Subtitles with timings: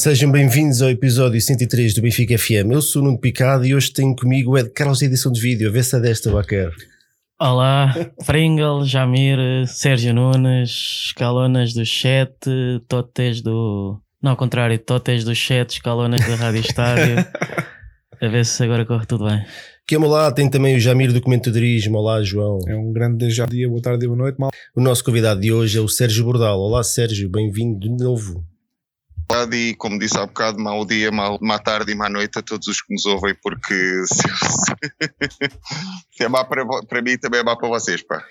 [0.00, 2.72] Sejam bem-vindos ao episódio 103 do Benfica FM.
[2.72, 5.68] Eu sou o Nuno Picado e hoje tenho comigo o Ed Carlos, edição de vídeo.
[5.68, 6.72] A ver se é desta, Baquer.
[7.38, 7.94] Olá,
[8.24, 10.70] Pringle, Jamir, Sérgio Nunes,
[11.08, 12.32] escalonas do chat,
[12.88, 14.00] totes do.
[14.22, 17.16] Não, ao contrário, totes do chat, escalonas da Rádio Estádio.
[18.22, 19.44] A ver se agora corre tudo bem.
[19.86, 21.98] Que lá tem também o Jamir do Comentadorismo.
[21.98, 22.58] Olá, João.
[22.66, 24.50] É um grande já dia, boa tarde e boa noite, mal.
[24.74, 26.58] O nosso convidado de hoje é o Sérgio Bordal.
[26.58, 28.42] Olá, Sérgio, bem-vindo de novo.
[29.52, 32.66] E como disse há bocado, mau dia, mau, má tarde e má noite a todos
[32.66, 33.74] os que nos ouvem, porque
[34.06, 34.28] se,
[36.10, 38.02] se é má para, para mim, também é má para vocês.
[38.02, 38.24] Pá.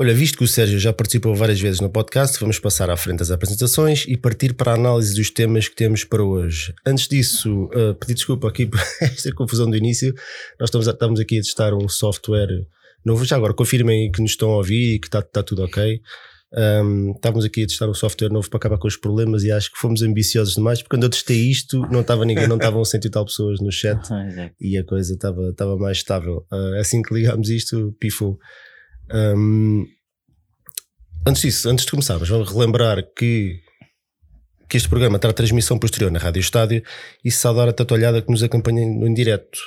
[0.00, 3.18] Olha, visto que o Sérgio já participou várias vezes no podcast, vamos passar à frente
[3.18, 6.74] das apresentações e partir para a análise dos temas que temos para hoje.
[6.84, 10.12] Antes disso, uh, pedir desculpa aqui por esta confusão do início.
[10.58, 12.66] Nós estamos, estamos aqui a testar um software
[13.04, 13.24] novo.
[13.24, 16.00] Já agora, confirmem que nos estão a ouvir e que está, está tudo ok.
[16.54, 19.72] Um, estávamos aqui a testar um software novo para acabar com os problemas e acho
[19.72, 23.06] que fomos ambiciosos demais, porque quando eu testei isto não estava ninguém, não estavam cento
[23.06, 23.98] e tal pessoas no chat
[24.60, 26.46] e a coisa estava, estava mais estável.
[26.52, 28.38] Uh, assim que ligámos isto, pifou.
[29.10, 29.86] Um,
[31.26, 33.58] antes disso, antes de começarmos, vamos relembrar que,
[34.68, 36.82] que este programa terá transmissão posterior na Rádio Estádio
[37.24, 39.58] e saudar a Tatolhada que nos acompanha em direto.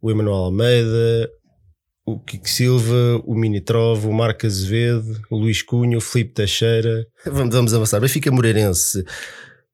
[0.00, 1.30] O Emanuel Almeida,
[2.06, 7.06] o Kiko Silva, o Mini Trove, o Marco Azevedo, o Luís Cunha, o Filipe Teixeira.
[7.24, 8.00] Vamos, vamos avançar.
[8.00, 9.04] Benfica Moreirense,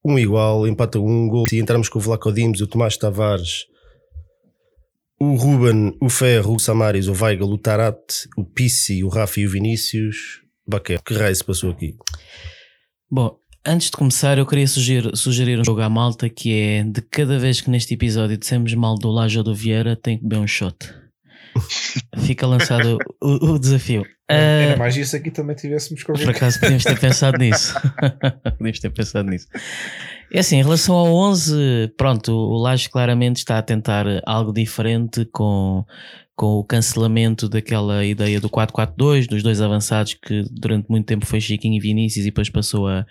[0.04, 1.48] um igual, empata um gol.
[1.48, 3.66] Se entrarmos com o Vlaco Dimos, o Tomás Tavares,
[5.18, 9.46] o Ruben, o Ferro, o Samaris, o Weigl, o Tarat, o Pissi, o Rafa e
[9.46, 10.42] o Vinícius.
[10.68, 11.94] Baquer, que raio se passou aqui?
[13.10, 17.00] Bom, antes de começar, eu queria sugerir, sugerir um jogo à malta que é de
[17.00, 20.38] cada vez que neste episódio dissemos mal do Laje ou do Vieira, tem que beber
[20.38, 20.76] um shot.
[22.18, 24.04] Fica lançado o, o desafio.
[24.28, 26.32] Era uh, mais isso aqui também tivéssemos convidado.
[26.32, 27.74] Por acaso podíamos ter pensado nisso.
[28.58, 29.46] podíamos ter pensado nisso.
[30.32, 35.24] É assim, em relação ao 11, pronto, o Laje claramente está a tentar algo diferente
[35.26, 35.84] com,
[36.34, 41.40] com o cancelamento daquela ideia do 4-4-2, dos dois avançados que durante muito tempo foi
[41.40, 43.06] Chiquinho e Vinícius e depois passou a,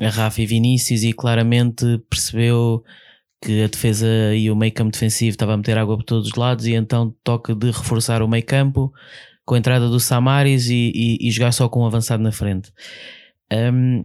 [0.00, 2.82] a Rafa e Vinícius e claramente percebeu
[3.42, 6.34] que a defesa e o meio campo defensivo estava a meter água por todos os
[6.34, 8.92] lados e então toca de reforçar o meio campo
[9.44, 12.72] com a entrada do Samaris e, e, e jogar só com um avançado na frente.
[13.52, 14.04] Um,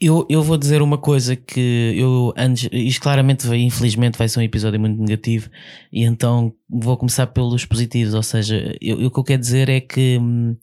[0.00, 4.42] eu, eu vou dizer uma coisa que eu antes, isto claramente infelizmente vai ser um
[4.42, 5.50] episódio muito negativo
[5.92, 9.80] e então vou começar pelos positivos, ou seja, eu, o que eu quero dizer é
[9.80, 10.56] que hum,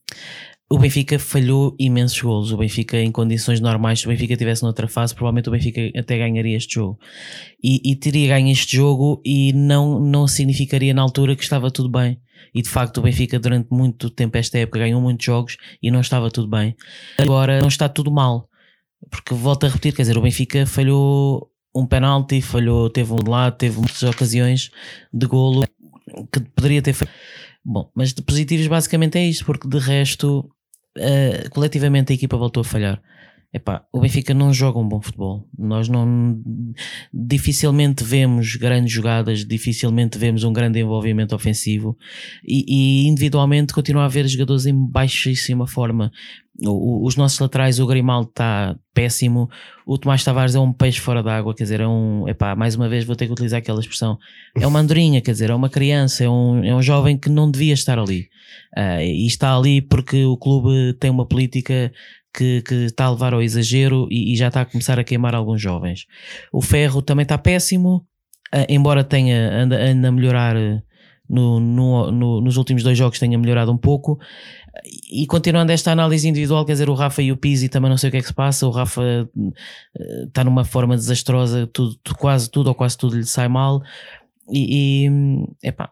[0.70, 2.52] o Benfica falhou imensos golos.
[2.52, 6.18] O Benfica, em condições normais, se o Benfica estivesse noutra fase, provavelmente o Benfica até
[6.18, 6.98] ganharia este jogo.
[7.64, 11.90] E, e, teria ganho este jogo e não, não significaria na altura que estava tudo
[11.90, 12.20] bem.
[12.54, 16.02] E de facto, o Benfica, durante muito tempo, esta época, ganhou muitos jogos e não
[16.02, 16.76] estava tudo bem.
[17.20, 18.50] Agora não está tudo mal.
[19.12, 23.30] Porque volto a repetir, quer dizer, o Benfica falhou um penalti, falhou, teve um de
[23.30, 24.72] lado, teve muitas ocasiões
[25.14, 25.64] de golo
[26.32, 27.14] que poderia ter feito.
[27.64, 30.50] Bom, mas de positivos basicamente é isto, porque de resto
[30.98, 33.02] uh, coletivamente a equipa voltou a falhar.
[33.56, 35.48] Epá, o Benfica não joga um bom futebol.
[35.58, 36.44] Nós não
[37.14, 41.98] dificilmente vemos grandes jogadas, dificilmente vemos um grande envolvimento ofensivo
[42.46, 46.12] e, e individualmente continua a haver jogadores em baixíssima forma.
[46.64, 49.50] Os nossos laterais, o Grimaldo está péssimo,
[49.86, 52.88] o Tomás Tavares é um peixe fora d'água, quer dizer, é um, epá, mais uma
[52.88, 54.18] vez vou ter que utilizar aquela expressão,
[54.58, 57.52] é uma andorinha, quer dizer, é uma criança, é um, é um jovem que não
[57.52, 58.30] devia estar ali.
[58.78, 61.92] Uh, e está ali porque o clube tem uma política
[62.34, 65.36] que, que está a levar ao exagero e, e, já está a começar a queimar
[65.36, 66.06] alguns jovens.
[66.54, 68.06] O Ferro também está péssimo,
[68.54, 70.56] uh, embora tenha anda, anda a melhorar
[71.30, 74.20] no, no, no, nos últimos dois jogos tenha melhorado um pouco.
[75.12, 78.10] E continuando esta análise individual, quer dizer, o Rafa e o Pizzi também não sei
[78.10, 78.68] o que é que se passa.
[78.68, 79.54] O Rafa uh,
[80.28, 83.82] está numa forma desastrosa, tudo, quase tudo ou quase tudo lhe sai mal.
[84.52, 85.92] E, e epá,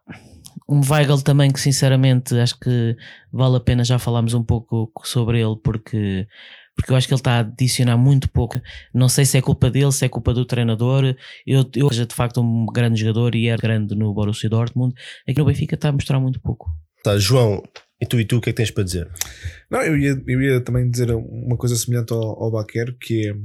[0.68, 2.96] um Weigl também que sinceramente acho que
[3.32, 6.28] vale a pena já falarmos um pouco sobre ele porque
[6.76, 8.60] porque eu acho que ele está a adicionar muito pouco.
[8.94, 11.16] Não sei se é culpa dele, se é culpa do treinador.
[11.46, 14.96] Eu, eu seja de facto um grande jogador e era grande no Borussia Dortmund.
[15.28, 16.72] Aqui no Benfica está a mostrar muito pouco.
[17.04, 17.62] Tá, João,
[18.04, 19.10] e tu e tu, o que é que tens para dizer?
[19.70, 23.36] Não, eu ia, eu ia também dizer uma coisa semelhante ao, ao Baquer, que é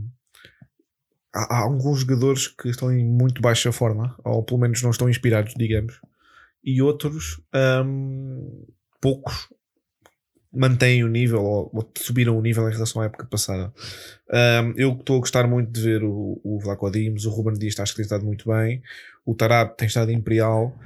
[1.34, 5.08] há, há alguns jogadores que estão em muito baixa forma, ou pelo menos não estão
[5.08, 6.00] inspirados, digamos
[6.68, 7.40] e outros,
[7.84, 8.66] um,
[9.00, 9.48] poucos,
[10.52, 13.72] mantêm o nível ou, ou, subiram o nível em relação à época passada.
[14.30, 17.78] Um, eu estou a gostar muito de ver o, o Vlaco Dimos, o Ruben Dias
[17.80, 18.82] acho que tem estado muito bem,
[19.24, 20.76] o Tarab tem estado imperial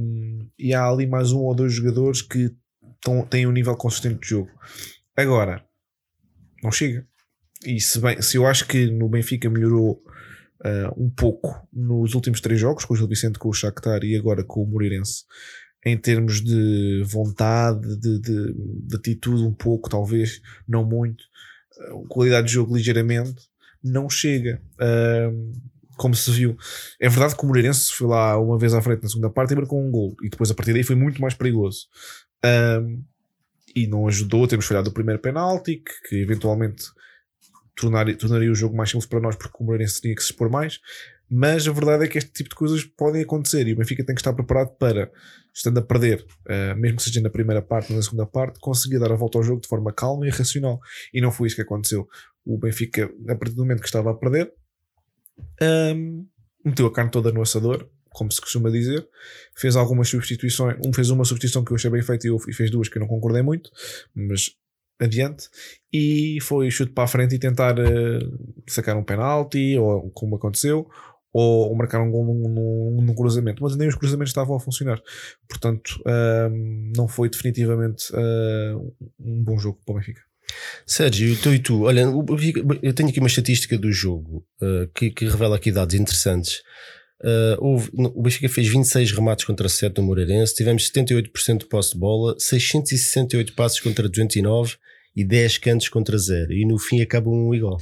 [0.00, 2.52] um, e há ali mais um ou dois jogadores que
[3.30, 4.50] têm um nível consistente de jogo.
[5.16, 5.64] Agora,
[6.62, 7.06] não chega.
[7.64, 10.02] E se, bem, se eu acho que no Benfica melhorou
[10.64, 14.16] uh, um pouco nos últimos três jogos, com o Gil Vicente, com o Shakhtar e
[14.16, 15.24] agora com o Moreirense,
[15.84, 21.22] em termos de vontade, de, de, de atitude um pouco, talvez, não muito,
[21.92, 23.48] uh, qualidade de jogo ligeiramente,
[23.82, 24.60] não chega.
[24.74, 25.52] Uh,
[25.96, 26.56] como se viu.
[27.00, 29.56] É verdade que o Moreirense foi lá uma vez à frente na segunda parte e
[29.56, 30.14] marcou um gol.
[30.22, 31.86] E depois a partir daí foi muito mais perigoso.
[32.44, 33.04] Um,
[33.74, 34.46] e não ajudou.
[34.46, 36.84] Temos falhado o primeiro penalti, que, que eventualmente
[37.76, 40.80] tornaria, o jogo mais simples para nós, porque o Moreirense tinha que se expor mais.
[41.28, 44.14] Mas a verdade é que este tipo de coisas podem acontecer e o Benfica tem
[44.14, 45.10] que estar preparado para,
[45.52, 48.98] estando a perder, uh, mesmo que seja na primeira parte ou na segunda parte, conseguir
[48.98, 50.80] dar a volta ao jogo de forma calma e racional.
[51.12, 52.08] E não foi isso que aconteceu.
[52.44, 54.52] O Benfica, a partir do momento que estava a perder,
[55.94, 56.26] um,
[56.64, 59.06] meteu a carne toda no assador, como se costuma dizer,
[59.54, 62.88] fez algumas substituições, um fez uma substituição que eu achei bem feita e, fez duas
[62.88, 63.70] que eu não concordei muito,
[64.14, 64.52] mas
[64.98, 65.50] adiante,
[65.92, 70.88] e foi chute para a frente e tentar uh, sacar um penalti, ou como aconteceu,
[71.30, 74.98] ou, ou marcar um gol num, num, cruzamento, mas nem os cruzamentos estavam a funcionar,
[75.46, 76.02] portanto
[76.50, 80.22] um, não foi definitivamente uh, um bom jogo para o Benfica.
[80.86, 82.04] Sérgio, tu e tu, olha,
[82.82, 86.62] eu tenho aqui uma estatística do jogo uh, que, que, revela aqui dados interessantes.
[87.22, 91.92] Uh, houve, o Benfica fez 26 remates contra 7 no Moreirense, tivemos 78% de posse
[91.92, 94.76] de bola, 668 passos contra 209
[95.14, 96.52] e 10 cantos contra 0.
[96.52, 97.78] E no fim acaba um igual.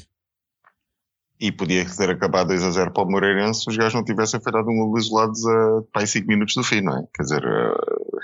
[1.40, 4.40] E podia ter acabado 2 a 0 para o Moreirense se os gajos não tivessem
[4.40, 7.04] feito um gol isolados a para 5 minutos do fim, não é?
[7.12, 8.20] Quer dizer, uh,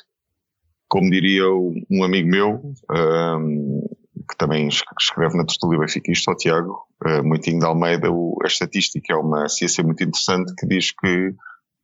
[0.88, 1.44] como diria
[1.90, 2.72] um amigo meu,
[4.30, 9.12] que também escreve na Tertulia Benfiquista, o Tiago, uh, Muitinho de Almeida, o, a estatística
[9.12, 11.34] é uma ciência muito interessante que diz que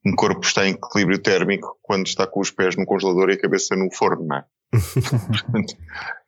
[0.07, 3.41] um corpo está em equilíbrio térmico quando está com os pés no congelador e a
[3.41, 4.45] cabeça no forno, não é?
[4.73, 5.75] Portanto,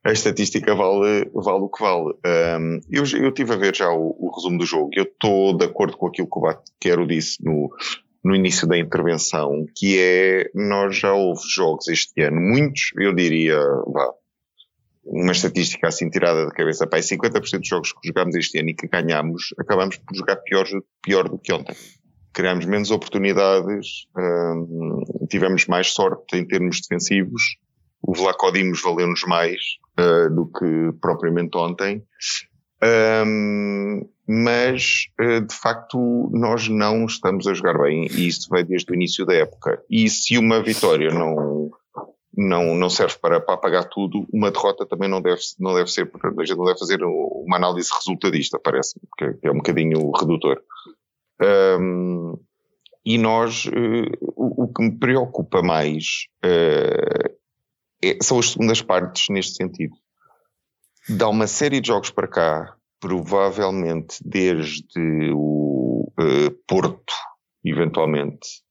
[0.05, 2.15] a estatística vale, vale o que vale.
[2.61, 5.57] Um, eu, eu tive a ver já o, o resumo do jogo e eu estou
[5.57, 7.71] de acordo com aquilo que o Baquero disse no,
[8.25, 13.59] no início da intervenção, que é, nós já houve jogos este ano, muitos, eu diria,
[13.87, 14.13] vá,
[15.11, 18.75] uma estatística assim tirada da cabeça, pá, 50% dos jogos que jogámos este ano e
[18.75, 20.67] que ganhámos, acabamos por jogar pior,
[21.03, 21.75] pior do que ontem.
[22.33, 27.57] Criámos menos oportunidades, hum, tivemos mais sorte em termos defensivos,
[28.03, 29.61] o Vlaco Dimos valeu-nos mais
[29.99, 32.03] uh, do que propriamente ontem.
[33.27, 38.93] Um, mas uh, de facto nós não estamos a jogar bem e isso vai desde
[38.93, 39.83] o início da época.
[39.91, 41.71] E se uma vitória não,
[42.39, 46.09] não, não serve para, para apagar tudo, uma derrota também não deve, não deve ser,
[46.23, 50.63] a gente não deve fazer uma análise resultadista, parece-me, que é um bocadinho redutor.
[51.43, 52.39] Um,
[53.05, 57.35] e nós, uh, o, o, que me preocupa mais uh,
[58.05, 59.97] é, são as segundas partes neste sentido.
[61.09, 67.15] Dá uma série de jogos para cá, provavelmente desde o uh, Porto,
[67.65, 68.63] eventualmente,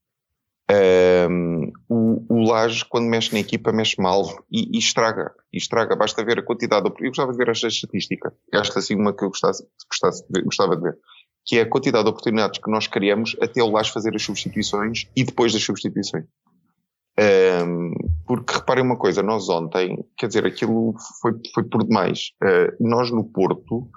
[0.69, 5.33] um, o, o Laje, quando mexe na equipa, mexe mal e, e, estraga.
[5.51, 5.95] E estraga.
[5.95, 6.87] Basta ver a quantidade.
[6.99, 8.33] Eu gostava de ver esta estatística.
[8.53, 10.97] Esta assim uma que eu gostasse, gostasse de ver, gostava de ver.
[11.45, 15.07] Que é a quantidade de oportunidades que nós criamos até o Laje fazer as substituições
[15.15, 16.25] e depois das substituições.
[17.19, 17.93] Um,
[18.27, 22.31] porque reparem uma coisa, nós ontem, quer dizer, aquilo foi, foi por demais.
[22.43, 23.89] Uh, nós no Porto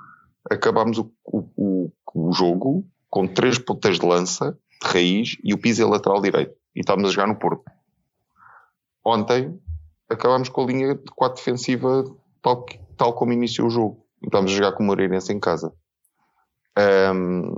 [0.48, 5.82] acabámos o, o, o, jogo com três pontas de lança de raiz e o piso
[5.82, 7.64] é lateral direito e estávamos a jogar no Porto.
[9.04, 9.58] Ontem
[10.08, 12.04] acabámos com a linha de 4 defensiva
[12.42, 14.06] tal, tal como iniciou o jogo.
[14.22, 15.72] E estávamos a jogar com o Moreirense em casa.
[17.14, 17.54] Um,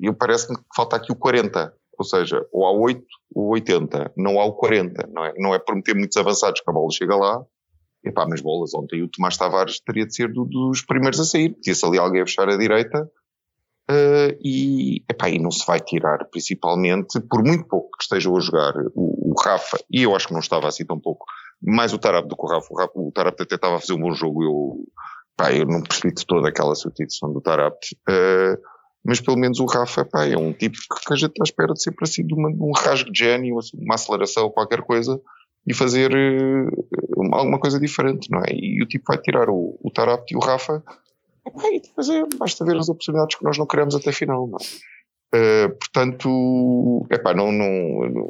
[0.00, 1.72] eu parece-me que falta aqui o 40.
[1.96, 3.04] Ou seja, ou há 8
[3.34, 4.12] ou 80.
[4.16, 5.08] Não há o 40.
[5.12, 7.44] Não é, não é prometer muitos avançados que a bola chega lá.
[8.04, 11.54] Epá, mas bolas ontem o Tomás Tavares teria de ser do, dos primeiros a sair.
[11.60, 13.10] Tinha-se ali alguém a fechar a direita
[13.90, 18.40] Uh, e, epá, e não se vai tirar, principalmente, por muito pouco que estejam a
[18.40, 21.24] jogar o, o Rafa, e eu acho que não estava assim tão pouco,
[21.62, 22.66] mais o Tarap do que o Rafa.
[22.70, 26.14] O, Rafa, o Tarap até estava a fazer um bom jogo, eu, eu não percebi
[26.14, 27.78] de toda aquela substituição do Tarap.
[28.08, 28.60] Uh,
[29.04, 30.76] mas pelo menos o Rafa pá, é um tipo
[31.06, 33.18] que a gente está à espera de sempre assim de, uma, de um rasgo de
[33.18, 35.18] gênio, uma aceleração, qualquer coisa,
[35.66, 38.52] e fazer uh, alguma coisa diferente, não é?
[38.52, 40.82] E o tipo vai tirar o, o Tarap e o Rafa
[41.72, 44.46] e depois é, basta ver as oportunidades que nós não queremos até final.
[44.46, 44.88] Não é?
[45.34, 48.26] uh, portanto, epá, não, não, não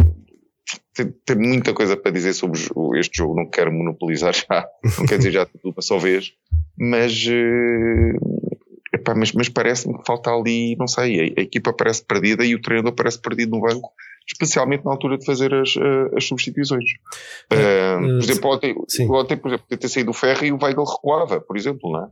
[0.94, 2.60] tem, tem, muita coisa para dizer sobre
[2.98, 4.66] este jogo, não quero monopolizar já,
[4.98, 6.32] não quero dizer já tudo para só vez,
[6.76, 8.58] mas, uh,
[8.94, 12.54] epá, mas, mas parece-me que falta ali, não sei, a, a, equipa parece perdida e
[12.54, 13.92] o treinador parece perdido no banco,
[14.26, 16.90] especialmente na altura de fazer as, uh, as substituições.
[17.52, 18.74] Uh, por exemplo, ontem,
[19.08, 22.08] ontem, por exemplo, ter saído o Ferro e o Weigl recuava, por exemplo, não é?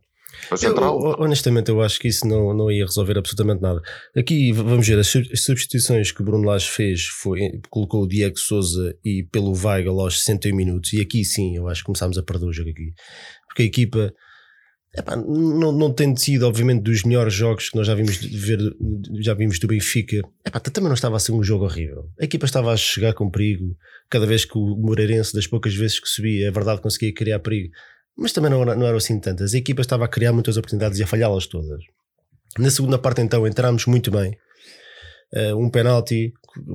[0.63, 0.75] Eu,
[1.19, 3.81] honestamente, eu acho que isso não, não ia resolver absolutamente nada.
[4.17, 7.41] Aqui vamos ver, as substituições que o Bruno Lage fez foi
[7.71, 10.93] colocou o Diego Souza e pelo Weigl aos 61 minutos.
[10.93, 12.93] E aqui sim, eu acho que começámos a perder o jogo aqui.
[13.49, 14.13] Porque a equipa
[14.97, 18.59] epá, não, não tem sido, obviamente, dos melhores jogos que nós já vimos ver,
[19.21, 20.23] já vimos do Benfica.
[20.45, 22.09] Epá, também não estava a ser um jogo horrível.
[22.21, 23.77] A equipa estava a chegar com perigo.
[24.09, 27.71] Cada vez que o Moreirense, das poucas vezes que subia, é verdade, conseguia criar perigo
[28.17, 29.55] mas também não, não eram assim tantas.
[29.55, 31.83] A equipa estava a criar muitas oportunidades e a falhá-las todas.
[32.59, 34.37] Na segunda parte, então, entramos muito bem.
[35.35, 36.33] Uh, um penalti,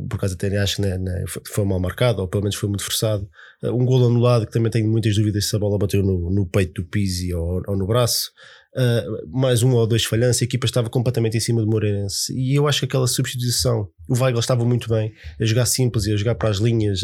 [0.10, 2.83] por causa até acho que né, né, foi mal marcado, ou pelo menos foi muito
[2.83, 3.27] forçado.
[3.63, 6.45] Uh, um gol anulado, que também tenho muitas dúvidas se a bola bateu no, no
[6.45, 8.29] peito do Pizzi ou, ou no braço.
[8.75, 12.33] Uh, mais um ou dois falhanços, a equipa estava completamente em cima do Moreirense.
[12.38, 16.13] E eu acho que aquela substituição, o Weigl estava muito bem, a jogar simples e
[16.13, 17.01] a jogar para as linhas,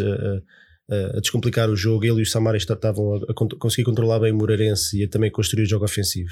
[1.22, 2.06] descomplicar o jogo.
[2.06, 5.32] Ele e o Samaris estavam a, a conseguir controlar bem o Moreirense e a também
[5.32, 6.32] construir o jogo ofensivo.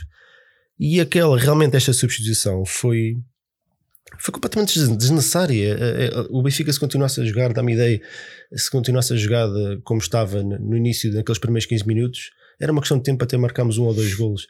[0.79, 3.15] E aquela, realmente, esta substituição foi,
[4.19, 5.77] foi completamente desnecessária.
[6.29, 8.01] O Benfica, se continuasse a jogar, dá-me ideia,
[8.53, 9.47] se continuasse a jogar
[9.83, 13.77] como estava no início, naqueles primeiros 15 minutos, era uma questão de tempo até marcarmos
[13.77, 14.47] um ou dois golos.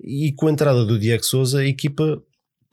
[0.00, 2.22] E com a entrada do Diego Souza, a equipa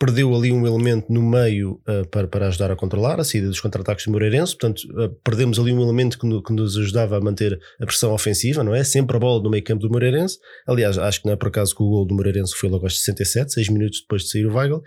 [0.01, 3.59] perdeu ali um elemento no meio uh, para, para ajudar a controlar a saída dos
[3.61, 7.21] contra-ataques do Moreirense, portanto uh, perdemos ali um elemento que, no, que, nos ajudava a
[7.21, 8.83] manter a pressão ofensiva, não é?
[8.83, 11.75] Sempre a bola no meio campo do Moreirense, aliás acho que não é por acaso
[11.75, 14.55] que o gol do Moreirense foi logo aos 67, 6 minutos depois de sair o
[14.55, 14.81] Weigl,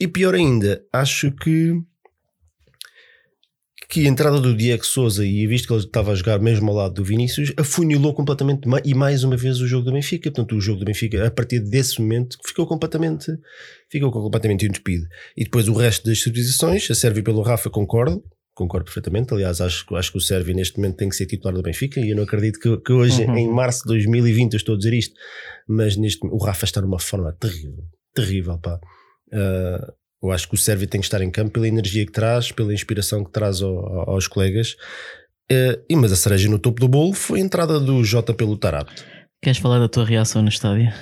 [0.00, 1.80] e pior ainda, acho que
[3.90, 6.76] que a entrada do Diego Souza e visto que ele estava a jogar mesmo ao
[6.76, 10.30] lado do Vinícius, afunilou completamente e mais uma vez o jogo do Benfica.
[10.30, 13.26] Portanto, o jogo do Benfica, a partir desse momento, ficou completamente,
[13.90, 15.04] ficou completamente entupido.
[15.36, 18.22] E depois o resto das substituições, a Sérvia pelo Rafa, concordo,
[18.54, 19.34] concordo perfeitamente.
[19.34, 22.10] Aliás, acho, acho que o Sérvio neste momento tem que ser titular do Benfica e
[22.10, 23.36] eu não acredito que, que hoje, uhum.
[23.36, 25.14] em março de 2020, eu estou a dizer isto,
[25.66, 28.78] mas neste o Rafa está numa forma terrível, terrível, pá.
[29.32, 32.52] Uh, eu acho que o Sérvio tem que estar em campo pela energia que traz,
[32.52, 34.76] pela inspiração que traz ao, aos colegas.
[35.50, 38.56] Uh, e, mas a cereja no topo do bolo foi a entrada do Jota pelo
[38.56, 39.02] Tarapto.
[39.42, 40.92] Queres falar da tua reação no estádio?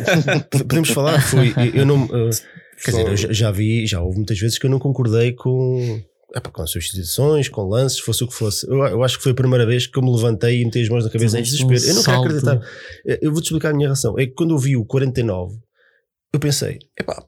[0.50, 1.52] Podemos falar, foi.
[1.74, 2.04] Eu não.
[2.06, 2.30] Uh,
[2.82, 6.02] quer dizer, eu já, já, vi, já houve muitas vezes que eu não concordei com.
[6.34, 8.66] Epa, com substituições, com lances, fosse o que fosse.
[8.66, 10.88] Eu, eu, acho que foi a primeira vez que eu me levantei e meti as
[10.88, 11.78] mãos na cabeça em desespero.
[11.78, 12.22] Um eu não salto.
[12.22, 12.68] quero acreditar.
[13.20, 14.18] Eu vou-te explicar a minha reação.
[14.18, 15.58] É que quando eu vi o 49,
[16.32, 17.22] eu pensei, epá,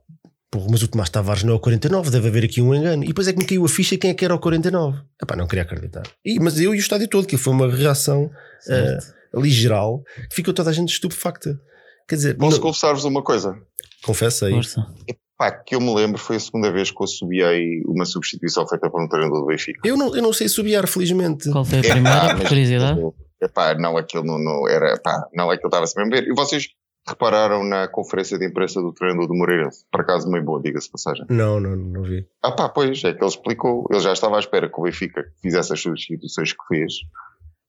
[0.54, 3.02] Porra, mas o Tomás Tavares não é o 49, deve haver aqui um engano.
[3.02, 5.02] E depois é que me caiu a ficha quem é que era o 49.
[5.20, 6.04] Epá, não queria acreditar.
[6.24, 8.30] E, mas eu e o estádio todo, que foi uma reação
[8.68, 11.60] uh, ali geral, que ficou toda a gente estupefacta.
[12.08, 13.58] Quer dizer, posso confessar-vos uma coisa?
[14.04, 14.52] Confessa aí.
[14.52, 14.86] Força.
[15.08, 18.88] Epá, que eu me lembro, foi a segunda vez que eu subiei uma substituição feita
[18.88, 19.80] por um treinador do Benfica.
[19.82, 21.50] Eu não, eu não sei subiar, felizmente.
[21.50, 22.26] Qual foi a primeira?
[22.26, 23.00] Epá, curiosidade?
[23.42, 26.28] Epá, não, aquilo não, não era, epá, não, aquilo estava-se mesmo ver.
[26.28, 26.68] E vocês
[27.06, 29.84] repararam na conferência de imprensa do treinador do Moreirense?
[29.90, 31.26] Por acaso, meio boa, diga-se passagem.
[31.28, 32.26] Não, não, não vi.
[32.42, 35.24] Ah pá, pois, é que ele explicou, ele já estava à espera que o Benfica
[35.42, 36.94] fizesse as substituições que fez.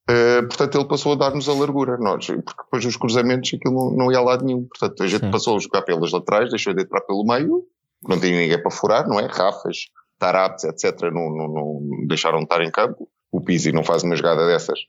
[0.09, 3.97] Uh, portanto, ele passou a dar-nos a largura, nós, porque depois os cruzamentos aquilo não,
[3.97, 4.65] não ia a lado nenhum.
[4.65, 5.31] Portanto, a gente Sim.
[5.31, 7.65] passou a jogar pelas laterais, deixou de entrar pelo meio,
[8.07, 9.25] não tinha ninguém para furar, não é?
[9.25, 9.87] Rafas,
[10.19, 13.09] Tarapes, etc., não, não, não deixaram de estar em campo.
[13.31, 14.79] O Pizzi não faz uma jogada dessas,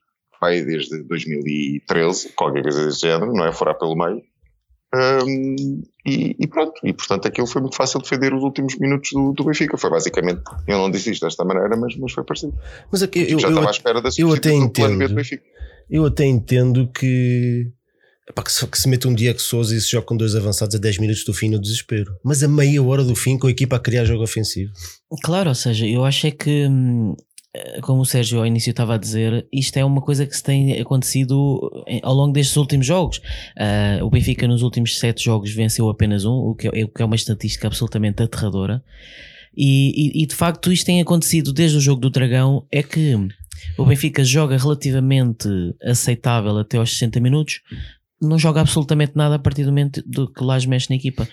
[0.40, 3.52] vai desde 2013, qualquer coisa desse género, não é?
[3.52, 4.22] Furar pelo meio.
[4.94, 9.32] Um, e, e, pronto, e portanto aquilo foi muito fácil defender os últimos minutos do,
[9.32, 9.76] do Benfica.
[9.76, 12.54] Foi basicamente, eu não disse isto desta maneira, mas, mas foi parecido.
[12.90, 15.42] Mas aqui, eu, já eu, estava à espera da eu até entendo, do Benfica.
[15.90, 17.70] Eu até entendo que,
[18.28, 20.74] epá, que, se, que se mete um Diego Souza e se joga com dois avançados
[20.74, 23.50] a 10 minutos do fim no desespero, mas a meia hora do fim com a
[23.50, 24.72] equipa a criar jogo ofensivo.
[25.22, 27.14] Claro, ou seja, eu acho é que hum,
[27.82, 30.80] como o Sérgio ao início estava a dizer, isto é uma coisa que se tem
[30.80, 31.70] acontecido
[32.02, 33.18] ao longo destes últimos jogos.
[33.18, 37.02] Uh, o Benfica nos últimos sete jogos venceu apenas um, o que é, o que
[37.02, 38.82] é uma estatística absolutamente aterradora.
[39.56, 43.16] E, e, e, de facto isto tem acontecido desde o jogo do Dragão, é que
[43.78, 45.48] o Benfica joga relativamente
[45.82, 47.60] aceitável até aos 60 minutos,
[48.20, 51.26] não joga absolutamente nada a partir do momento do que lá mexe na equipa.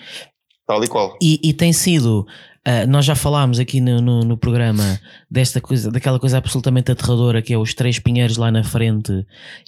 [0.66, 1.18] Tal e qual.
[1.20, 2.26] E, e tem sido
[2.66, 4.98] Uh, nós já falámos aqui no, no, no, programa
[5.30, 9.12] desta coisa, daquela coisa absolutamente aterradora que é os três pinheiros lá na frente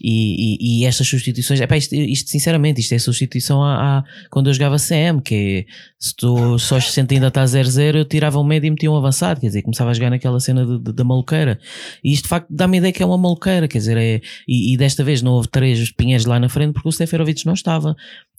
[0.02, 1.60] e, e, e estas substituições.
[1.60, 5.72] Epá, isto, isto, sinceramente, isto é substituição a, a, quando eu jogava CM, que é
[5.98, 9.40] se tu só 60 ainda está 0-0, eu tirava um médio e metia um avançado,
[9.40, 11.58] quer dizer, começava a jogar naquela cena da maluqueira.
[12.02, 14.72] E isto de facto dá-me a ideia que é uma maluqueira, quer dizer, é, e,
[14.72, 17.96] e, desta vez não houve três pinheiros lá na frente porque o Seferovic não estava.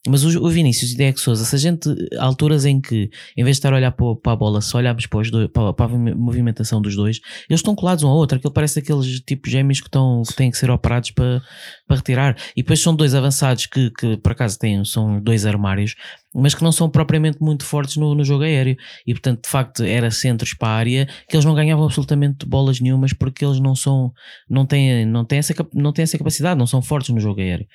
[0.08, 3.44] Mas o, o Vinícius e Diego Souza, se a gente, há alturas em que, em
[3.44, 5.74] vez de estar a olhar para, para a bola, se olharmos para, os dois, para,
[5.74, 8.38] para, a movimentação dos dois, eles estão colados um ao outro.
[8.38, 11.42] Aquilo parece aqueles tipos gêmeos que, estão, que têm que ser operados para,
[11.88, 12.38] para retirar.
[12.56, 15.96] E depois são dois avançados que, que por acaso têm, são dois armários
[16.42, 18.78] mas que não são propriamente muito fortes no, no jogo aéreo.
[19.06, 22.80] E portanto, de facto, era centros para a área que eles não ganhavam absolutamente bolas
[22.80, 24.14] nenhumas porque eles não são,
[24.50, 27.68] não têm, não têm, essa, não têm essa capacidade, não são fortes no jogo aéreo.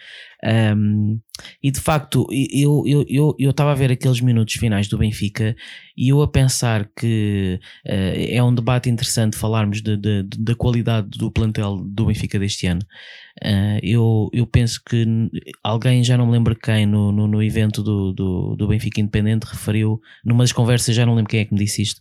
[0.44, 1.20] Um,
[1.62, 5.54] e de facto, eu estava eu, eu, eu a ver aqueles minutos finais do Benfica
[5.96, 7.90] e eu a pensar que uh,
[8.28, 12.66] é um debate interessante falarmos de, de, de, da qualidade do plantel do Benfica deste
[12.66, 12.82] ano.
[13.42, 15.06] Uh, eu, eu penso que
[15.62, 19.44] alguém, já não me lembro quem, no, no, no evento do, do, do, Benfica Independente,
[19.44, 22.00] referiu, numa das conversas, já não lembro quem é que me disse isto,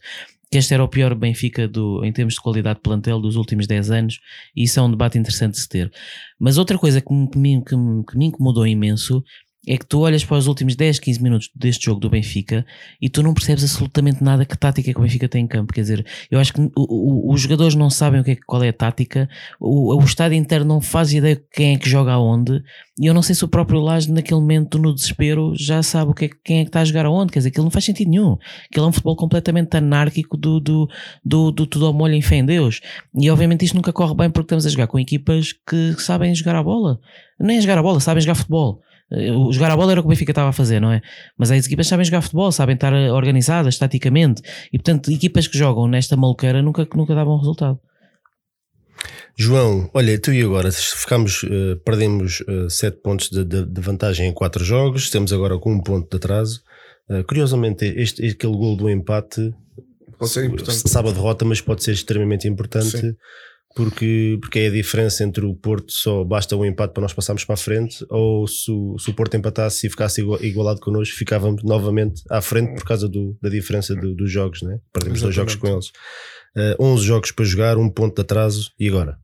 [0.51, 3.67] que este era o pior Benfica do, em termos de qualidade de plantel dos últimos
[3.67, 4.19] 10 anos,
[4.53, 5.91] e isso é um debate interessante de se ter.
[6.37, 9.23] Mas outra coisa que me, que me, que me incomodou imenso
[9.67, 12.65] é que tu olhas para os últimos 10, 15 minutos deste jogo do Benfica
[13.01, 15.73] e tu não percebes absolutamente nada que tática é que o Benfica tem em campo.
[15.73, 18.63] Quer dizer, eu acho que o, o, os jogadores não sabem o que é, qual
[18.63, 22.13] é a tática, o, o estádio inteiro não faz ideia de quem é que joga
[22.13, 22.61] aonde,
[23.01, 26.13] e eu não sei se o próprio Laje, naquele momento, no desespero, já sabe o
[26.13, 27.31] que é, quem é que está a jogar aonde.
[27.31, 28.37] Quer dizer, aquilo não faz sentido nenhum.
[28.69, 30.87] Aquilo é um futebol completamente anárquico do, do,
[31.25, 32.79] do, do tudo ao molho em fé em Deus.
[33.17, 36.55] E obviamente isto nunca corre bem porque estamos a jogar com equipas que sabem jogar
[36.55, 36.99] a bola.
[37.39, 38.81] Nem a jogar a bola, sabem jogar futebol.
[39.11, 41.01] O jogar a bola era o que o Benfica estava a fazer, não é?
[41.37, 44.41] Mas as equipas sabem jogar futebol, sabem estar organizadas taticamente
[44.71, 47.77] e, portanto, equipas que jogam nesta maluqueira nunca, nunca davam resultado.
[49.37, 54.29] João, olha, tu e agora ficamos, uh, perdemos uh, sete pontos de, de, de, vantagem
[54.29, 56.61] em quatro jogos, temos agora com um ponto de atraso.
[57.09, 59.53] Uh, curiosamente, este, aquele gol do empate
[60.17, 60.89] pode ser importante.
[60.89, 62.97] sabe a derrota, mas pode ser extremamente importante.
[62.97, 63.15] Sim
[63.75, 67.45] porque, porque é a diferença entre o Porto só basta um empate para nós passarmos
[67.45, 72.21] para a frente, ou se, se o Porto empatasse e ficasse igualado connosco, ficávamos novamente
[72.29, 74.79] à frente por causa do, da diferença do, dos jogos, né?
[74.91, 75.21] perdemos Exatamente.
[75.21, 75.87] dois jogos com eles.
[76.55, 79.17] Uh, eh, 11 jogos para jogar, um ponto de atraso, e agora?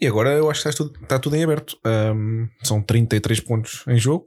[0.00, 1.76] E agora eu acho que está tudo, está tudo em aberto.
[1.84, 4.26] Um, são 33 pontos em jogo.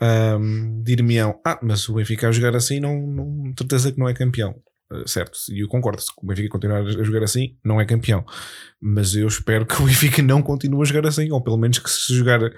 [0.00, 4.14] Um, Dir-me-ão, ah, mas o Benfica a jogar assim, não, não certeza que não é
[4.14, 4.54] campeão.
[4.92, 8.24] Eh, certo, e eu concordo, se o Benfica continuar a jogar assim, não é campeão.
[8.80, 11.90] Mas eu espero que o Benfica não continue a jogar assim, ou pelo menos que
[11.90, 12.52] se jogar eh,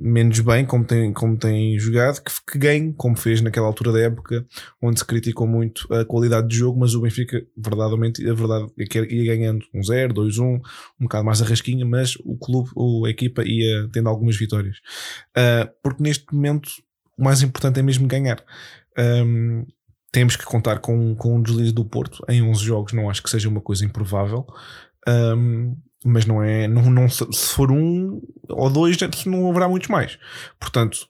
[0.00, 4.00] menos bem, como tem, como tem jogado, que, que ganhe, como fez naquela altura da
[4.00, 4.46] época,
[4.80, 8.84] onde se criticou muito a qualidade de jogo, mas o Benfica, verdadeiramente, a verdade é
[8.84, 10.60] que ia ganhando um 0, 2, 1, um
[11.00, 12.70] bocado mais a rasquinha, mas o clube,
[13.06, 14.78] a equipa ia tendo algumas vitórias.
[15.36, 16.68] Uh, porque neste momento
[17.16, 18.42] o mais importante é mesmo ganhar.
[18.96, 19.66] Um,
[20.10, 23.30] temos que contar com, com um deslize do Porto em 11 jogos, não acho que
[23.30, 24.46] seja uma coisa improvável.
[25.06, 30.18] Um, mas não é, não, não, se for um ou dois, não haverá muitos mais.
[30.58, 31.08] Portanto,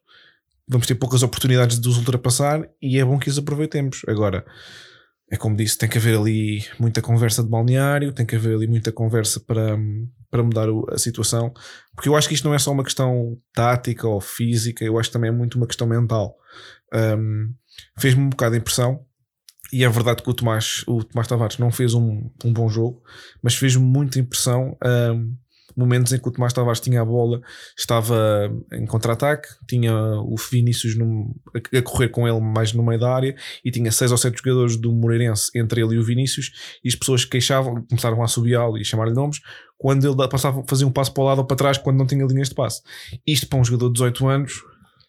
[0.66, 4.02] vamos ter poucas oportunidades de os ultrapassar e é bom que os aproveitemos.
[4.08, 4.44] Agora,
[5.30, 8.66] é como disse, tem que haver ali muita conversa de balneário, tem que haver ali
[8.66, 9.78] muita conversa para,
[10.30, 11.52] para mudar a situação,
[11.94, 15.10] porque eu acho que isto não é só uma questão tática ou física, eu acho
[15.10, 16.34] que também é muito uma questão mental.
[16.94, 17.52] Um,
[17.98, 19.04] fez-me um bocado de impressão.
[19.72, 23.02] E é verdade que o Tomás, o Tomás Tavares não fez um, um bom jogo,
[23.42, 24.76] mas fez-me muita impressão.
[24.84, 25.36] Um,
[25.78, 27.40] momentos em que o Tomás Tavares tinha a bola,
[27.78, 33.14] estava em contra-ataque, tinha o Vinícius num, a, correr com ele mais no meio da
[33.14, 36.50] área e tinha seis ou sete jogadores do Moreirense entre ele e o Vinícius
[36.82, 39.40] e as pessoas queixavam, começaram a assobiá-lo e chamar-lhe nomes
[39.78, 42.26] quando ele passava, fazia um passo para o lado ou para trás quando não tinha
[42.26, 42.82] linhas de passe.
[43.24, 44.52] Isto para um jogador de 18 anos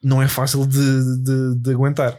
[0.03, 2.17] não é fácil de, de, de aguentar.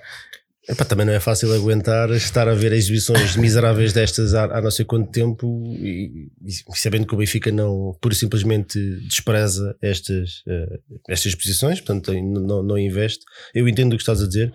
[0.68, 4.70] Epá, também não é fácil aguentar estar a ver exibições miseráveis destas há, há não
[4.70, 10.42] sei quanto tempo e, e, sabendo que o Benfica não, pura e simplesmente despreza estas,
[10.46, 13.24] uh, estas posições, portanto não, não investe.
[13.54, 14.52] Eu entendo o que estás a dizer,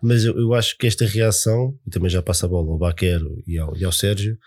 [0.00, 3.42] mas eu, eu acho que esta reação, e também já passa a bola ao Baquero
[3.44, 4.38] e ao, e ao Sérgio,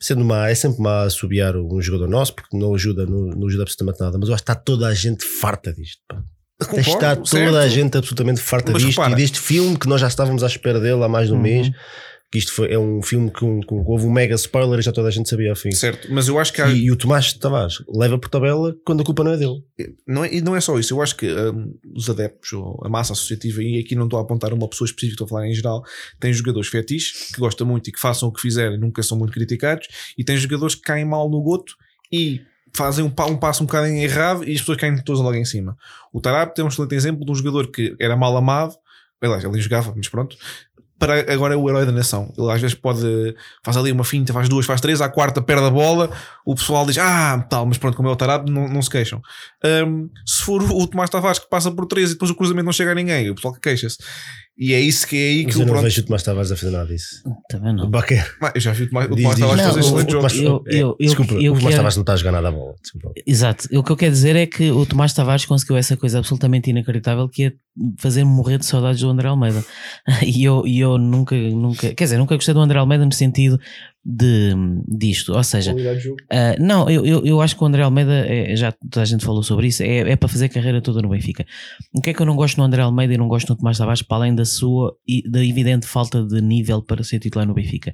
[0.00, 3.62] sendo má, é sempre má assobiar um jogador nosso, porque não ajuda, não, não ajuda
[3.62, 6.02] absolutamente nada, mas eu acho que está toda a gente farta disto.
[6.08, 6.22] Pá.
[6.58, 7.56] Concordo, está toda certo.
[7.56, 9.12] a gente absolutamente farta Mas disto repara.
[9.12, 11.42] e deste filme que nós já estávamos à espera dele há mais de um uhum.
[11.42, 11.70] mês.
[12.30, 15.08] Que isto foi, é um filme que, um, houve um mega spoiler e já toda
[15.08, 15.70] a gente sabia ao fim.
[15.70, 16.68] Certo, mas eu acho que há...
[16.68, 19.62] e, e, o Tomás Tavares leva por tabela quando a culpa não é dele.
[20.06, 22.88] Não é, e não é só isso, eu acho que um, os adeptos, ou a
[22.90, 25.54] massa associativa, e aqui não estou a apontar uma pessoa específica, estou a falar em
[25.54, 25.82] geral,
[26.20, 29.32] tem jogadores fetiches que gostam muito e que façam o que fizerem, nunca são muito
[29.32, 31.76] criticados, e tem jogadores que caem mal no goto
[32.12, 32.42] e
[32.74, 35.76] fazem um, um passo um bocado errado e as pessoas caem todas logo em cima.
[36.12, 38.74] O Tarap tem um excelente exemplo de um jogador que era mal amado,
[39.20, 40.36] aliás, ele jogava, mas pronto,
[40.98, 42.32] para agora é o herói da nação.
[42.36, 45.64] Ele às vezes pode, faz ali uma finta, faz duas, faz três, à quarta perde
[45.64, 46.10] a bola,
[46.44, 49.22] o pessoal diz, ah, tal, mas pronto, como é o tarado, não, não se queixam.
[49.64, 52.72] Um, se for o Tomás Tavares que passa por três e depois o cruzamento não
[52.72, 53.98] chega a ninguém, o pessoal que queixa-se.
[54.60, 55.84] E é isso que é aí Mas que eu o não pronto.
[55.84, 57.22] vejo o Tomás Tavares a fazer nada disso.
[57.48, 57.84] Também não.
[57.84, 58.26] O Baquer.
[58.54, 59.44] Eu já vi o Tomás, o Diz, Tomás diz.
[59.46, 60.34] Tavares fazer Não, excelentes jogos.
[60.36, 62.48] Eu- é, eu- eu- Desculpa, eu o Tomás quero- Tavares não está a jogar nada
[62.48, 62.74] à bola.
[62.82, 63.12] Desculpa.
[63.24, 63.68] Exato.
[63.78, 67.28] O que eu quero dizer é que o Tomás Tavares conseguiu essa coisa absolutamente inacreditável
[67.28, 67.52] que é
[67.98, 69.64] fazer-me morrer de saudades do André Almeida.
[70.26, 73.60] E eu, e eu nunca, nunca, quer dizer, nunca gostei do André Almeida no sentido
[74.10, 74.54] de,
[74.88, 75.34] disto.
[75.34, 75.72] Ou seja,
[76.30, 79.22] ah, não, eu, eu, eu acho que o André Almeida, é- já toda a gente
[79.22, 81.44] falou sobre isso, é, é para fazer carreira toda no Benfica.
[81.94, 83.76] O que é que eu não gosto no André Almeida e não gosto no Tomás
[83.76, 87.52] Tavares, para além da sua e da evidente falta de nível para ser titular no
[87.52, 87.92] Benfica?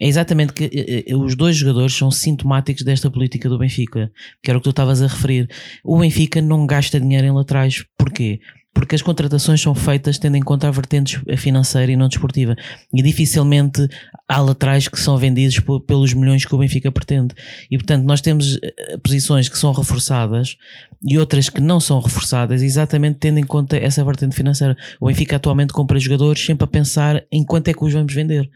[0.00, 4.50] É exatamente que eh, eh, os dois jogadores são sintomáticos desta política do Benfica, que
[4.50, 5.48] era o que tu estavas a referir.
[5.84, 7.84] O Benfica não gasta dinheiro em laterais.
[7.98, 8.40] Porquê?
[8.74, 12.56] Porque as contratações são feitas tendo em conta a vertente financeira e não desportiva.
[12.92, 13.86] E dificilmente
[14.28, 17.34] há laterais que são vendidos pelos milhões que o Benfica pretende.
[17.70, 20.56] E portanto, nós temos eh, posições que são reforçadas
[21.04, 24.76] e outras que não são reforçadas, exatamente tendo em conta essa vertente financeira.
[25.00, 28.48] O Benfica atualmente compra jogadores sempre a pensar em quanto é que os vamos vender.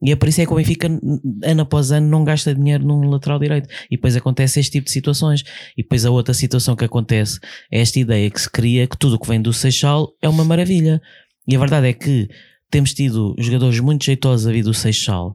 [0.00, 0.88] E é por isso é que o Benfica,
[1.44, 3.68] ano após ano, não gasta dinheiro num lateral direito.
[3.90, 5.42] E depois acontece este tipo de situações.
[5.76, 7.38] E depois a outra situação que acontece
[7.70, 10.44] é esta ideia que se cria que tudo o que vem do Seixal é uma
[10.44, 11.00] maravilha.
[11.48, 12.28] E a verdade é que
[12.70, 15.34] temos tido jogadores muito jeitosos a vir do Seixal,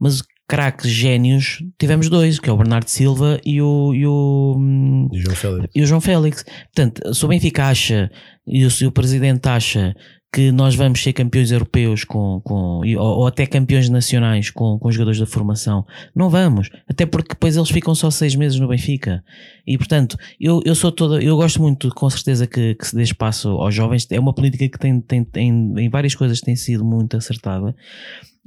[0.00, 5.18] mas craques génios tivemos dois, que é o Bernardo Silva e o, e o, E
[5.18, 5.70] o João Félix.
[5.74, 6.44] e o João Félix.
[6.74, 8.10] Portanto, se o Benfica acha
[8.46, 9.94] e o, se o presidente acha
[10.30, 14.92] que nós vamos ser campeões europeus com, com, ou, ou até campeões nacionais com, com
[14.92, 16.68] jogadores da formação, não vamos.
[16.86, 19.24] Até porque depois eles ficam só seis meses no Benfica.
[19.66, 23.02] E portanto, eu, eu sou toda, eu gosto muito, com certeza, que, que se dê
[23.02, 24.06] espaço aos jovens.
[24.10, 27.74] É uma política que tem, tem, tem em várias coisas tem sido muito acertada.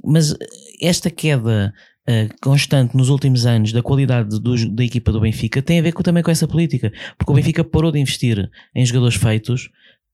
[0.04, 0.34] Mas
[0.80, 1.72] esta queda
[2.08, 5.92] eh, constante nos últimos anos da qualidade dos- da equipa do Benfica tem a ver
[5.92, 9.68] com- também com essa política, porque o Benfica parou de investir em jogadores feitos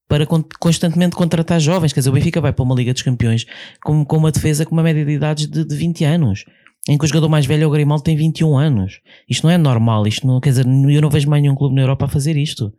[0.09, 1.93] para con- constantemente contratar jovens.
[1.93, 3.45] Quer dizer, o Benfica vai para uma Liga dos Campeões
[3.83, 6.45] com, com uma defesa com uma média de idades de, de 20 anos.
[6.89, 9.01] Em que o jogador mais velho, é o Grimaldo, tem 21 anos.
[9.29, 10.07] Isto não é normal.
[10.07, 12.73] Isto não, quer dizer, eu não vejo mais nenhum clube na Europa a fazer isto.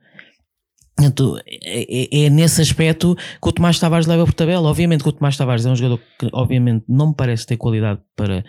[0.97, 4.67] Portanto, é, é- é nesse aspecto que o Tomás Tavares leva por tabela.
[4.67, 8.01] Obviamente que o Tomás Tavares é um jogador que, obviamente, não me parece ter qualidade
[8.17, 8.43] para,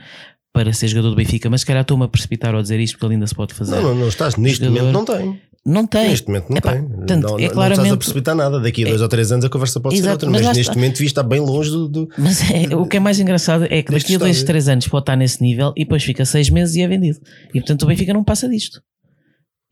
[0.53, 3.07] para ser jogador do Benfica, mas se calhar estou-me a precipitar ao dizer isto porque
[3.07, 3.77] ele ainda se pode fazer.
[3.77, 4.35] Não, não, não estás.
[4.37, 5.41] Neste Jogador- momento não tem.
[5.65, 6.09] Não tem.
[6.09, 6.83] Neste momento não Epá, tem.
[6.89, 8.61] portanto, não, é não- não estás claramente- a precipitar nada.
[8.61, 10.31] Daqui a dois ou três anos a conversa pode ser Exato, outra.
[10.31, 10.75] mas Mas, neste está.
[10.75, 11.87] momento vi está bem longe do.
[11.89, 14.89] do- Mas é- o que é mais engraçado é que daqui a dois, três anos
[14.89, 17.19] pode estar nesse nível e depois fica seis meses e é vendido.
[17.55, 18.81] E portanto o Benfica não passa disto.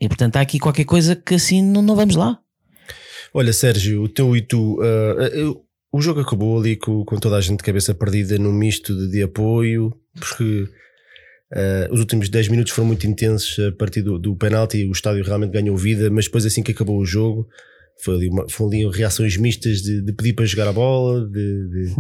[0.01, 2.39] E portanto há aqui qualquer coisa que assim não, não vamos lá.
[3.33, 4.83] Olha, Sérgio, o teu e tu.
[5.33, 8.95] eu- o jogo acabou ali com, com toda a gente de cabeça perdida num misto
[8.95, 10.69] de, de apoio, porque
[11.53, 14.85] ah, os últimos 10 minutos foram muito intensos a partir do, do penalti.
[14.87, 17.49] O estádio realmente ganhou vida, mas depois, assim que acabou o jogo,
[18.03, 21.69] foi ali, uma, foram ali reações mistas de, de pedir para jogar a bola, de,
[21.69, 21.95] de,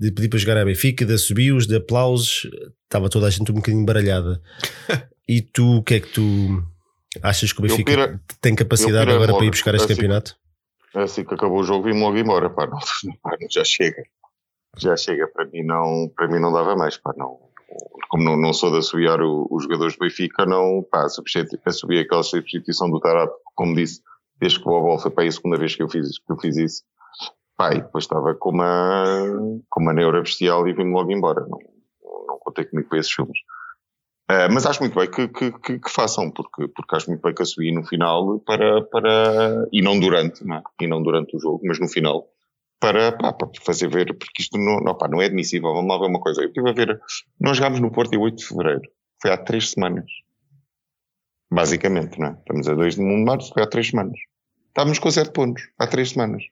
[0.00, 2.48] de pedir para jogar a Benfica, de assobios, de aplausos.
[2.84, 4.40] Estava toda a gente um bocadinho baralhada.
[5.28, 6.62] e tu, o que é que tu
[7.22, 10.36] achas que o Benfica tem capacidade agora para ir buscar este assim, campeonato?
[10.94, 12.78] Assim que acabou o jogo, vim logo embora, pá, não,
[13.22, 14.02] pá, já chega.
[14.76, 17.38] Já chega, para mim não, para mim não dava mais, pá, não.
[18.08, 21.06] Como não, não sou de assobiar os jogadores do Benfica, não, pá,
[21.66, 24.00] assobiei aquela substituição do Tarap, como disse,
[24.38, 26.38] desde que o Bobol foi para aí a segunda vez que eu fiz, que eu
[26.38, 26.82] fiz isso.
[27.56, 29.14] Pá, e depois estava com uma,
[29.70, 31.40] com uma neura bestial e vim logo embora.
[31.42, 31.58] Não,
[32.26, 33.38] não contei comigo para esses filmes.
[34.30, 37.34] Uh, mas acho muito bem que, que, que, que façam, porque, porque acho muito bem
[37.34, 40.62] que a subir no final para, para, e não durante, não é?
[40.80, 42.26] e não durante o jogo, mas no final,
[42.80, 45.72] para, pá, para fazer ver, porque isto não, não, pá, não é admissível.
[45.72, 46.42] Vamos lá ver uma coisa.
[46.42, 47.00] Eu estive a ver,
[47.40, 48.82] nós jogámos no Porto em 8 de Fevereiro,
[49.20, 50.10] foi há 3 semanas.
[51.50, 52.32] Basicamente, não é?
[52.32, 54.18] Estamos a 2 de mundo de março, foi há 3 semanas.
[54.68, 56.42] Estávamos com 7 pontos, há 3 semanas.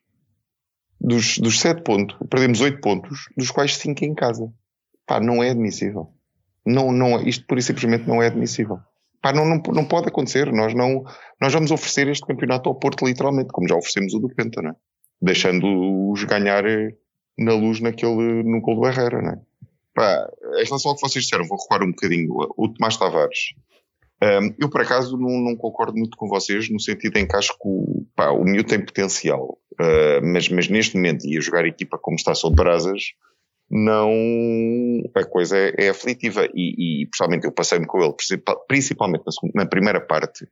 [1.00, 4.52] Dos, dos 7 pontos, perdemos 8 pontos, dos quais 5 em casa.
[5.06, 6.14] Pá, não é admissível.
[6.64, 8.78] Não, não, isto por e simplesmente não é admissível.
[9.20, 10.52] Pá, não, não, não pode acontecer.
[10.52, 11.04] Nós não,
[11.40, 14.70] nós vamos oferecer este campeonato ao Porto literalmente, como já oferecemos o do Penta, não
[14.70, 14.74] é?
[15.22, 16.94] Deixando-os ganhar eh,
[17.38, 19.40] na luz naquele, no gol do Herrera, não é?
[19.94, 22.32] Pá, em relação ao que vocês disseram, vou recuar um bocadinho.
[22.56, 23.54] O Tomás Tavares.
[24.22, 27.52] Um, eu, por acaso, não, não, concordo muito com vocês, no sentido em que acho
[27.54, 31.64] que o, pá, o miúdo tem potencial, uh, mas, mas neste momento, e a jogar
[31.64, 33.02] a equipa como está sob brasas,
[33.72, 34.12] não.
[35.14, 36.46] A coisa é, é aflitiva.
[36.54, 38.14] E, e, pessoalmente, eu passei-me com ele,
[38.68, 40.46] principalmente na, segunda, na, primeira parte,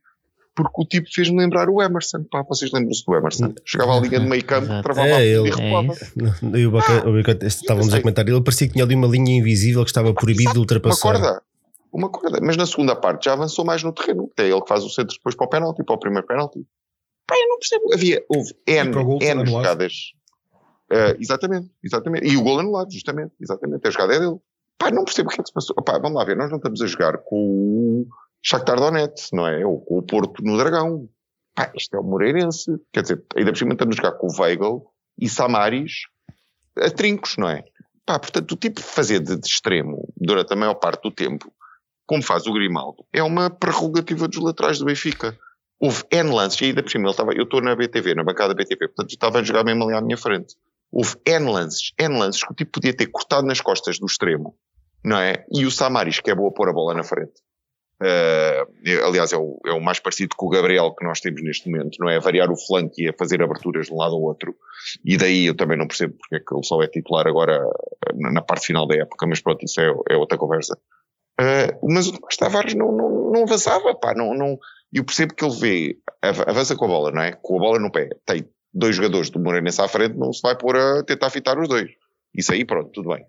[0.63, 2.23] porque o tipo fez-me lembrar o Emerson.
[2.29, 3.53] Pá, vocês lembram-se do Emerson?
[3.65, 5.47] Chegava à linha de meio campo, travava É, ele.
[5.47, 5.93] e recuava.
[5.93, 9.07] É E o Baca- o Baca- estávamos a comentar, ele parecia que tinha ali uma
[9.07, 11.01] linha invisível que estava proibido de Uma ultrapassar.
[11.13, 11.41] corda.
[11.91, 12.39] Uma corda.
[12.41, 14.29] Mas na segunda parte já avançou mais no terreno.
[14.37, 16.65] É ele que faz o centro depois para o penalti, para o primeiro penalti.
[17.27, 17.93] Pá, eu não percebo.
[17.93, 19.93] Havia, houve N, gol N jogadas.
[20.91, 22.27] Eh, exatamente, exatamente.
[22.27, 23.87] E o gol anulado, justamente, exatamente.
[23.87, 24.35] A jogada é dele.
[24.77, 25.75] Pá, não percebo o que é que se passou.
[25.75, 28.07] Pá, vamos lá ver, nós não estamos a jogar com o
[28.43, 29.65] Shakhtar Donetsk, não é?
[29.65, 31.07] Ou com o Porto no Dragão.
[31.53, 32.71] Pá, isto é o Moreirense.
[32.91, 34.85] Quer dizer, ainda por cima estamos a jogar com o Weigl
[35.19, 36.03] e Samaris
[36.77, 37.63] a trincos, não é?
[38.05, 41.53] Pá, portanto, o tipo de fazer de, de extremo durante a maior parte do tempo,
[42.05, 45.37] como faz o Grimaldo, é uma prerrogativa dos laterais do Benfica.
[45.79, 48.53] Houve N lances, e ainda por cima, ele estava, eu estou na BTV, na bancada
[48.53, 50.55] BTV, portanto, estava a jogar mesmo ali à minha frente.
[50.91, 54.55] Houve N lances, N lances que o tipo podia ter cortado nas costas do extremo,
[55.03, 55.45] não é?
[55.51, 57.33] E o Samaris, que é boa pôr a bola na frente.
[58.03, 58.65] Eh,
[59.05, 61.97] aliás, é o, é o mais parecido com o Gabriel que nós temos neste momento,
[61.99, 62.17] não é?
[62.17, 64.55] A variar o flanco e a fazer aberturas de um lado ao outro.
[65.05, 67.53] E daí eu também não percebo porque é que ele só é titular agora
[68.09, 70.77] eh, na, parte final da época, mas pronto, isso é, é outra conversa.
[71.39, 74.57] Eh, mas o Tomás Tavares não, não, não avançava, pá, não, não,
[74.93, 77.33] eu percebo que ele vê, av- avança com a bola, não é?
[77.33, 80.57] Com a bola no pé, tem dois jogadores do Moreirense à frente, não se vai
[80.57, 81.91] pôr a tentar fitar os dois.
[82.35, 83.25] Isso aí, pronto, tudo bem.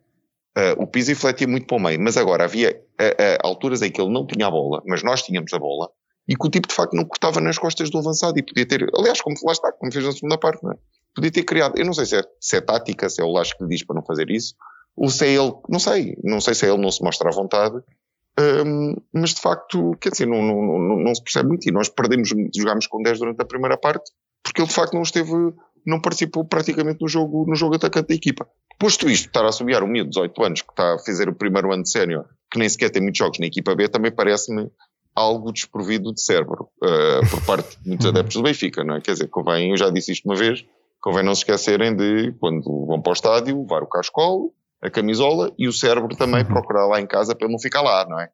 [0.56, 3.90] Uh, o Pizzi fletia muito para o meio, mas agora havia uh, uh, alturas em
[3.90, 5.88] que ele não tinha a bola, mas nós tínhamos a bola,
[6.28, 8.86] e que o tipo de facto não cortava nas costas do avançado e podia ter,
[8.96, 10.74] aliás, como lá está, como fez na segunda parte, é?
[11.14, 13.58] Podia ter criado, eu não sei se é, se é tática, se é o Lasco
[13.58, 14.54] que lhe diz para não fazer isso,
[14.96, 17.32] ou se é ele, não sei, não sei se é ele não se mostra à
[17.32, 17.82] vontade,
[18.38, 21.88] um, mas de facto, quer dizer, não, não, não, não se percebe muito, e nós
[21.88, 24.10] perdemos, jogámos com 10 durante a primeira parte,
[24.42, 25.30] porque ele de facto não esteve,
[25.86, 28.48] não participou praticamente no jogo, no jogo atacante da equipa.
[28.78, 31.34] Posto isto, estar a assobiar um miúdo de 18 anos que está a fazer o
[31.34, 34.70] primeiro ano de sénior, que nem sequer tem muitos jogos na equipa B, também parece-me
[35.14, 39.00] algo desprovido de cérebro, uh, por parte de muitos adeptos do Benfica, não é?
[39.00, 40.64] Quer dizer, convém, eu já disse isto uma vez,
[41.00, 45.52] convém não se esquecerem de, quando vão para o estádio, levar o cascolo, a camisola
[45.58, 48.28] e o cérebro também procurar lá em casa para ele não ficar lá, não é?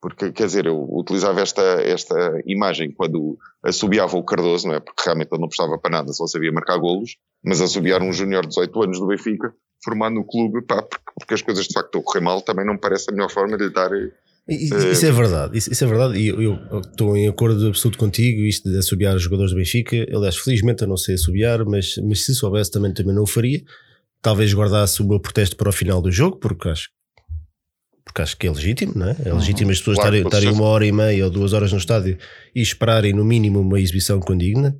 [0.00, 2.14] Porque, quer dizer, eu utilizava esta, esta
[2.46, 4.80] imagem quando assobiava o Cardoso, não é?
[4.80, 8.42] Porque realmente ele não prestava para nada, só sabia marcar golos, mas assobiar um júnior
[8.42, 10.82] de 18 anos do Benfica, formado no clube, pá,
[11.18, 13.30] porque, as coisas de facto estão a correr mal, também não me parece a melhor
[13.30, 13.90] forma de lhe dar.
[14.48, 17.98] Isso, isso é verdade, isso, isso é verdade, e eu, eu estou em acordo absoluto
[17.98, 21.96] contigo, isto de assobiar os jogadores do Benfica, aliás, felizmente eu não sei assobiar, mas,
[22.04, 23.62] mas se soubesse também, também não o faria,
[24.22, 26.90] talvez guardasse o meu protesto para o final do jogo, porque acho,
[28.06, 29.16] porque acho que é legítimo, não é?
[29.24, 32.16] É legítimo as pessoas Claro, estarem, uma hora e meia ou duas horas no estádio
[32.54, 34.76] e esperarem no mínimo uma exibição condigna.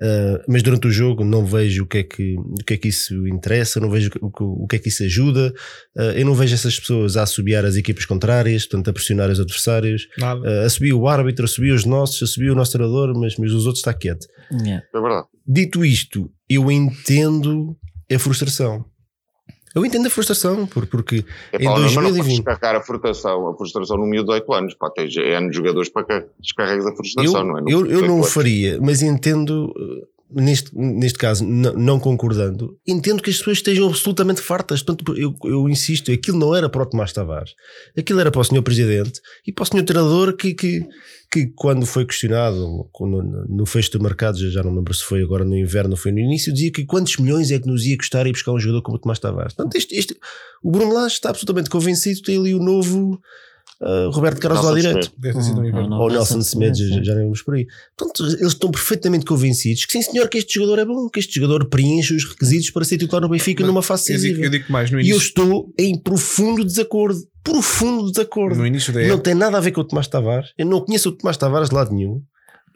[0.00, 2.88] Uh, mas durante o jogo não vejo o que é que, o que, é que
[2.88, 5.52] isso interessa, não vejo o que, o que é que isso ajuda.
[5.96, 9.40] Uh, eu não vejo essas pessoas a assobiar as equipas contrárias, portanto, a pressionar os
[9.40, 10.08] adversários.
[10.20, 13.80] Uh, assobia o árbitro, assobia os nossos, assobia o nosso treinador, mas, mas os outros
[13.80, 14.26] está quieto.
[14.52, 14.84] Yeah.
[14.94, 15.26] É verdade.
[15.46, 17.76] Dito isto, eu entendo
[18.10, 18.84] a frustração.
[19.74, 22.36] Eu entendo a frustração, por- porque É Em pá, não, mas não 2020.
[22.36, 26.04] descarregar a frustração, a frustração no miúdo de 18 anos, pá, tens N jogadores para
[26.04, 27.62] que descarregues a frustração, eu, não é?
[27.62, 28.32] No eu, eu 18 não o anos.
[28.32, 34.40] faria, mas entendo, uh, neste, neste caso, não concordando, entendo que as pessoas estejam absolutamente
[34.40, 34.82] fartas.
[34.82, 37.52] Portanto, eu, eu insisto, aquilo não era para o Tomás Tavares,
[37.96, 40.86] aquilo era para o senhor Presidente e para o senhor Treinador que, que,
[41.32, 45.22] que quando foi questionado no, no fecho do mercado, já, já não lembro se foi
[45.22, 47.96] agora no inverno ou foi no início, dizia que quantos milhões é que nos ia
[47.96, 49.54] custar ir buscar um jogador como o Tomás Tavares.
[49.54, 50.16] Portanto, este, este-
[50.62, 53.18] o Bruno Lage está absolutamente convencido, tem ali o novo
[53.80, 55.12] uh, Roberto Carlos lá Nelson direito.
[55.38, 55.98] Um Hum, não.
[56.00, 57.66] Ou Nelson Semedo, já, já nem vamos por aí.
[57.96, 61.34] Portanto, eles estão perfeitamente convencidos que sim senhor, que este jogador é bom, que este
[61.34, 64.50] jogador preenche os requisitos para ser titular no Benfica Mas numa fase Eu digo, eu
[64.50, 67.18] digo mais, no E eu início, estou em profundo desacordo.
[67.42, 68.56] Profundo desacordo.
[68.56, 70.52] no início da Não tem nada a ver com o Tomás Tavares.
[70.56, 72.22] Eu não conheço o Tomás Tavares de lado nenhum.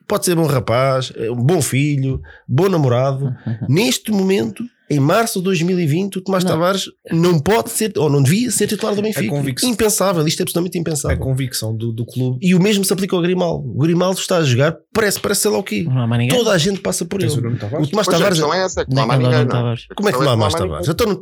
[0.08, 3.34] Pode ser bom rapaz, é um bom filho, bom namorado.
[3.68, 6.52] Neste momento, em março de 2020, o Tomás Não.
[6.52, 9.28] Tavares não pode ser, ou não devia ser titular do Benfica.
[9.28, 11.18] convicção- Impensável, isto é absolutamente a impensável.
[11.18, 12.38] convicção do, do clube.
[12.40, 13.68] E o mesmo se aplica ao Grimaldo.
[13.68, 15.82] O Grimaldo está a jogar, parece, parece sei lá o quê.
[15.82, 16.38] Não há mais ninguém.
[16.38, 17.48] Toda a gente passa por Tens o ele.
[17.48, 17.88] O Tavares.
[17.90, 18.38] Tomás Pois a Tavares.
[18.38, 19.74] questão é essa, que não há mais ninguém, não não é?
[19.90, 20.68] A Como é que não há mais ninguém.
[20.68, 20.88] Tavares?
[20.88, 21.18] Então, não- o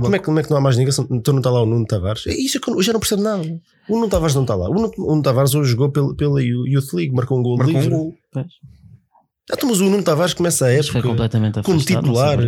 [0.00, 0.94] como, é que, como é que não há mais ninguém?
[1.10, 2.26] Então não está lá o Nuno Tavares?
[2.26, 3.42] É isso que eu, já não percebo nada.
[3.88, 4.68] O Nuno Tavares não está lá.
[4.70, 7.74] O Nuno, o Nuno Tavares hoje jogou pela, pela Youth League, marcou um gol Marcou
[7.76, 7.94] um livre.
[7.94, 8.14] gol.
[9.52, 12.38] Então, mas o Nuno Tavares começa a época, completamente como não titular,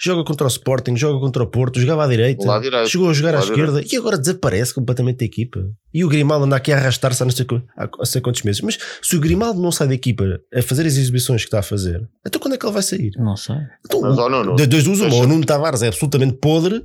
[0.00, 2.88] joga contra o Sporting, joga contra o Porto, jogava à direita, direito.
[2.88, 5.60] chegou a jogar à esquerda e agora desaparece completamente da equipa.
[5.92, 7.44] E o Grimaldo anda aqui a arrastar-se há não sei,
[7.76, 8.60] há sei quantos meses.
[8.60, 11.62] Mas se o Grimaldo não sai da equipa a fazer as exibições que está a
[11.62, 13.10] fazer, então quando é que ele vai sair?
[13.16, 13.56] Não sei.
[13.84, 14.16] Então, Mas,
[14.56, 16.84] de- dois dos uma, deixa- ou o Nuno Tavares é absolutamente podre,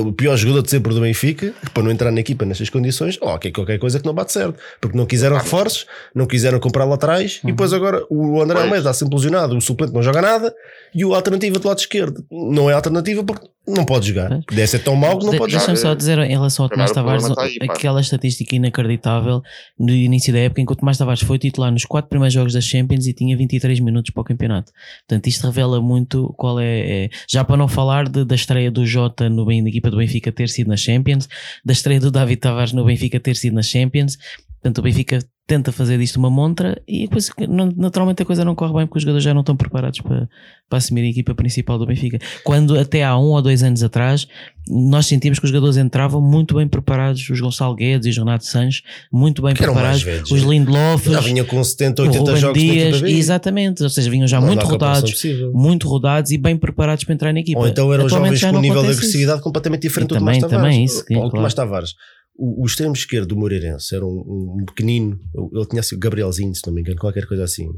[0.00, 3.34] o pior jogador de sempre do Benfica, para não entrar na equipa nestas condições, ó,
[3.34, 4.58] ok, qualquer coisa que não bate certo.
[4.80, 8.58] Porque não quiseram reforços, não quiseram comprar laterais, e depois agora o André.
[8.58, 10.54] Almeida está sempre lesionado, o suplente não joga nada,
[10.94, 14.28] e o alternativa do lado esquerdo não é alternativa porque não pode jogar.
[14.28, 14.44] Pois.
[14.50, 15.66] Deve ser tão mau que não De- pode jogar.
[15.66, 19.42] Deixa-me só dizer em relação ao Tomás Tavares, está aí, aquela estatística inacreditável
[19.78, 22.52] no início da época em que o Tomás Tavares foi titular nos quatro primeiros jogos
[22.52, 24.72] das Champions e tinha 23 minutos para o campeonato.
[25.06, 27.04] Portanto, isto revela muito qual é.
[27.04, 30.30] é- já para não falar de- da estreia do Jota no da equipa do Benfica
[30.32, 31.28] ter sido na Champions,
[31.64, 34.16] da estreia do David Tavares no Benfica ter sido na Champions.
[34.60, 37.30] Portanto, o Benfica tenta fazer disto uma montra e depois
[37.74, 40.28] naturalmente a coisa não corre bem porque os jogadores já não estão preparados para,
[40.68, 42.18] para assumir a equipa principal do Benfica.
[42.44, 44.28] Quando até há um ou dois anos atrás
[44.70, 48.44] nós sentimos que os jogadores entravam muito bem preparados, os Gonçalo Guedes e os Renato
[48.44, 50.50] Sanches, muito bem preparados, velhos, os né?
[50.50, 54.38] Lindelof, Já vinha com 70, o 80 Ruben jogos Dias, exatamente, ou seja, vinham já
[54.38, 55.22] Não muito rodados,
[55.54, 57.60] muito rodados e bem preparados para entrar na equipa.
[57.60, 59.06] Ou então eram Atualmente jovens com um nível de acontece isso.
[59.08, 60.74] agressividade completamente diferente E do Tomás também- Tavares.
[60.74, 61.30] também isso, claro.
[61.30, 61.94] Tomás Tavares,
[62.38, 65.18] o, o extremo esquerdo do Moreirense era um, um pequenino,
[65.52, 67.68] ele tinha sido Gabrielzinho, se não me engano, qualquer coisa assim.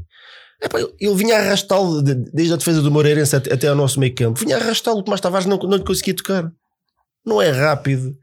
[0.63, 3.99] Epá, ele- ele vinha arrastá-lo de- desde a defesa do Moreirense até, até ao nosso
[3.99, 4.39] meio campo.
[4.39, 6.51] Vinha arrastá-lo, o Tomás Tavares não, não lhe conseguia tocar.
[7.25, 8.15] Não é rápido,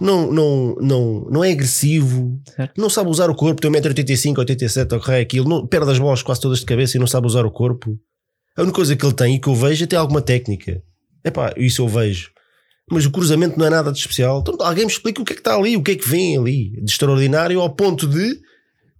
[0.00, 2.78] não, não, não, não é agressivo, Certo.
[2.80, 6.22] não sabe usar o corpo, tem 1,85m, 87 ou correio aquilo, não, perde as bolas
[6.22, 7.98] quase todas de cabeça e não sabe usar o corpo.
[8.56, 10.82] A única coisa que ele tem e que eu vejo é ter alguma técnica.
[11.24, 12.30] Epá, isso eu vejo.
[12.90, 14.40] Mas o cruzamento não é nada de especial.
[14.40, 16.38] Então, alguém me explica o que é que está ali, o que é que vem
[16.38, 18.40] ali de extraordinário ao ponto de,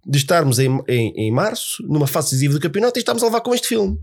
[0.05, 3.41] de estarmos em, em, em março, numa fase decisiva do campeonato, e estamos a levar
[3.41, 3.97] com este filme.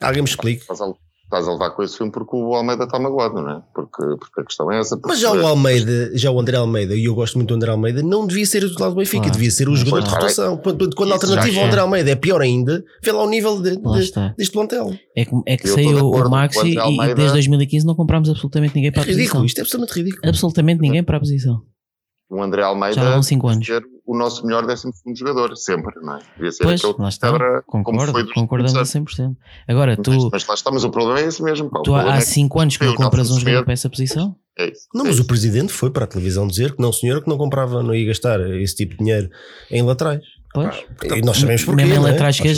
[0.00, 0.60] Alguém me explica.
[0.60, 0.92] Estás a,
[1.38, 3.62] estás a levar com esse filme porque o Almeida está magoado, não é?
[3.74, 4.98] Porque, porque a questão é essa.
[5.04, 8.02] Mas já o Almeida, já o André Almeida, e eu gosto muito do André Almeida,
[8.02, 9.32] não devia ser o titular do Benfica, Claro.
[9.32, 10.56] devia ser o jogador de rotação.
[10.58, 11.66] Quando, quando a alternativa ao.
[11.66, 14.92] André Almeida é pior ainda, vê lá o nível de- de- deste plantel.
[15.16, 17.14] É que, é que saiu o Maxi André e, Almeida.
[17.14, 19.44] desde 2015 não comprámos absolutamente ninguém É para a ridículo, posição.
[19.44, 20.28] isto é absolutamente ridículo.
[20.28, 21.60] Absolutamente ninguém para a posição.
[22.30, 23.66] O André Almeida Já vão cinco anos.
[23.66, 26.18] ser o nosso melhor 12 jogador, sempre, não é?
[26.36, 27.30] Devia ser Pois, aquele lá está.
[27.32, 29.36] quebra Concordo, foi concordamos a últimos 100%.
[29.66, 31.70] Agora, Mas, tu, mas lá está, mas o problema é esse mesmo.
[31.70, 31.80] Pá.
[31.82, 34.36] Tu há é que 5 anos que não compras um jogador para essa posição?
[34.58, 35.24] é isso, Não, é mas isso.
[35.24, 38.06] o presidente foi para a televisão dizer que não, senhor, que não comprava, não ia
[38.06, 39.30] gastar esse tipo de dinheiro
[39.70, 40.22] em laterais.
[40.54, 40.72] Pois.
[41.02, 41.82] E nós sabemos porquê.
[41.84, 42.12] Mesmo em não é?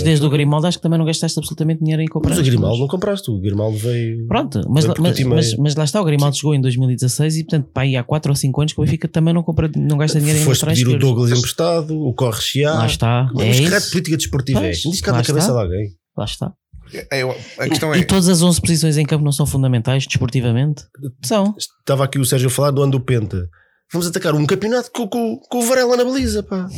[0.04, 0.28] desde o.
[0.28, 2.28] Grimaldo, acho que também não gastaste absolutamente dinheiro em comprar.
[2.28, 4.26] Mas o Grimaldo não compraste, o Grimaldo veio.
[4.26, 7.44] Pronto, mas, Veio mas, e mas, mas lá está, o Grimaldo chegou em 2016 e,
[7.44, 9.96] portanto, pá, aí há 4 ou 5 anos que o Benfica também não, compra, não
[9.96, 10.98] gasta dinheiro em Foste pedir o.
[10.98, 12.74] Douglas emprestado, o Corre Chiá.
[12.74, 13.90] Lá está, é Mas que isso.
[13.90, 14.90] política desportiva é Pois, esta?
[14.90, 15.58] Diz cá lá na cabeça está.
[15.58, 15.88] de alguém.
[16.18, 16.52] Lá está.
[17.10, 18.04] É, eu- a questão E é.
[18.04, 20.84] todas as 11 posições em campo não são fundamentais, desportivamente?
[21.24, 21.54] São.
[21.56, 23.48] Estava aqui o Sérgio a falar do ano do Penta.
[23.92, 26.68] Vamos atacar um campeonato com, com, com o Varela na baliza, pá.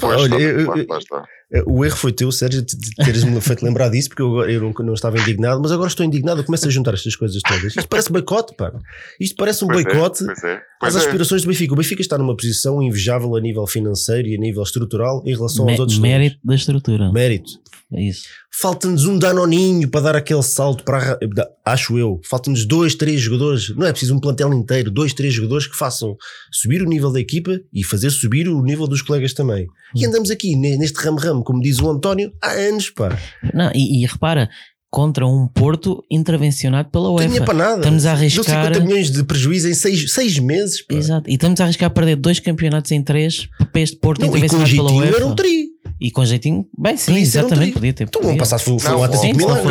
[0.00, 1.24] Pá, olha, está, eu- lá- eu- está.
[1.66, 4.72] o erro foi teu, Sérgio, de de teres-me feito lembrar disso, porque eu, eu não,
[4.86, 6.40] não estava indignado, mas agora estou indignado.
[6.40, 7.64] Eu começo a juntar estas coisas todas.
[7.76, 8.72] Isto parece boicote, pá.
[9.20, 10.98] Isto parece um Pois é, boicote Pois é, às é.
[10.98, 11.72] aspirações do Benfica.
[11.72, 15.64] O Benfica está numa posição invejável a nível financeiro e a nível estrutural em relação
[15.64, 16.96] aos Mé- outros mérito da estrutura.
[16.98, 17.12] clubes.
[17.14, 17.50] Mérito.
[17.94, 18.22] É isso.
[18.50, 21.18] Falta-nos um danoninho para dar aquele salto para.
[21.61, 22.20] a Acho eu.
[22.28, 23.68] Falta-nos dois, três jogadores.
[23.76, 24.90] Não é preciso um plantel inteiro.
[24.90, 26.16] Dois, três jogadores que façam
[26.50, 29.66] subir o nível da equipa e fazer subir o nível dos colegas também.
[29.94, 33.16] E andamos aqui ne- neste ramo-ramo, como diz o António, há anos, pá.
[33.54, 34.50] Não, e, e repara,
[34.90, 37.44] contra um Porto intervencionado pela UEFA.
[37.44, 37.76] para nada.
[37.76, 38.44] Estamos a Deu arriscar.
[38.74, 40.94] 50 milhões de prejuízo em seis, seis meses, pá.
[40.96, 41.30] Exato.
[41.30, 44.36] E estamos a arriscar perder dois campeonatos em três para este Porto Não, e com
[44.38, 45.16] intervencionado pela jeitinho UEFA.
[45.16, 45.68] era um tri.
[46.00, 47.58] E com jeitinho, bem, sim, Podia um exatamente.
[47.60, 47.72] tri.
[47.72, 48.04] podia ter.
[48.04, 48.38] Então, o podia.
[48.38, 49.20] passado foi, foi Não, um as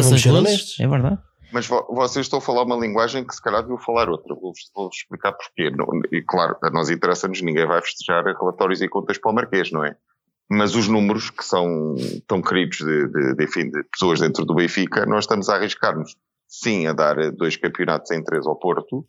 [0.06, 0.80] ser luzes, honestos.
[0.80, 1.17] é verdade.
[1.51, 4.33] Mas vo- vocês estão a falar uma linguagem que se calhar deviam falar outra.
[4.35, 5.71] Vou-vos vou-vos explicar porquê.
[6.11, 9.83] E claro, a nós interessa-nos, ninguém vai festejar relatórios e contas para o Marquês, não
[9.83, 9.95] é?
[10.49, 11.95] Mas os números que são
[12.27, 16.15] tão queridos de, de, de, enfim, de pessoas dentro do Benfica, nós estamos a arriscar-nos,
[16.47, 19.05] sim, a dar eh, dois campeonatos em três ao Porto,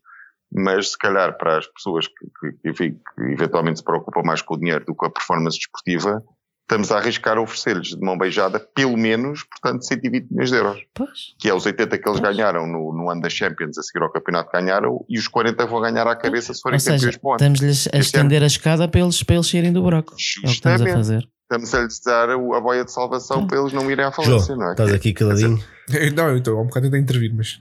[0.53, 2.97] mas se calhar para as pessoas que, que, que
[3.33, 6.23] eventualmente se preocupam mais com o dinheiro do que com a performance desportiva,
[6.63, 10.79] estamos a arriscar a oferecer-lhes de mão beijada pelo menos, portanto, 120 milhões de euros
[10.95, 11.35] Pois.
[11.39, 12.37] que é os 80 que eles Pois.
[12.37, 15.81] ganharam no, no ano das Champions a seguir ao campeonato ganharam e os 40 vão
[15.81, 17.35] ganhar à cabeça se forem Ou seja, campeões ano.
[17.35, 20.13] estamos-lhes a Este estender a escada para eles, para eles saírem do buraco.
[20.13, 20.51] É o que estamos a
[20.85, 20.93] Justamente.
[20.97, 21.29] fazer.
[21.43, 23.47] Estamos a lhes dar a boia de salvação Sim.
[23.47, 24.73] para eles não irem à falência, não João, é?
[24.73, 25.63] estás aqui caladinho.
[26.17, 27.61] Não, então, há um bocado tentei intervir, mas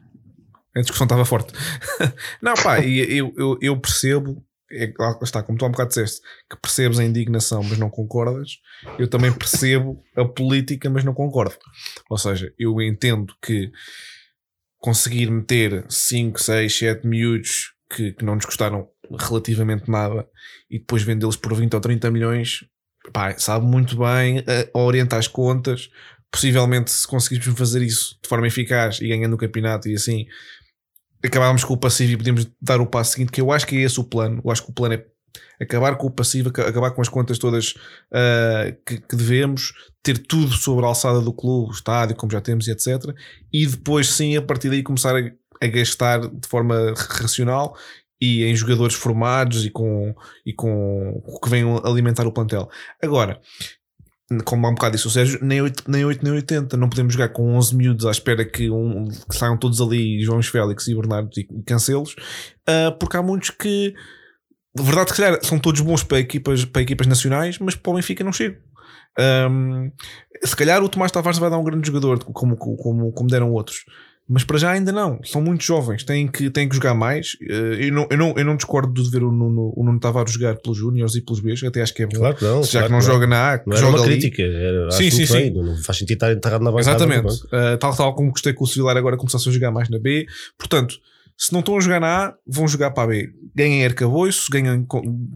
[0.77, 1.51] a discussão estava forte.
[2.41, 6.57] não, pá, eu, eu, eu percebo, é, está, como tu há um bocado disseste, que
[6.59, 8.57] percebes a indignação, mas não concordas.
[8.97, 11.55] Eu também percebo a política, mas não concordo.
[12.09, 13.71] Ou seja, eu entendo que
[14.77, 18.87] conseguir meter 5, 6, 7 miúdos que, que não nos custaram
[19.19, 20.27] relativamente nada
[20.69, 22.65] e depois vendê-los por 20 ou 30 milhões,
[23.13, 25.89] pá, sabe muito bem, eh, orienta as contas.
[26.31, 30.25] Possivelmente, se conseguirmos fazer isso de forma eficaz e ganhando o campeonato e assim,
[31.23, 33.81] acabávamos com o passivo e podíamos dar o passo seguinte, que eu acho que é
[33.81, 34.41] esse o plano.
[34.43, 35.05] Eu acho que o plano é
[35.59, 37.75] acabar com o passivo, acabar com as contas todas
[38.11, 42.41] uh, que, que, devemos, ter tudo sobre a alçada do clube, o estádio, como já
[42.41, 43.15] temos etc.
[43.53, 45.31] E depois sim, a partir daí começar a,
[45.63, 47.75] a gastar de forma racional
[48.19, 50.15] e em jogadores formados e com,
[50.45, 52.69] e com que venham alimentar o plantel.
[53.01, 53.39] Agora,
[54.45, 56.77] como há um bocado disse o Sérgio, nem 8, nem 8 nem 80.
[56.77, 60.41] Não podemos jogar com 11 miúdos à espera que, um, que saiam todos ali, João
[60.41, 62.15] Félix e Bernardo, e cancelos,
[62.67, 63.93] uh, porque há muitos que,
[64.75, 67.95] de verdade, se calhar, são todos bons para equipas, para equipas nacionais, mas para o
[67.95, 68.59] Benfica não chegam.
[69.19, 69.91] Um,
[70.43, 73.83] se calhar o Tomás Tavares vai dar um grande jogador, como, como, como deram outros.
[74.33, 77.35] Mas para já ainda não, são muito jovens, têm que, têm que jogar mais.
[77.41, 80.31] Eh, eu não, eu, não, eu não discordo de ver o Nuno, o Nuno Tavares
[80.31, 82.17] jogar pelos Júniors e pelos Bs, até acho que é bom.
[82.17, 82.63] Claro que não.
[82.63, 84.19] Já claro que não joga na A, que não joga uma ali.
[84.19, 85.49] crítica, era, sim, sim, sim.
[85.49, 87.03] Não faz sentido estar enterrado na bancada.
[87.03, 87.43] Exatamente.
[87.47, 90.25] Uh, tal, tal como gostei que o Civilar agora começasse a jogar mais na B.
[90.57, 90.95] Portanto,
[91.41, 93.33] se não estão a jogar na A, vão jogar para a B.
[93.55, 94.85] Ganhem arcabouço, ganhem,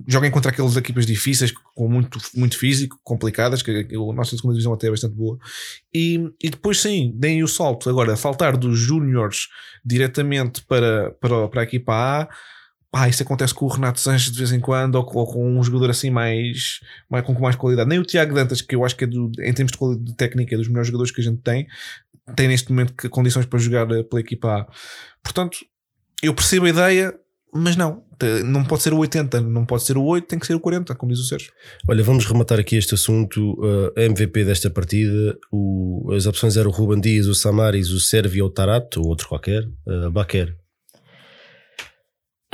[0.08, 4.72] joguem contra aquelas equipas difíceis, com muito, muito físico, complicadas, que a nossa segunda divisão
[4.72, 5.40] até é bastante boa.
[5.92, 7.90] E, e depois sim, deem o salto.
[7.90, 9.48] Agora, faltar dos júniores
[9.84, 12.30] diretamente para, para, para a equipa
[12.94, 15.64] A, isso acontece com o Renato Sanches de vez em quando, ou, ou com um
[15.64, 17.90] jogador assim mais, mais, com mais qualidade.
[17.90, 20.16] Nem o Tiago Dantas, que eu acho que é do, em termos de qualidade de
[20.16, 21.66] técnica, é dos melhores jogadores que a gente tem,
[22.36, 24.68] tem neste momento condições para jogar eh, pela equipa A.
[25.24, 25.58] Portanto,
[26.26, 27.14] eu percebo a ideia,
[27.54, 28.04] mas não.
[28.46, 30.96] Não pode ser o 80, não pode ser o 8, tem que ser o 40,
[30.96, 31.52] como diz o Sérgio.
[31.88, 33.54] Olha, vamos rematar aqui este assunto.
[33.60, 38.46] Uh, MVP desta partida, o, as opções eram o Ruben Dias, o Samaris, o Sérvio
[38.46, 39.66] ou o Tarato, ou outro qualquer.
[39.86, 40.56] Uh, Baquer.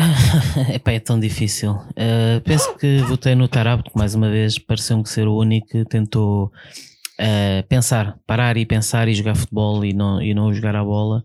[0.74, 1.72] Epá, é tão difícil.
[1.72, 5.86] Uh, penso que votei no Tarab, porque mais uma vez pareceu-me ser o único que
[5.86, 10.84] tentou uh, pensar, parar e pensar e jogar futebol e não, e não jogar a
[10.84, 11.24] bola.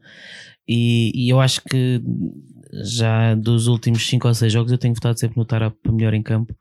[0.69, 2.03] E, e, eu acho que
[2.85, 6.15] já dos últimos 5 ou 6 jogos eu tenho votado sempre no Tarap para melhor
[6.15, 6.55] em campo.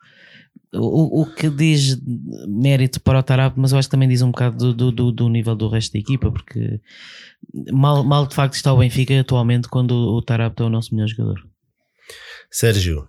[0.74, 1.98] O, o que diz
[2.48, 5.30] mérito para o Tarap, mas eu acho que também diz um bocado do, do, do
[5.30, 6.80] nível do resto da equipa, porque
[7.72, 11.08] mal, mal de facto está o Benfica atualmente quando o Tarap é o nosso melhor
[11.08, 11.40] jogador.
[12.52, 13.08] Sérgio.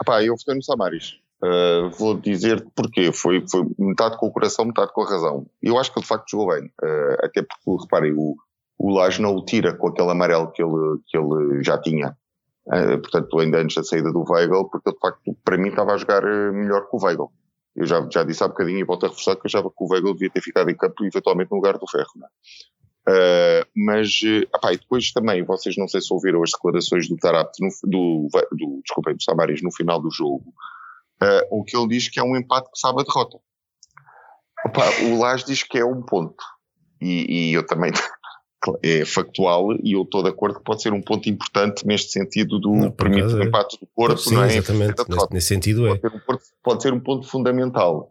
[0.00, 1.14] Epá, eu votei no Samaris.
[1.42, 3.12] Uh, vou dizer porquê.
[3.12, 5.46] Foi, foi metade com o coração, metade com a razão.
[5.62, 6.66] Eu acho que ele de facto jogou bem.
[6.82, 8.36] Uh, até porque, reparem, o,
[8.78, 12.16] o Laje não o tira com aquele amarelo que ele, que ele já tinha.
[12.66, 15.92] Uh, portanto, ainda antes da saída do Weigl, porque ele de facto, para mim, estava
[15.94, 17.32] a jogar eh, melhor que o Weigl.
[17.74, 20.12] Eu já, já disse há bocadinho e volto a reforçar que achava que o Weigl
[20.12, 22.10] devia ter ficado em campo eventualmente no lugar do Ferro.
[23.08, 27.50] Uh, mas, uh, e depois também, vocês não sei se ouviram as declarações do Tarap,
[27.58, 30.52] do, do, do, desculpem, do Samaris no final do jogo,
[31.22, 33.38] uh, o que ele diz que é um empate que sabe a derrota.
[34.66, 36.44] Opa, o Lage diz que é um ponto.
[37.00, 37.92] E, e eu também
[38.82, 42.58] é factual e eu estou de acordo que pode ser um ponto importante neste sentido
[42.58, 43.46] do não, permite o é.
[43.46, 44.56] empate do Porto, Sim, não é?
[44.56, 46.00] Exatamente, nesse, nesse, sentido pode é.
[46.00, 48.10] Ser um, pode ser um ponto fundamental.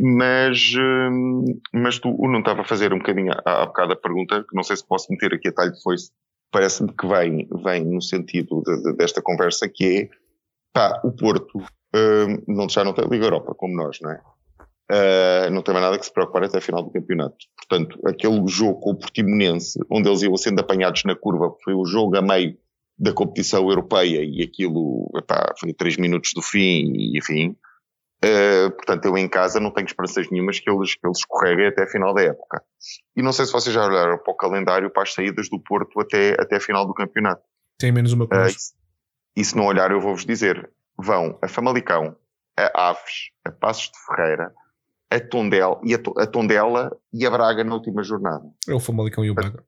[0.00, 4.44] Mas, hum, mas tu não estava a fazer um bocadinho há, há bocado a pergunta,
[4.48, 6.10] que não sei se posso meter aqui a talho de foice,
[6.50, 10.08] parece-me que vem, vem no sentido de, de, desta conversa, que é,
[10.72, 11.58] pá, o Porto
[11.94, 14.20] hum, não, já não tem Liga Europa como nós, não é?
[14.90, 17.36] Uh, não tem mais nada que se preocupar até a final do campeonato.
[17.56, 21.84] Portanto, aquele jogo com o Portimonense, onde eles iam sendo apanhados na curva, foi o
[21.84, 22.58] jogo a meio
[22.98, 27.56] da competição europeia e aquilo epá, foi três minutos do fim e enfim.
[28.22, 31.84] Uh, portanto, eu em casa não tenho esperanças nenhumas que eles, que eles escorreguem até
[31.84, 32.62] a final da época.
[33.16, 36.00] E não sei se vocês já olharam para o calendário para as saídas do Porto
[36.00, 37.42] até, até a final do campeonato.
[37.78, 38.50] Tem menos uma coisa.
[38.50, 38.80] Uh,
[39.36, 40.68] e se não olhar, eu vou-vos dizer:
[40.98, 42.16] vão a Famalicão,
[42.58, 44.52] a Aves, a Passos de Ferreira,
[45.10, 48.44] a Tondela, e a, a Tondela e a Braga na última jornada.
[48.68, 49.64] É o Famalicão e o Braga.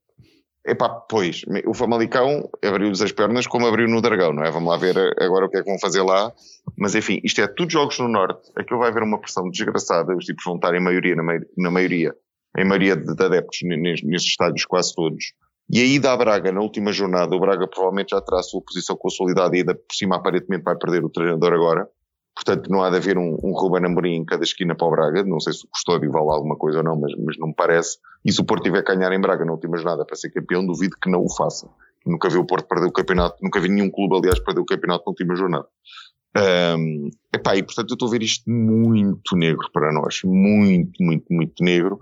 [0.64, 4.51] Epá, pois, o Famalicão abriu-lhes as pernas como abriu no Dragão, não é?
[4.51, 6.32] Vamos lá ver agora o que é que vão fazer lá.
[6.78, 8.49] Mas enfim, isto é tudo jogos no Norte.
[8.55, 10.16] Aquilo vai haver uma pressão desgraçada.
[10.16, 12.14] Os tipos vão estar em maioria, na, maioria, na maioria
[12.57, 15.32] em maioria de, de adeptos nestes estádios quase todos.
[15.70, 17.34] E aí dá a Braga na última jornada.
[17.34, 20.76] O Braga provavelmente já terá a sua posição consolidada e ainda por cima aparentemente vai
[20.76, 21.88] perder o treinador agora.
[22.35, 25.22] Portanto, não há de haver um, um Ruben Amorim em cada esquina para o Braga.
[25.22, 27.99] Não sei se o Custódio vale alguma coisa ou não, mas, mas não me parece.
[28.24, 30.64] E se o Porto tiver que ganhar em Braga na última jornada para ser campeão,
[30.64, 31.68] duvido que não o faça.
[32.07, 35.05] Nunca vi o Porto perder o campeonato, nunca vi nenhum clube, aliás, perder o campeonato
[35.07, 35.66] na última jornada.
[36.35, 40.20] Um, epá, e portanto eu estou a ver isto muito negro para nós.
[40.24, 41.99] Muito, muito, muito negro.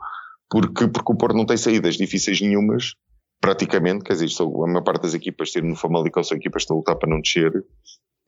[0.49, 2.95] Porque, porque o Porto não tem saídas difíceis nenhumas,
[3.41, 6.77] praticamente, quer dizer, a maior parte das equipas, ter no Famalicão, são equipas que estão
[6.77, 7.53] a lutar para não descer,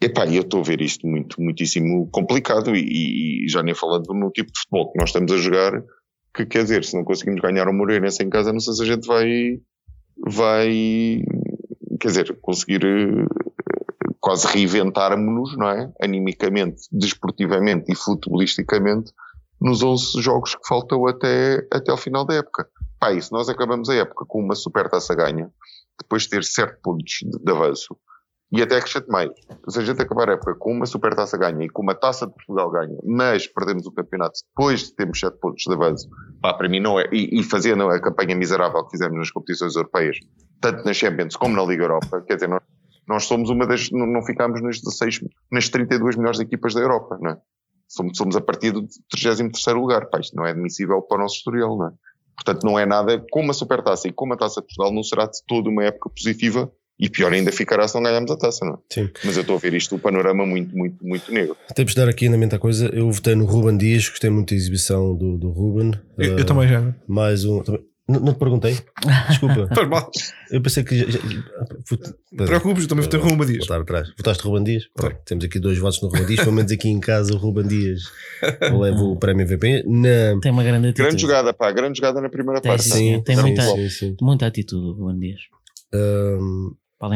[0.04, 4.30] Epá, eu estou a ver isto muito, muitíssimo complicado e, e, já nem falando no
[4.32, 5.80] tipo de futebol que nós estamos a jogar,
[6.34, 8.86] que quer dizer, se não conseguimos ganhar o Moreirense em casa, não sei se a
[8.86, 9.60] gente vai,
[10.26, 11.22] vai
[12.00, 13.26] quer dizer, conseguir uh,
[14.18, 15.92] quase reinventarmos-nos, não é?
[16.02, 19.12] Animicamente, desportivamente e futebolisticamente
[19.60, 22.68] nos 11 jogos que faltam até, até ao final da época.
[22.98, 25.48] Pá, e se nós acabamos a época com uma super taça ganha,
[26.00, 27.96] depois de ter 7 pontos de, de avanço,
[28.52, 29.30] e até acrescente mais.
[29.68, 32.26] Se a gente acabar a época com uma super taça ganha e com uma taça
[32.26, 36.08] de Portugal ganha, mas perdemos o campeonato depois de termos 7 pontos de avanço,
[36.40, 39.74] pá, para mim não é, e, e fazendo a campanha miserável que fizemos nas competições
[39.74, 40.18] europeias,
[40.60, 42.62] tanto na Champions como na Liga Europa, quer dizer, nós,
[43.08, 47.18] nós somos uma das, não, não ficámos nas 16, nas 32 melhores equipas da Europa,
[47.20, 47.38] não é?
[47.88, 51.36] Somos, somos a partir do 33 lugar, pá, isto não é admissível para o nosso
[51.36, 51.92] historial, não é?
[52.34, 55.26] Portanto, não é nada, com uma supertaça e com uma taça de Portugal, não será
[55.26, 58.74] de toda uma época positiva e pior ainda ficará se não ganharmos a taça, não
[58.74, 58.76] é?
[58.90, 59.10] Sim.
[59.24, 61.56] Mas eu estou a ver isto, o panorama muito, muito, muito negro.
[61.74, 62.86] Temos de dar aqui andamento à coisa.
[62.94, 65.92] Eu votei no Ruben Dias, gostei muito da exibição do, do Ruben.
[66.18, 66.94] Eu, Uh, eu também já.
[67.08, 67.60] Mais um.
[67.62, 68.76] também- Não, não te perguntei?
[69.28, 69.68] Desculpa.
[69.74, 70.10] Faz mal.
[70.50, 70.98] Eu pensei que.
[71.10, 73.66] Já, te preocupes, eu também vou ter Ruben Dias.
[73.66, 74.08] Voltar atrás.
[74.16, 74.84] Votaste Ruben Dias?
[74.94, 76.40] Pronto, temos aqui dois votos no Ruben Dias.
[76.40, 78.02] Pelo menos aqui em casa o Ruben Dias
[78.60, 79.84] leva o prémio MVP.
[79.86, 80.38] Na...
[80.40, 81.08] Tem uma grande atitude.
[81.08, 82.84] Grande jogada, pá, grande jogada na primeira Tem, parte.
[82.88, 83.22] sim.
[83.24, 84.16] tem sim, muita- sim, sim.
[84.20, 85.40] Muita atitude, o Juan Dias.
[85.92, 85.98] Da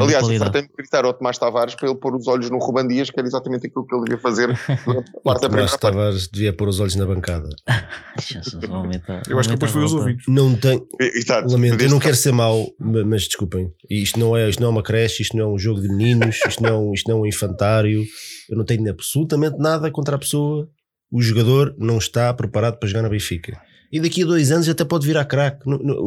[0.03, 3.19] Aliás, de gritar ao Tomás Tavares para ele pôr os olhos no Ruban Dias, que
[3.21, 4.51] era exatamente aquilo que ele devia fazer
[5.25, 5.77] o Tomás.
[5.77, 7.49] Tavares devia pôr os olhos na bancada.
[9.29, 10.25] Eu acho que depois foi os ouvidos.
[10.29, 10.83] Não tem.
[11.01, 11.51] Exato.
[11.51, 13.71] Lamento, eu não quero ser mau, ma- mas desculpem.
[13.91, 16.37] Isto não, é, isto não é uma creche, isto não é um jogo de meninos,
[16.47, 18.05] isto não, isto não é um infantário.
[18.49, 20.69] Eu não tenho absolutamente nada contra a pessoa.
[21.11, 23.61] O jogador não está preparado para jogar na Benfica.
[23.93, 25.65] E daqui a dois anos até pode virar craque.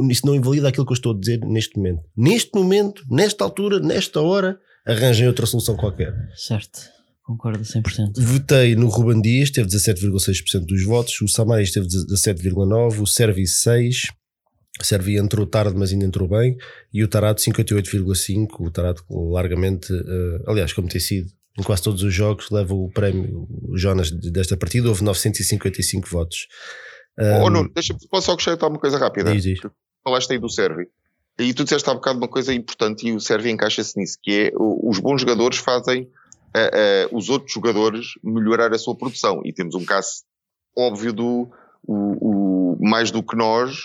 [0.09, 2.03] Isso não invalida aquilo que eu estou a dizer neste momento.
[2.15, 6.13] Neste momento, nesta altura, nesta hora, arranjem outra solução qualquer.
[6.35, 6.79] Certo,
[7.23, 8.13] concordo 100%.
[8.17, 11.19] Votei no Ruban Dias, teve 17,6% dos votos.
[11.21, 13.01] O Samaris teve 17,9%.
[13.01, 14.09] O Servi 6%.
[14.81, 16.55] O Servi entrou tarde, mas ainda entrou bem.
[16.93, 18.47] E o Tarado 58,5%.
[18.59, 22.89] O Tarado largamente, eh, aliás, como tem sido em quase todos os jogos, leva o
[22.89, 24.87] prémio Jonas desta partida.
[24.87, 26.47] Houve 955 votos.
[27.19, 29.33] Oh, Um, Nuno, deixa, posso só acrescentar uma coisa rápida?
[29.33, 29.59] diz, diz.
[30.03, 30.87] Falaste aí do Servi.
[31.37, 34.51] E tu disseste há bocado uma coisa importante e o Servi encaixa-se nisso, que é
[34.57, 36.09] os bons jogadores fazem
[36.53, 39.41] eh, eh, os outros jogadores melhorar a sua produção.
[39.45, 40.23] E temos um caso
[40.77, 41.49] óbvio do
[41.87, 43.75] o, o- mais do que nós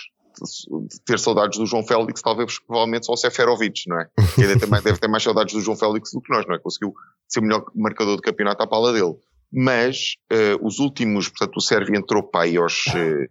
[0.89, 4.07] de ter saudades do João Félix, talvez provavelmente só o Seferovic, não é?
[4.35, 6.59] Que ainda também deve ter mais saudades do João Félix do que nós, não é?
[6.59, 6.93] Conseguiu
[7.27, 9.15] ser o melhor marcador de campeonato à pala dele.
[9.51, 13.27] Mas eh, os últimos, portanto, o Sérvio entrou para aí aos eh,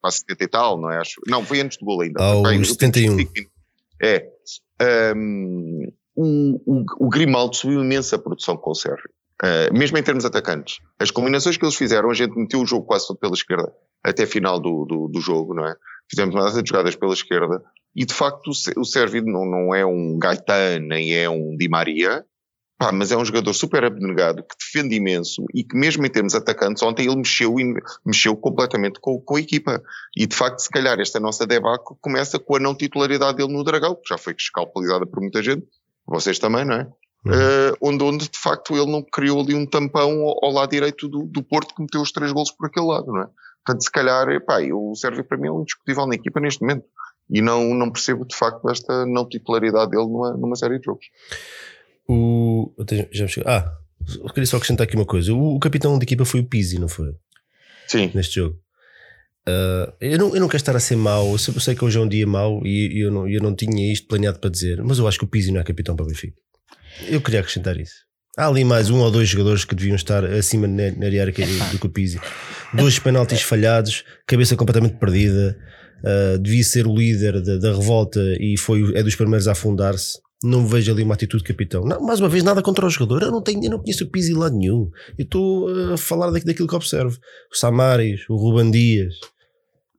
[0.00, 0.98] para 70 e tal, não é?
[0.98, 2.22] Acho, não, foi antes do gol ainda.
[2.22, 3.16] Aos Foi para aí nos últimos 71.
[3.16, 3.58] 25 minutos.
[4.00, 4.28] É.
[4.80, 9.10] Ahm, o, o, o Grimaldo subiu imenso a produção com o Sérvio.
[9.40, 10.78] Uh, mesmo em termos atacantes.
[10.98, 13.72] As combinações que eles fizeram, a gente meteu o jogo quase todo pela esquerda,
[14.02, 15.76] até final do, do, do jogo, não é?
[16.10, 17.62] Fizemos uma data de jogadas pela esquerda,
[17.94, 22.24] e de facto o Sérvio não, não é um Gaetan, nem é um Di Maria,
[22.78, 26.34] pá, mas é um jogador super abnegado, que defende imenso, e que mesmo em termos
[26.34, 27.54] atacantes, ontem ele mexeu,
[28.06, 29.82] mexeu completamente com, com a equipa.
[30.16, 33.64] E de facto, se calhar, esta nossa debacle começa com a não titularidade dele no
[33.64, 35.66] Dragão, que já foi escalpelizada por muita gente,
[36.06, 36.86] vocês também, não é?
[37.26, 37.32] Uhum.
[37.32, 41.08] Eh, onde, onde de facto ele não criou ali um tampão ao, ao lado direito
[41.08, 43.28] do, do Porto que meteu os três golos por aquele lado, não é?
[43.66, 44.26] Portanto, se calhar,
[44.72, 46.84] o Sérvio para mim é um indiscutível na equipa neste momento.
[47.28, 51.04] E não, não percebo de facto esta não titularidade dele numa, numa série de jogos.
[52.08, 52.72] O,
[53.12, 53.70] já me ah,
[54.18, 55.32] eu queria só acrescentar aqui uma coisa.
[55.32, 57.14] O, o capitão da equipa foi o Pizzi, não foi?
[57.86, 58.10] Sim.
[58.14, 58.58] neste jogo.
[59.48, 61.84] Ah, eu, não, eu não quero estar a ser mau, eu sei, eu sei que
[61.84, 64.82] hoje é um dia mau e, eu, não, eu não tinha isto planeado para dizer,
[64.82, 66.36] mas eu acho que o Pizzi não é capitão para o Benfica.
[67.08, 68.06] Eu queria acrescentar isso.
[68.36, 71.78] Há ali mais um ou dois jogadores que deviam estar acima na, na hierarquia do,
[71.78, 72.20] que o Pizzi.
[72.72, 75.58] Dois penaltis falhados, cabeça completamente perdida,
[76.04, 80.18] ah, devia ser o líder da, da revolta e foi, é dos primeiros a afundar-se.
[80.42, 81.84] Não vejo ali uma atitude de capitão.
[81.84, 83.22] Não, mais uma vez, nada contra o jogador.
[83.22, 84.88] Eu não, tenho, eu não conheço o Pizzi lá nenhum.
[85.18, 87.18] Eu estou a falar daqui- daquilo que observo.
[87.52, 89.14] O Samaris, o Ruban Dias.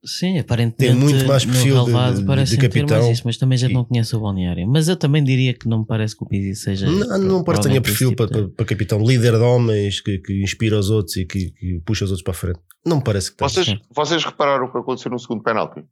[0.02, 2.98] Sim, aparentemente Tem muito mais perfil de- relevado de- de capitão.
[3.02, 4.66] mais isso, mas também já E- não conhece o balneário.
[4.66, 6.90] Mas eu também diria que não me parece que o Pizzi seja.
[6.90, 10.18] Não, não parece que tenha perfil tipo para, de- para, capitão, líder de homens que,
[10.20, 12.60] que inspira os outros e que, que puxa os outros para a frente.
[12.86, 13.50] Não me parece que tem.
[13.50, 13.80] Vocês, Sim.
[13.94, 15.84] vocês repararam o que aconteceu no segundo penalti?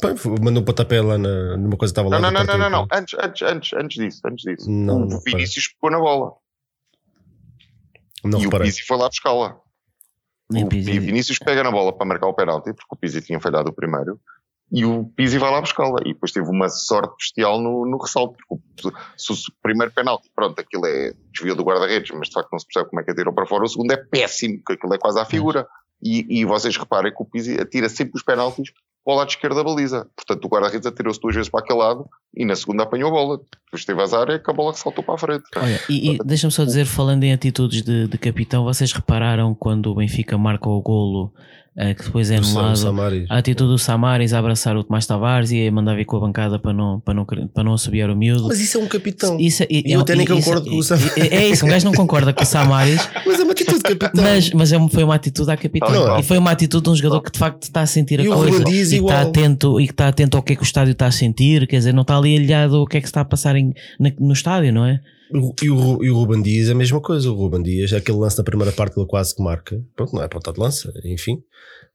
[0.00, 2.20] Pá, Mandou um pontapé lá na, numa coisa que estava lá.
[2.20, 2.86] Não, não, não, não, não.
[2.92, 4.70] Antes, antes, antes, antes disso, antes disso.
[4.70, 6.34] Não, o não Vinícius pegou na bola.
[8.24, 8.68] Não e o reparei.
[8.68, 9.56] Pizzi foi lá buscá-la.
[10.50, 10.98] O Pizzi.
[10.98, 14.20] Vinícius pega na bola para marcar o penalti, porque o Pizzi tinha falhado o primeiro,
[14.70, 16.00] e o Pizzi vai lá buscá-la.
[16.04, 20.58] E depois teve uma sorte bestial no, no ressalto, porque se o primeiro penalti, pronto,
[20.60, 23.32] aquilo é desvio do guarda-redes, mas de facto não se percebe como é que atirou
[23.32, 23.64] para fora.
[23.64, 25.66] O segundo é péssimo, porque aquilo é quase à figura.
[26.02, 28.72] E, e vocês reparem que o Pizzi atira sempre os penaltis
[29.06, 30.08] para o lado esquerdo da baliza.
[30.16, 33.40] Portanto, o guarda-redes atirou-se duas vezes para aquele lado e na segunda apanhou a bola.
[33.66, 35.44] Depois teve azar e que a bola saltou para a frente.
[35.54, 39.92] Olha, e, e deixa-me só dizer, falando em atitudes de, de capitão, vocês repararam quando
[39.92, 41.32] o Benfica marca o golo
[41.94, 43.26] que depois é anulado.
[43.28, 46.20] A atitude do Samaris a abraçar o Tomás Tavares e a mandar vir com a
[46.20, 48.48] bancada para não, para não, para não assobiar o miúdo.
[48.48, 49.38] Mas isso é um capitão.
[49.38, 51.16] Isso, é, e eu até nem concordo com o Samaris.
[51.18, 53.06] É, é, isso, um gajo não concorda com o Samaris.
[53.26, 54.24] mas é uma atitude de capitão.
[54.24, 55.90] Mas, mas é, foi uma atitude à capitão.
[55.90, 58.26] Não, e foi uma atitude de um jogador que de facto está a sentir e
[58.26, 58.62] a coisa.
[58.62, 61.06] E que, está atento, e que está atento ao que é que o estádio está
[61.06, 61.66] a sentir.
[61.66, 63.74] Quer dizer, não está ali alhado o que é que está a passar em,
[64.18, 65.00] no estádio, não é?
[65.62, 67.30] E o, e o Ruben Dias é a mesma coisa.
[67.30, 69.82] O Ruben Dias, aquele lance na primeira parte, ele quase que marca.
[69.94, 71.42] Pronto, não é ponta de lança, enfim.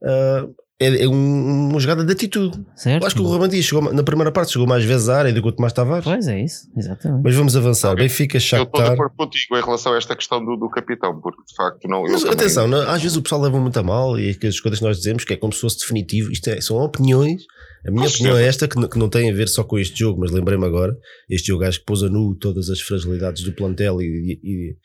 [0.01, 2.59] Uh, é, é um, uma jogada de atitude.
[2.75, 3.03] Certo.
[3.03, 5.32] Eu acho que o Ruben Dias chegou, na primeira parte chegou mais vezes à área
[5.32, 6.03] do que o Tomás Tavares.
[6.03, 7.21] Pois é, isso, exatamente.
[7.23, 7.93] Mas vamos avançar.
[7.93, 8.07] Okay.
[8.07, 8.59] Benfica, Shakhtar.
[8.59, 11.55] Eu estou de acordo contigo em relação a esta questão do, do capitão, porque de
[11.55, 12.01] facto não.
[12.01, 14.86] Mas, atenção, não, às vezes o pessoal leva muito a mal e as coisas que
[14.86, 16.32] nós dizemos que é como se fosse definitivo.
[16.32, 17.43] Isto é, são opiniões.
[17.86, 20.19] A minha opinião é esta, que, que não tem a ver só com este jogo,
[20.19, 20.97] mas lembrei-me agora.
[21.29, 24.77] Este jogo acho que pôs a nu todas as fragilidades do plantel e, e, e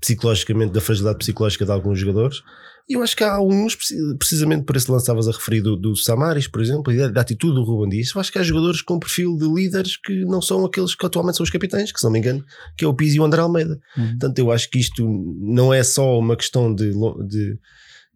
[0.00, 2.42] psicologicamente, da fragilidade psicológica de alguns jogadores.
[2.88, 3.76] E eu acho que há alguns,
[4.18, 7.54] precisamente por esse lance estavas a referir do, do, Samaris, por exemplo, e da, atitude
[7.54, 8.10] do Ruben Dias.
[8.12, 11.36] Eu acho que há jogadores com perfil de líderes que não são aqueles que atualmente
[11.36, 12.44] são os capitães, que se não me engano,
[12.76, 13.78] que é o Pizzi e o André Almeida.
[13.96, 14.08] Uhum.
[14.08, 15.06] Portanto, eu acho que isto
[15.40, 16.90] não é só uma questão de,
[17.28, 17.58] de,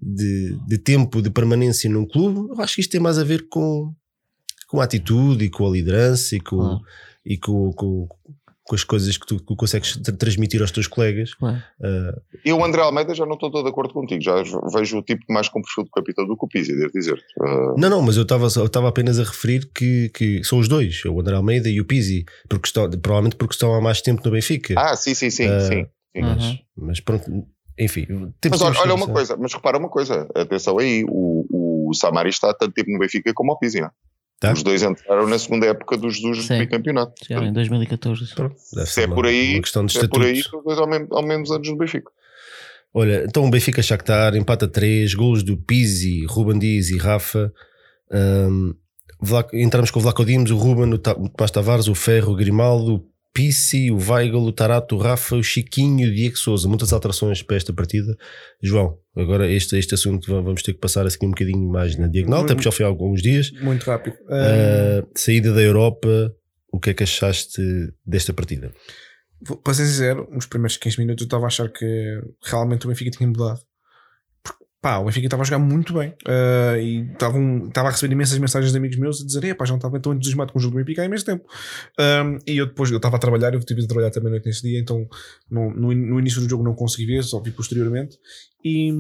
[0.03, 3.47] de, de tempo de permanência num clube, eu acho que isto tem mais a ver
[3.49, 3.95] com,
[4.75, 6.81] com a atitude e com a liderança e com, uhum.
[7.25, 8.09] e com, com,
[8.65, 11.31] com as coisas que tu, que consegues transmitir aos teus colegas.
[11.41, 14.21] Uh, eu, André Almeida, já não estou todo de acordo contigo.
[14.21, 17.23] Já vejo o tipo mais com perfil de capitão do que o Pizzi, devo dizer.
[17.39, 17.79] Uh...
[17.79, 21.37] Não, não, mas eu estava apenas a referir que, que são os dois, o André
[21.37, 24.75] Almeida e o Pizzi, porque estão, provavelmente porque estão há mais tempo no Benfica.
[24.77, 25.49] Ah, sim, sim, sim.
[25.49, 26.21] Uh, sim, sim.
[26.21, 26.59] Mas, uhum.
[26.79, 27.31] mas, pronto,
[27.79, 28.07] enfim.
[28.51, 32.53] Mas olha, olha uma coisa, mas repara uma coisa, atenção aí, o, o Samari está
[32.53, 33.91] tanto tempo no Benfica como o Pizzi, não é?
[34.45, 34.53] Tá?
[34.53, 37.15] Os dois entraram na segunda época dos, dos bicampeonato.
[37.31, 38.27] em 2014.
[38.87, 41.23] Se é por aí, questão de se é por aí, são dois ao, menos, ao
[41.23, 42.11] menos anos no Benfica.
[42.93, 47.53] Olha, então o Benfica Shakhtar empata 3, golos do Pizzi, Ruben Dias e Rafa.
[48.13, 48.75] Um,
[49.53, 53.14] entramos com o Vlaco Dimos, o Ruben, o Tomás Tavares, o Ferro, o Grimaldo, o
[53.35, 56.69] Pissi, o Weigl, o Tarato, o Rafa, o Chiquinho, o Diego Souza.
[56.69, 58.17] Muitas alterações para esta partida.
[58.63, 62.41] João, agora este, este assunto vamos ter que passar assim um bocadinho mais na diagonal,
[62.41, 63.51] muito, até porque já foi há alguns dias.
[63.61, 64.15] Muito rápido.
[64.15, 66.33] Uh, saída da Europa,
[66.73, 67.61] o que é que achaste
[68.07, 68.73] desta partida?
[69.65, 73.11] Para ser sincero, nos primeiros 15 minutos eu estava a achar que realmente o Benfica
[73.11, 73.61] tinha mudado
[74.85, 78.71] pá, o Benfica estava a jogar muito bem uh, e estava a receber imensas mensagens
[78.71, 80.85] de amigos meus a dizer, pá, já não estava tão entusiasmado com o jogo do
[80.85, 81.43] Benfica há imenso tempo.
[81.99, 84.61] Um, e eu depois, eu estava a trabalhar, eu tive de trabalhar também noite nesse
[84.61, 85.09] dia, então
[85.51, 88.19] no, no, no, início do jogo não consegui ver, só vi posteriormente.
[88.63, 88.93] E,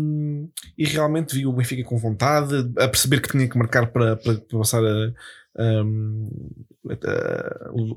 [0.78, 4.36] e realmente vi o Benfica com vontade, a perceber que tinha que marcar para, para,
[4.36, 6.30] para passar a, um,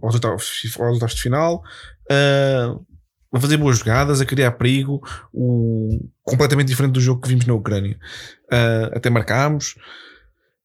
[0.02, 1.64] aos oitavos de final.
[2.12, 2.86] Uh,
[3.32, 5.02] a fazer boas jogadas, a criar perigo,
[5.34, 7.98] o, completamente diferente do jogo que vimos na Ucrânia.
[8.46, 9.76] Uh, até marcámos,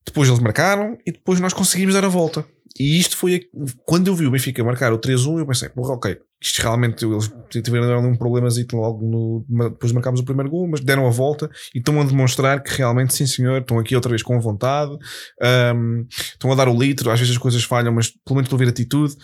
[0.04, 2.44] depois eles marcaram e depois nós conseguimos dar a volta.
[2.78, 3.48] E isto foi
[3.84, 7.30] quando eu vi o Benfica marcar o 3-1, eu pensei, porra, ok, isto realmente eles
[7.62, 11.78] tiveram um problema logo no, depois marcámos o primeiro gol, mas deram a volta e
[11.78, 14.92] estão a demonstrar que realmente, sim senhor, estão aqui outra vez com vontade,
[15.74, 18.56] um, estão a dar o litro, às vezes as coisas falham, mas pelo menos estão
[18.56, 19.14] a ver atitude.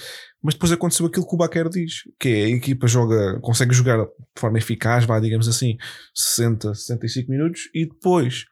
[0.40, 4.05] Mas depois aconteceu aquilo que o Baquer diz, que é a equipa joga, consegue jogar
[4.05, 5.76] de forma eficaz, vai, digamos assim,
[6.14, 8.44] 60, 65 minutos e depois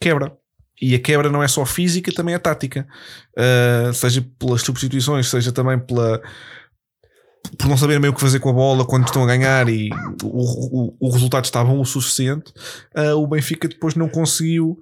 [0.00, 0.36] quebra.
[0.84, 2.86] E a quebra não é só física, também é tática.
[3.38, 6.20] Uh, seja pelas substituições, seja também pela
[7.58, 9.90] por não saber meio o que fazer com a bola quando estão a ganhar e
[10.22, 12.52] o, o, o resultado estava bom o suficiente,
[12.96, 14.78] uh, o Benfica depois não conseguiu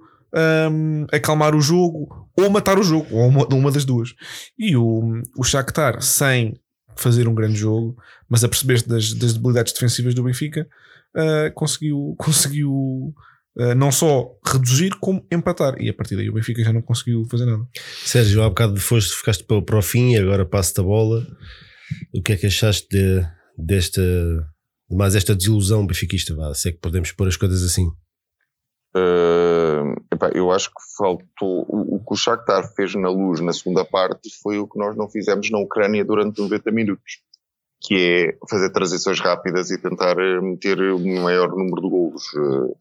[0.71, 4.13] um, acalmar o jogo ou matar o jogo, ou uma, uma das duas.
[4.57, 6.53] E o, o Shakhtar, sem
[6.95, 7.95] fazer um grande jogo,
[8.29, 10.67] mas a perceber-se das, das, debilidades defensivas do Benfica,
[11.15, 13.13] uh, conseguiu, conseguiu
[13.75, 15.79] não só reduzir, como empatar.
[15.79, 17.67] E a partir daí o Benfica já não conseguiu fazer nada.
[18.03, 21.25] Sérgio, há bocado foste, ficaste para, para o fim e agora passo-te a bola.
[22.13, 23.25] O que é que achaste de,
[23.57, 24.01] desta,
[24.89, 26.35] mais esta desilusão benfiquista?
[26.35, 27.87] Vá, se é que podemos pôr as coisas assim.
[28.95, 31.65] Uh, epá, eu acho que faltou.
[31.67, 34.95] O, o que o Shakhtar fez na luz na segunda parte foi o que nós
[34.95, 37.21] não fizemos na Ucrânia durante 90 minutos,
[37.81, 42.77] que é fazer transições rápidas e tentar eh, meter o maior número de golos uh,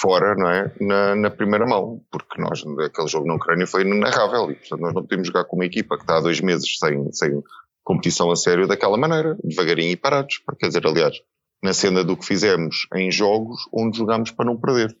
[0.00, 0.72] fora, não é?
[0.80, 4.94] Na, na, primeira mão, porque nós, aquele jogo na Ucrânia foi inenarrável e, portanto, nós
[4.94, 7.42] não podemos jogar com uma equipa que está há dois meses sem, sem
[7.82, 10.40] competição a sério daquela maneira, devagarinho e parados.
[10.58, 11.20] Quer dizer, aliás,
[11.62, 14.96] na cena do que fizemos em jogos onde jogámos para não perder.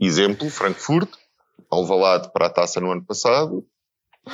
[0.00, 1.10] Exemplo, Frankfurt,
[1.70, 3.64] Alvalade para a taça no ano passado,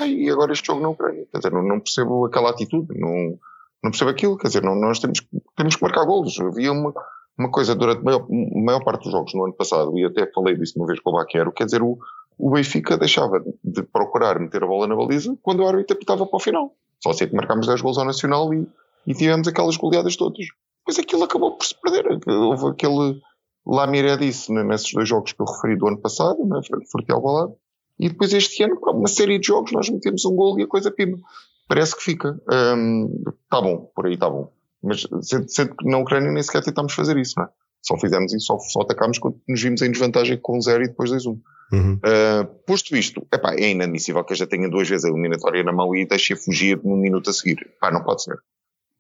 [0.07, 1.27] e agora este jogo na Ucrânia.
[1.31, 3.39] Quer dizer, não, não percebo aquela atitude, não,
[3.83, 4.37] não percebo aquilo.
[4.37, 5.27] Quer dizer, não, nós temos,
[5.57, 6.39] temos que marcar golos.
[6.41, 6.93] Havia uma,
[7.39, 10.57] uma coisa durante a maior, maior parte dos jogos no ano passado, e até falei
[10.57, 11.99] disso uma vez com o Baquero, quer dizer, o,
[12.39, 16.37] o Benfica deixava de procurar meter a bola na baliza quando o árbitro apitava para
[16.37, 16.75] o final.
[17.03, 18.67] Só sei que marcámos 10 gols ao Nacional e,
[19.07, 20.47] e tivemos aquelas goleadas todas.
[20.81, 22.19] Depois aquilo acabou por se perder.
[22.27, 23.21] Houve aquele
[23.67, 26.61] Lamiré disse nesses dois jogos que eu referi do ano passado, né,
[26.91, 27.53] Forte Alvalade,
[27.99, 30.91] e depois este ano, uma série de jogos, nós metemos um gol e a coisa
[30.91, 31.19] pima.
[31.67, 32.39] Parece que fica.
[32.49, 34.53] Um, tá bom, por aí tá bom.
[34.83, 35.07] Mas
[35.49, 37.49] sendo que na Ucrânia nem sequer tentámos fazer isso, não é?
[37.83, 41.11] Só fizemos isso, só, só atacámos quando nos vimos em desvantagem com 0 e depois
[41.11, 41.39] 2-1.
[41.73, 41.95] Uhum.
[41.95, 45.73] Uh, posto isto, epá, é inadmissível que eu já tenha duas vezes a eliminatória na
[45.73, 47.57] mão e deixe fugir num minuto a seguir.
[47.81, 48.37] Pá, não pode ser.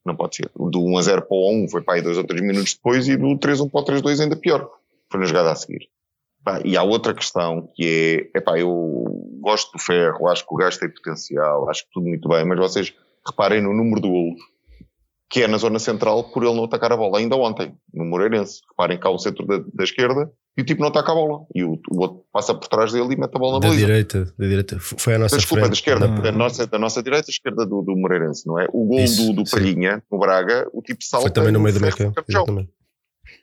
[0.04, 0.50] Não pode ser.
[0.54, 3.08] Do 1 a 0 para o 1 foi para aí dois ou três minutos depois
[3.08, 4.68] e do 3 1 para o 3 2 ainda pior.
[5.10, 5.88] Foi na jogada a seguir.
[6.44, 8.70] Pá, e há outra questão que é, epá, eu
[9.40, 12.58] gosto do ferro, acho que o gajo tem potencial, acho que tudo muito bem, mas
[12.58, 12.94] vocês
[13.26, 14.36] reparem no número do golo,
[15.28, 17.18] que é na zona central por ele não atacar a bola.
[17.18, 20.88] Ainda ontem, no Moreirense, reparem cá o centro da, da esquerda e o tipo não
[20.88, 21.46] ataca a bola.
[21.54, 23.86] E o, o, outro passa por trás dele e mete a bola na da baliza.
[23.86, 24.78] direita, da direita.
[24.80, 25.70] Foi a nossa Desculpa, frente.
[25.70, 28.66] da esquerda, da, nossa, da nossa direita, esquerda do, do Moreirense, não é?
[28.72, 31.26] O gol do, do Palhinha, no Braga, o tipo salta.
[31.26, 32.20] Foi também no meio do meio campo.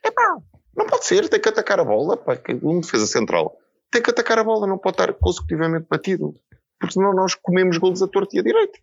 [0.06, 0.38] É pá,
[0.76, 3.58] não pode ser, tem que atacar a bola, pá, que um defesa central
[3.94, 6.34] tem que atacar a bola, não pode estar consecutivamente batido,
[6.80, 8.80] porque senão nós comemos golos a torto e a direito.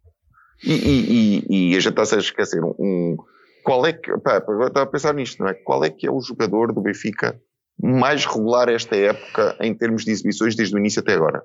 [0.63, 3.17] E, e, e, e a gente está a esquecer um,
[3.65, 5.55] qual é que, pá, estava a pensar nisto, não é?
[5.55, 7.41] Qual é que é o jogador do Benfica
[7.83, 11.43] mais regular esta época em termos de exibições desde o início até agora?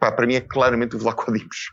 [0.00, 1.72] Pá, para mim é claramente o Vlaco Dimos.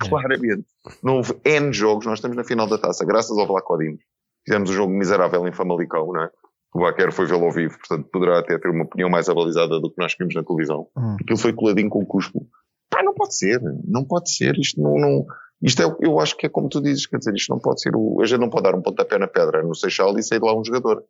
[0.00, 0.64] Claramente.
[1.02, 4.00] Não houve N jogos, nós estamos na final da taça, graças ao Vlaco Dimos.
[4.46, 6.30] Fizemos um jogo miserável em Famalicão, não é?
[6.76, 9.90] o Baquer foi vê-lo ao vivo, portanto poderá até ter uma opinião mais abalizada do
[9.90, 10.86] que nós vimos na televisão.
[10.96, 11.16] Hum.
[11.20, 12.46] Aquilo foi coladinho com o cuspo.
[12.90, 15.26] Pá, não pode ser, não pode ser, isto não, não,
[15.62, 17.94] isto é, eu acho que é como tu dizes, quer dizer, isto não pode ser,
[17.94, 20.54] o, a gente não pode dar um pontapé na pedra no Seixal e sair lá
[20.54, 21.04] um jogador.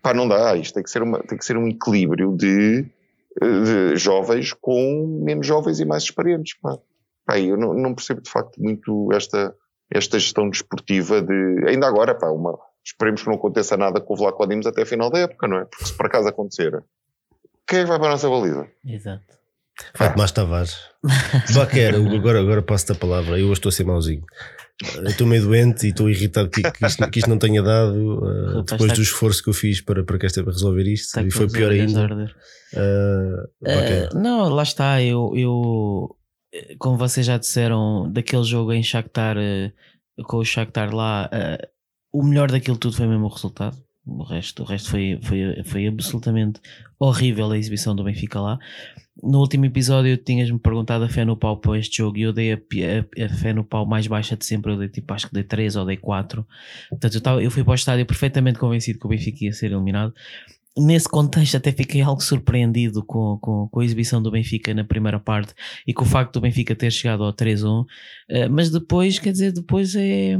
[0.00, 2.82] Pá, não dá, isto tem que ser, uma, tem que ser um equilíbrio de,
[3.40, 6.78] de jovens com menos jovens e mais experientes, pá.
[7.24, 9.54] Pá, eu não, não percebo de facto muito esta,
[9.90, 14.16] esta gestão desportiva de, ainda agora, pá, uma, Esperemos que não aconteça nada com o
[14.16, 15.64] Vlaco Dimos até a final da época, não é?
[15.64, 16.82] Porque se por acaso acontecer,
[17.66, 18.68] quem é que vai para a nossa baliza?
[18.84, 19.38] Exato.
[19.96, 20.76] Tomás Tavares.
[21.54, 23.38] Baquer, agora, agora passo-te a palavra.
[23.38, 24.24] Eu hoje estou a ser mauzinho.
[25.06, 28.62] Estou meio doente e estou irritado que, que, isto, que isto não tenha dado uh,
[28.62, 31.70] depois do esforço que eu fiz para, para, esta, para resolver isto e foi pior
[31.70, 32.06] ainda.
[32.74, 35.00] Uh, uh, não, lá está.
[35.00, 36.16] Eu, eu,
[36.78, 39.36] como vocês já disseram, daquele jogo em Shakhtar,
[40.24, 41.30] com o Shakhtar lá,
[42.12, 43.76] o melhor daquilo tudo foi mesmo o resultado.
[44.04, 46.60] O resto, o resto foi, foi, foi absolutamente
[46.98, 48.58] horrível a exibição do Benfica lá.
[49.20, 52.52] No último episódio tinhas-me perguntado a fé no pau para este jogo e eu dei
[52.52, 54.72] a, a, a, fé no pau mais baixa de sempre.
[54.72, 56.46] Eu dei tipo, acho que dei 3 ou dei 4.
[56.88, 59.72] Portanto, eu, tava, eu fui para o estádio perfeitamente convencido que o Benfica ia ser
[59.72, 60.14] eliminado
[60.76, 65.20] nesse contexto até fiquei algo surpreendido com, com, com, a exibição do Benfica na primeira
[65.20, 65.52] parte
[65.86, 67.84] e com o facto do Benfica ter chegado ao 3-1
[68.30, 70.32] eh, mas depois, quer dizer, depois é,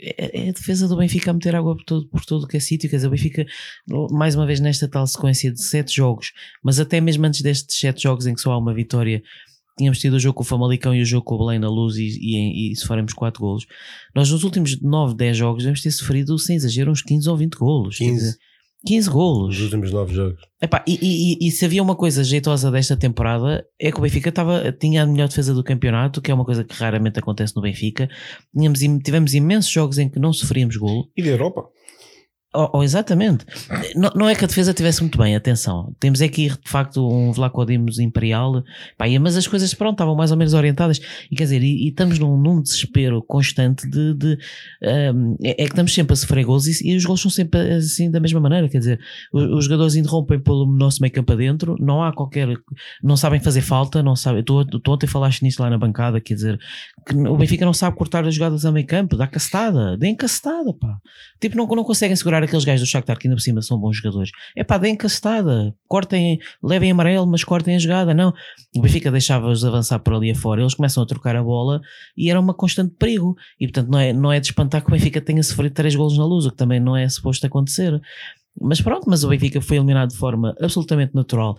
[0.00, 2.60] é, é, a defesa do Benfica a meter água por todo, por todo que é
[2.60, 3.46] sítio, quer dizer, o Benfica
[4.10, 8.02] mais uma vez nesta tal sequência de sete jogos, mas até mesmo antes destes sete
[8.02, 9.22] jogos em que só há uma vitória
[9.76, 11.96] tínhamos tido o jogo com o Famalicão e o jogo com o Belém na luz
[11.96, 13.66] e, e, e sofremos 4 golos.
[14.14, 17.54] Nós nos últimos 9, 10 jogos devemos ter sofrido, sem exagero, uns 15 ou 20
[17.56, 17.98] golos.
[17.98, 18.38] 15.
[18.86, 19.48] 15 golos.
[19.48, 20.40] Nos últimos 9 jogos.
[20.62, 24.32] Epá, e, e, e, se havia uma coisa jeitosa desta temporada é que o Benfica
[24.32, 27.60] tava, tinha a melhor defesa do campeonato, que é uma coisa que raramente acontece no
[27.60, 28.08] Benfica.
[28.56, 31.10] Tínhamos, tivemos imensos jogos em que não sofríamos golo.
[31.16, 31.68] E da Europa?
[32.56, 33.44] Oh, oh, exatamente.
[33.94, 35.94] Não, não, é que a defesa estivesse muito bem, atenção.
[36.00, 38.64] Temos aqui de facto um Vlaco Dimos Imperial,
[38.96, 40.98] pá, mas as coisas pronto, estavam mais ou menos orientadas.
[41.30, 44.14] E quer dizer, e, e estamos num, num, desespero constante de.
[44.14, 44.38] de
[45.14, 47.60] um, é, é, que estamos sempre a sofrer gols e, e, os gols são sempre
[47.74, 48.70] assim da mesma maneira.
[48.70, 49.00] Quer dizer,
[49.30, 52.48] os, os jogadores interrompem pelo nosso meio campo adentro, não há qualquer.
[53.02, 54.42] Não sabem fazer falta, não sabem.
[54.42, 56.58] Tu, tu ontem falaste nisso lá na bancada, quer dizer,
[57.14, 60.96] o Benfica não sabe cortar as jogadas a meio campo, dá castada, deem castada, pá.
[61.38, 63.98] Tipo, não, não conseguem segurar aqueles gajos do Shakhtar que ainda por cima são bons
[63.98, 64.30] jogadores.
[64.56, 68.14] É pá, deem castada, cortem, levem amarelo, mas cortem a jogada.
[68.14, 68.32] Não,
[68.74, 71.80] o Benfica deixava-os avançar por ali afora, eles começam a trocar a bola
[72.16, 73.36] e era uma constante perigo.
[73.60, 76.16] E portanto, não é, não é de espantar que o Benfica tenha sofrido três golos
[76.16, 78.00] na luz, o que também não é suposto acontecer.
[78.60, 81.56] Mas pronto, mas o Benfica foi eliminado de forma absolutamente natural.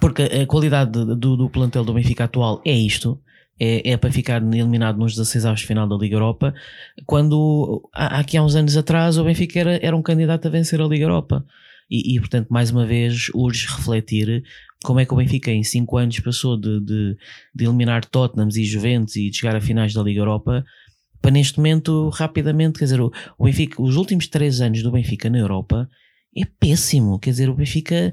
[0.00, 3.20] Porque a qualidade do, do plantel do Benfica atual é isto
[3.58, 6.54] é, é para ficar eliminado nos 16 avos de final da Liga Europa,
[7.06, 10.80] quando há, aqui há uns anos atrás o Benfica era, era um candidato a vencer
[10.80, 11.44] a Liga Europa.
[11.90, 14.42] E, e, portanto, mais uma vez, urge refletir
[14.82, 17.16] como é que o Benfica em 5 anos passou de, de,
[17.54, 20.64] de eliminar Tottenham e Juventus e de chegar a finais da Liga Europa
[21.20, 25.30] para neste momento rapidamente, quer dizer, o, o Benfica, os últimos 3 anos do Benfica
[25.30, 25.88] na Europa
[26.36, 28.12] é péssimo, quer dizer, o Benfica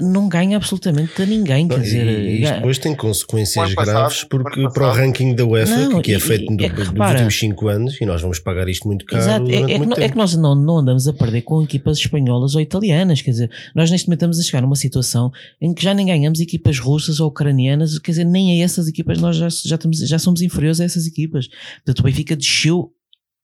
[0.00, 1.66] não ganha absolutamente a ninguém.
[1.66, 5.76] Quer dizer, e isto depois tem consequências passado, graves porque para o ranking da UEFA,
[5.76, 9.04] não, que é feito é nos últimos 5 anos, e nós vamos pagar isto muito
[9.04, 9.22] caro.
[9.22, 12.54] Exato, é, é, que, é, que, nós não, não andamos a perder com equipas espanholas
[12.54, 15.92] ou italianas, quer dizer, nós neste momento estamos a chegar numa situação em que já
[15.92, 19.74] nem ganhamos equipas russas ou ucranianas, quer dizer, nem a essas equipas nós já, já,
[19.74, 21.48] estamos, já somos inferiores a essas equipas.
[21.84, 22.92] Portanto, o Benfica desceu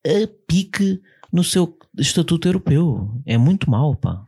[0.07, 1.01] a pique
[1.33, 3.11] no seu estatuto europeu.
[3.27, 4.25] É muito mal, pá.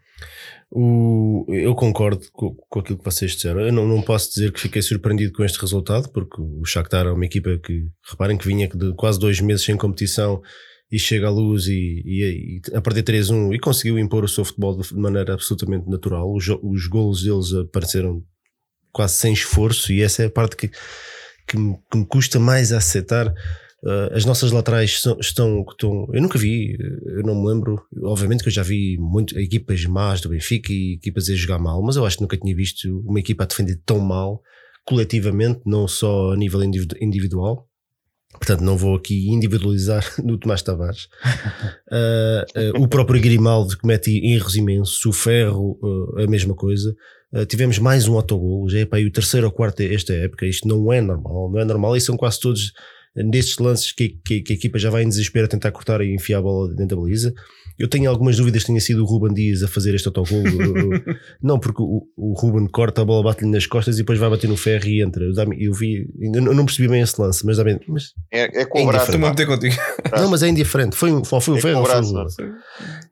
[0.70, 3.60] O, eu concordo com, com, aquilo que vocês disseram.
[3.60, 7.12] Eu não, não posso dizer que fiquei surpreendido com este resultado, porque o Shakhtar é
[7.12, 10.42] uma equipa que, reparem que vinha de quase dois meses sem competição
[10.90, 14.44] e chega à luz e, e, e a perder 3-1 e conseguiu impor o seu
[14.44, 16.32] futebol de maneira absolutamente natural.
[16.32, 18.22] Os, os golos deles apareceram
[18.92, 20.70] quase sem esforço e essa é a parte que,
[21.46, 23.32] que, me, que me custa mais aceitar
[23.84, 27.82] Uh, as nossas laterais estão, estão, Eu nunca vi, eu não me lembro.
[28.02, 31.82] Obviamente que eu já vi muito, equipas más do Benfica e equipas a jogar mal,
[31.82, 34.42] mas eu acho que nunca tinha visto uma equipa a defender tão mal,
[34.84, 37.68] coletivamente, não só a nível individual.
[38.32, 41.08] Portanto, não vou aqui individualizar no Tomás Tavares.
[41.90, 45.78] Uh, uh, o próprio Grimaldo comete erros imensos, o Ferro,
[46.18, 46.94] a mesma coisa.
[47.46, 50.46] tivemos mais um autogol, já é para aí o terceiro ou quarto esta época.
[50.46, 52.72] Isto não é normal, não é normal e são quase todos
[53.24, 56.14] nestes lances que, que, que, a equipa já vai em desespero a tentar cortar e
[56.14, 57.34] enfiar a bola dentro da baliza.
[57.78, 60.38] Eu tenho algumas dúvidas que tenha sido o Ruben Dias a fazer este autogol.
[61.42, 64.48] não, porque o, o Ruben corta a bola, bate-lhe nas costas e depois vai bater
[64.48, 65.24] no ferro e entra.
[65.58, 69.12] Eu vi, eu não percebi bem esse lance, mas, mas é, é com o braço.
[69.12, 69.76] Também contigo.
[70.10, 70.96] Não, mas é indiferente.
[70.96, 72.30] Foi, foi, foi o é ferro.
[72.30, 72.46] Foi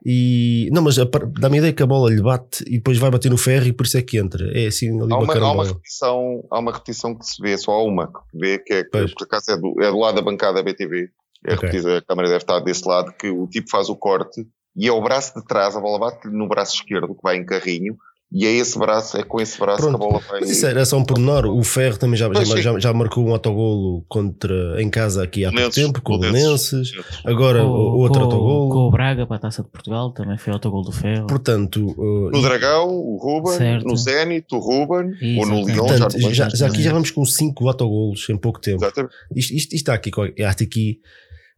[0.05, 3.31] e, não, mas dá-me a ideia que a bola lhe bate e depois vai bater
[3.31, 4.51] no ferro e por isso é que entra.
[4.53, 7.73] É assim ali há uma, há uma repetição, há uma repetição que se vê, só
[7.73, 10.23] há uma que vê, que é, que por acaso é do, é do lado da
[10.23, 11.09] bancada BTV.
[11.47, 11.81] É okay.
[11.97, 14.47] a câmera deve estar desse lado, que o tipo faz o corte
[14.77, 17.45] e é o braço de trás, a bola bate no braço esquerdo que vai em
[17.47, 17.97] carrinho
[18.35, 19.97] e é esse braço, é com esse braço Pronto.
[19.97, 20.41] que a bola vai.
[20.41, 21.47] Mas isso era só um pormenor.
[21.47, 25.53] O Ferro também já, já, já, já, marcou um autogolo contra, em casa aqui há
[25.53, 26.91] pouco tempo, com o Lenenses.
[27.25, 28.71] Agora com, outro com, autogolo.
[28.71, 31.29] Com o Braga para a taça de Portugal também foi autogolo do Ferro.
[31.29, 33.87] Portanto, uh, no Dragão, o Ruben, certo.
[33.87, 35.39] no Zenit, o Ruben, Exatamente.
[35.39, 35.87] ou no Lyon.
[35.87, 38.83] Portanto, já, já, aqui já vamos com 5 autogolos em pouco tempo.
[38.83, 39.15] Exatamente.
[39.37, 40.99] Isto, isto, isto está aqui, está aqui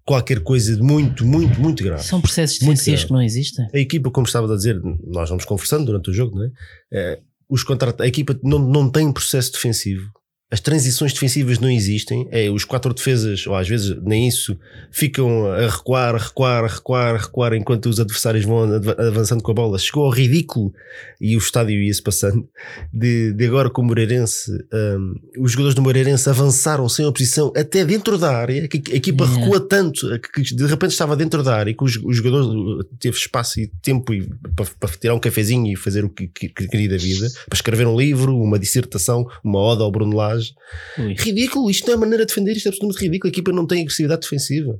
[0.07, 2.05] qualquer coisa de muito, muito, muito grave.
[2.05, 3.67] São processos defensivos que não existem.
[3.75, 6.51] A equipa, como estava a dizer, nós vamos conversando durante o jogo, não é?
[6.93, 8.01] é os contrat...
[8.01, 10.09] A equipa não, não tem processo defensivo
[10.49, 14.57] as transições defensivas não existem, é os quatro defesas, ou às vezes nem isso,
[14.93, 18.63] ficam a recuar, recuar, recuar, recuar enquanto os adversários vão
[18.97, 19.77] avançando com a bola.
[19.77, 20.73] Chegou ao ridículo
[21.21, 22.49] e o estádio ia-se passando
[22.93, 24.53] de, de, agora com o Moreirense.
[24.73, 29.25] Um, os jogadores do Moreirense avançaram sem oposição até dentro da área, que a equipa
[29.25, 29.45] yeah.
[29.45, 33.59] recua tanto que de repente estava dentro da área que os, os jogadores teve espaço
[33.59, 36.91] e tempo e, para, para, tirar um cafezinho e fazer o que, que, que queria
[36.91, 40.55] da vida, para escrever um livro, uma dissertação, uma oda ao Bruno Lage
[40.99, 41.15] Ui.
[41.19, 43.29] Ridículo, isto não é maneira de defender, isto é absolutamente ridículo.
[43.29, 44.79] A equipa não tem agressividade defensiva.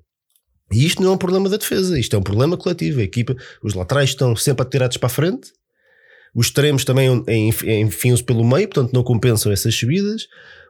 [0.73, 3.01] E isto não é um problema da defesa, isto é um problema coletivo.
[3.01, 5.53] A equipa, os laterais estão sempre atirados para a frente,
[6.35, 7.09] os extremos também
[7.81, 10.27] enfiam-se pelo meio, portanto não compensam essas subidas.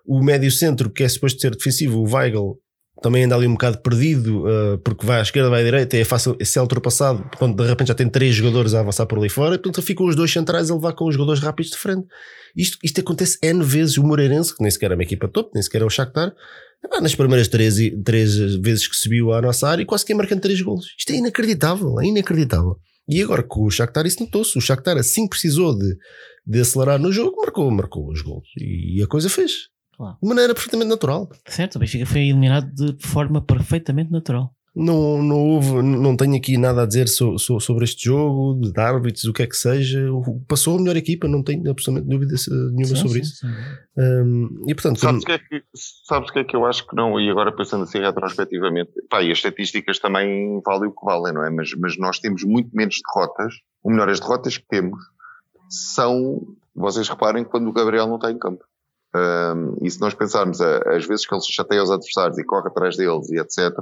[0.07, 2.61] O médio centro, que é suposto ser defensivo, o Weigl,
[3.03, 6.05] também anda ali um bocado perdido, uh, porque vai à esquerda, vai à direita, é
[6.05, 9.55] fácil ser ultrapassado, quando de repente já tem três jogadores a avançar por ali fora,
[9.55, 12.07] e portanto ficam os dois centrais a levar com os jogadores rápidos de frente.
[12.57, 13.99] Isto, isto acontece N vezes.
[13.99, 16.32] O Moreirense, que nem sequer é uma equipa top, nem sequer é o Shakhtar,
[17.01, 20.61] nas primeiras três, três vezes que subiu à nossa área, quase que ia marcando três
[20.61, 20.86] golos.
[20.99, 22.76] Isto é inacreditável, é inacreditável.
[23.09, 24.57] E agora com o Shakhtar isso notou-se.
[24.57, 25.97] O Shakhtar assim precisou de,
[26.47, 28.49] de acelerar no jogo, marcou, marcou os golos.
[28.59, 29.68] E a coisa fez.
[29.97, 30.16] Claro.
[30.22, 31.28] De maneira perfeitamente natural.
[31.47, 36.59] Certo, o Benfica foi eliminado de forma perfeitamente natural não, não houve, não tenho aqui
[36.59, 40.07] nada a dizer so, so, sobre este jogo, de árbitros, o que é que seja.
[40.47, 42.34] Passou a melhor equipa, não tenho absolutamente dúvida
[42.74, 43.36] nenhuma sim, sobre sim, isso.
[43.36, 43.47] Sim.
[43.97, 45.26] Um, e portanto, sabes o como...
[45.26, 45.64] que, é que,
[46.05, 49.32] sabes que é que eu acho que não, e agora pensando assim retrospectivamente, pá, e
[49.32, 51.49] as estatísticas também valem o que valem, não é?
[51.49, 54.99] Mas, mas nós temos muito menos derrotas, ou melhor, as derrotas que temos
[55.70, 56.42] são,
[56.74, 58.62] vocês reparem, quando o Gabriel não está em campo.
[59.16, 62.68] Um, e se nós pensarmos às vezes que ele se chateia os adversários e corre
[62.68, 63.72] atrás deles e etc.,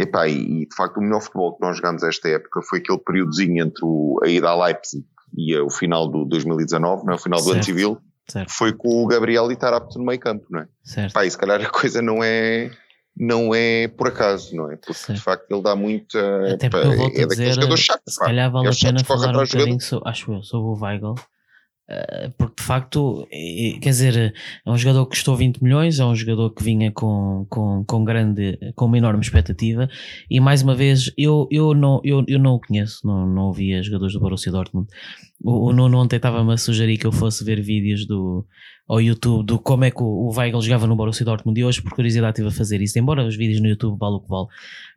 [0.00, 2.98] Epá, e, e de facto o melhor futebol que nós jogámos esta época foi aquele
[2.98, 5.04] períodozinho entre o, a ida a Leipzig
[5.36, 7.16] e o final do 2019, não é?
[7.16, 8.50] o final certo, do ano civil, certo.
[8.50, 10.68] foi com o Gabriel e Tarapto no meio campo, não é?
[10.82, 11.12] Certo.
[11.12, 12.70] Epá, e se calhar a coisa não é,
[13.14, 14.76] não é por acaso, não é?
[14.76, 15.18] Porque certo.
[15.18, 16.18] de facto ele dá muito.
[16.18, 19.44] Até porque eu volto é dizer, chato, se calhar vale é a pena falar um
[19.44, 21.14] bocadinho, sobre, acho eu, sobre o Weigl.
[21.90, 23.26] Uh, porque de facto,
[23.80, 24.34] quer dizer,
[24.64, 28.04] é um jogador que custou 20 milhões, é um jogador que vinha com, com, com
[28.04, 29.88] grande, com uma enorme expectativa,
[30.30, 33.82] e mais uma vez, eu, eu, não, eu, eu não o conheço, não, não ouvia
[33.82, 34.88] jogadores do Borussia Dortmund.
[35.42, 38.46] O, o Nuno ontem estava-me a sugerir que eu fosse ver vídeos do,
[38.90, 41.58] ao YouTube do como é que o, o Weigl jogava no Borussia Dortmund.
[41.60, 44.20] E hoje por curiosidade estive a fazer isso, embora os vídeos no YouTube valem o
[44.20, 44.48] que vale,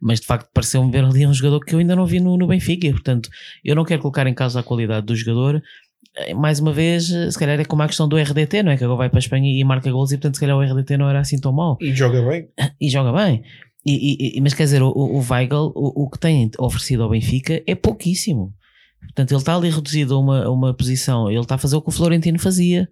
[0.01, 2.47] mas de facto pareceu-me ver ali um jogador que eu ainda não vi no, no
[2.47, 3.29] Benfica, portanto
[3.63, 5.61] eu não quero colocar em causa a qualidade do jogador, eh,
[6.35, 8.77] mais uma vez, eh, se calhar é como a questão do RDT, não é?
[8.77, 10.97] Que agora vai para a Espanha e marca gols e portanto se calhar o RDT
[10.97, 11.77] não era assim tão mau.
[11.81, 12.47] E joga bem.
[12.79, 13.43] E joga bem.
[13.85, 17.61] E, e, mas quer dizer, o, o Weigl, o, o que tem oferecido ao Benfica
[17.67, 18.53] é pouquíssimo.
[19.01, 21.81] Portanto, ele está ali reduzido a uma, a uma posição, ele está a fazer o
[21.81, 22.87] que o Florentino fazia,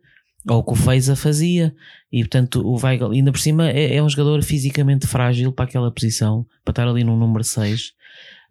[0.50, 1.74] ou o que o Feiza fazia,
[2.12, 5.92] e portanto o Weigl, ainda por cima, é, é, um jogador fisicamente frágil para aquela
[5.92, 7.94] posição, para estar ali no número 6.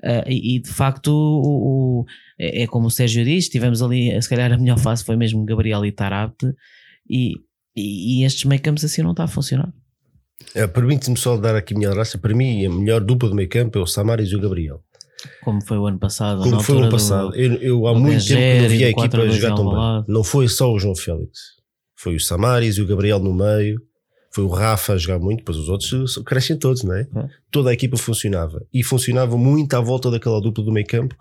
[0.02, 2.06] Uh, e, e, de facto, o, o,
[2.38, 5.44] é, é, como o Sérgio disse, tivemos ali, se calhar a melhor fase foi mesmo
[5.44, 6.46] Gabriel e Tarapte,
[7.08, 7.34] e,
[7.76, 9.72] e, e estes meio campos assim não está a funcionar.
[10.54, 12.16] É, Permite-me só dar aqui a minha raça.
[12.18, 14.82] Para mim, a melhor dupla do meio campo é o Samaris e o Gabriel.
[15.42, 16.42] Como foi o ano passado.
[16.42, 17.30] Como foi o ano passado.
[17.30, 20.04] Do, eu, eu há muito tempo que não vi a equipa jogar tão bem.
[20.08, 21.38] Não foi só o João Félix.
[21.94, 23.78] Foi o Samaris e o Gabriel no meio.
[24.32, 27.00] Foi o Rafa a jogar muito, depois os outros crescem todos, não é?
[27.00, 27.28] é?
[27.50, 28.64] Toda a equipa funcionava.
[28.72, 31.16] E funcionava muito à volta daquela dupla do meio campo,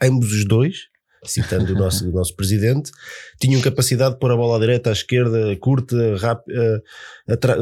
[0.00, 0.88] ambos os dois,
[1.24, 2.90] citando o nosso, o nosso presidente,
[3.38, 6.82] tinham capacidade de pôr a bola à direita, à esquerda, curta, rápida,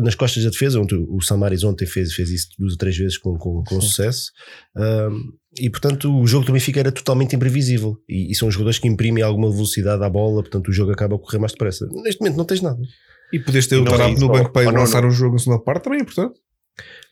[0.03, 0.81] nas costas da defesa.
[0.81, 4.31] Onde o Samaris ontem fez, fez isso duas ou três vezes com, com, com sucesso.
[4.77, 7.97] Um, e portanto o jogo do Benfica era totalmente imprevisível.
[8.09, 11.19] E, e, são jogadores que imprimem alguma velocidade à bola, portanto o jogo acaba a
[11.19, 11.89] correr mais depressa.
[12.05, 12.81] Neste momento não tens nada.
[13.33, 15.83] E podes ter o Tarap é no banco para lançar o jogo na segunda parte
[15.83, 16.41] também é importante.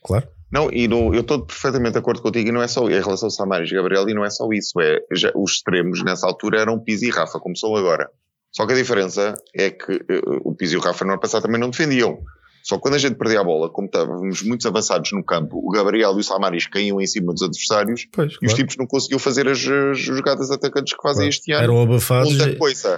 [0.03, 0.27] Claro.
[0.51, 3.27] Não, e no, eu estou perfeitamente de acordo contigo, e não é só em relação
[3.27, 6.61] ao Samaris e Gabriel, e não é só isso, é já, os extremos nessa altura
[6.61, 8.09] eram Pizzi e Rafa, como são agora.
[8.51, 11.43] Só que a diferença é que uh, o Pizzi e o Rafa no ano passado
[11.43, 12.19] também não defendiam.
[12.67, 15.71] Só que quando a gente perdia a bola, como estávamos muito avançados no campo, o
[15.71, 18.51] Gabriel e o Samaris caíam em cima dos adversários pois, e claro.
[18.51, 21.29] os tipos não conseguiam fazer as, as jogadas atacantes que fazem claro.
[21.29, 21.63] este ano.
[21.63, 22.33] Eram abafados.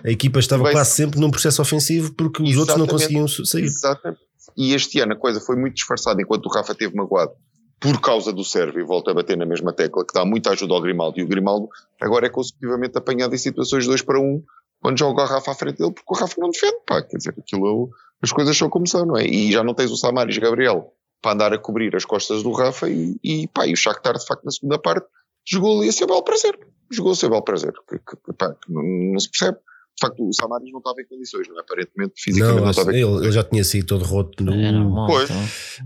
[0.04, 3.66] A equipa estava quase sempre num processo ofensivo porque os outros não conseguiam sair.
[3.66, 4.22] Exatamente.
[4.58, 7.34] E este ano a coisa foi muito disfarçada enquanto o Rafa teve magoado
[7.80, 10.74] por causa do Sérvio, e volta a bater na mesma tecla, que dá muita ajuda
[10.74, 11.70] ao Grimaldo, e o Grimaldo
[12.02, 14.44] agora é consecutivamente apanhado em situações 2 para 1, um,
[14.82, 17.36] quando joga o Rafa à frente dele, porque o Rafa não defende, pá, quer dizer,
[17.38, 17.90] aquilo,
[18.22, 19.26] as coisas são como são, não é?
[19.26, 22.90] E já não tens o Samaris Gabriel para andar a cobrir as costas do Rafa,
[22.90, 25.08] e, e pá, e o Shakhtar, de facto, na segunda parte,
[25.46, 26.58] jogou ali a ser belo prazer,
[26.92, 29.58] jogou a ser belo prazer, que, que, que pá, que não, não se percebe
[30.00, 31.62] de facto o Samaris não estava em condições, não é?
[31.62, 33.24] Aparentemente, fisicamente não, não estava em condições.
[33.24, 35.30] Ele, já tinha sido todo roto no, é pois.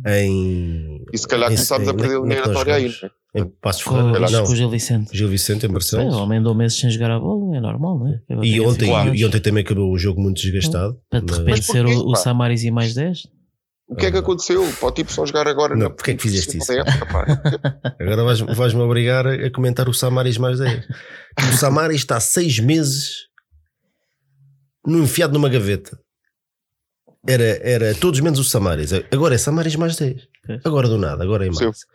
[0.06, 1.04] em.
[1.12, 3.12] E se calhar começámos a perder eliminatória aí, não é?
[3.36, 4.46] Em Passos Ferreira, não.
[4.46, 5.18] Com o Gil Vicente.
[5.18, 6.14] Gil Vicente em Barcelos.
[6.14, 8.22] É, o homem andou meses sem jogar a bola, é normal, não é?
[8.46, 9.16] E ontem, claro.
[9.16, 11.00] e ontem também acabou o jogo muito desgastado.
[11.10, 13.24] Para de repente ser o, o Samaris e mais 10.
[13.88, 14.64] O que é que aconteceu?
[14.80, 15.76] Para o tipo só jogar agora?
[15.76, 16.72] Não, porque é que fizeste isso?
[18.00, 20.88] agora vais-me vais obrigar a comentar o Samaris mais 10.
[21.50, 23.28] O Samaris está seis meses
[24.86, 26.00] no enfiado numa gaveta.
[27.28, 28.92] Era, era todos menos o Samaris.
[29.12, 30.28] Agora é Samaris mais 10.
[30.64, 31.60] Agora do nada, agora é mais.
[31.60, 31.92] Não percebo.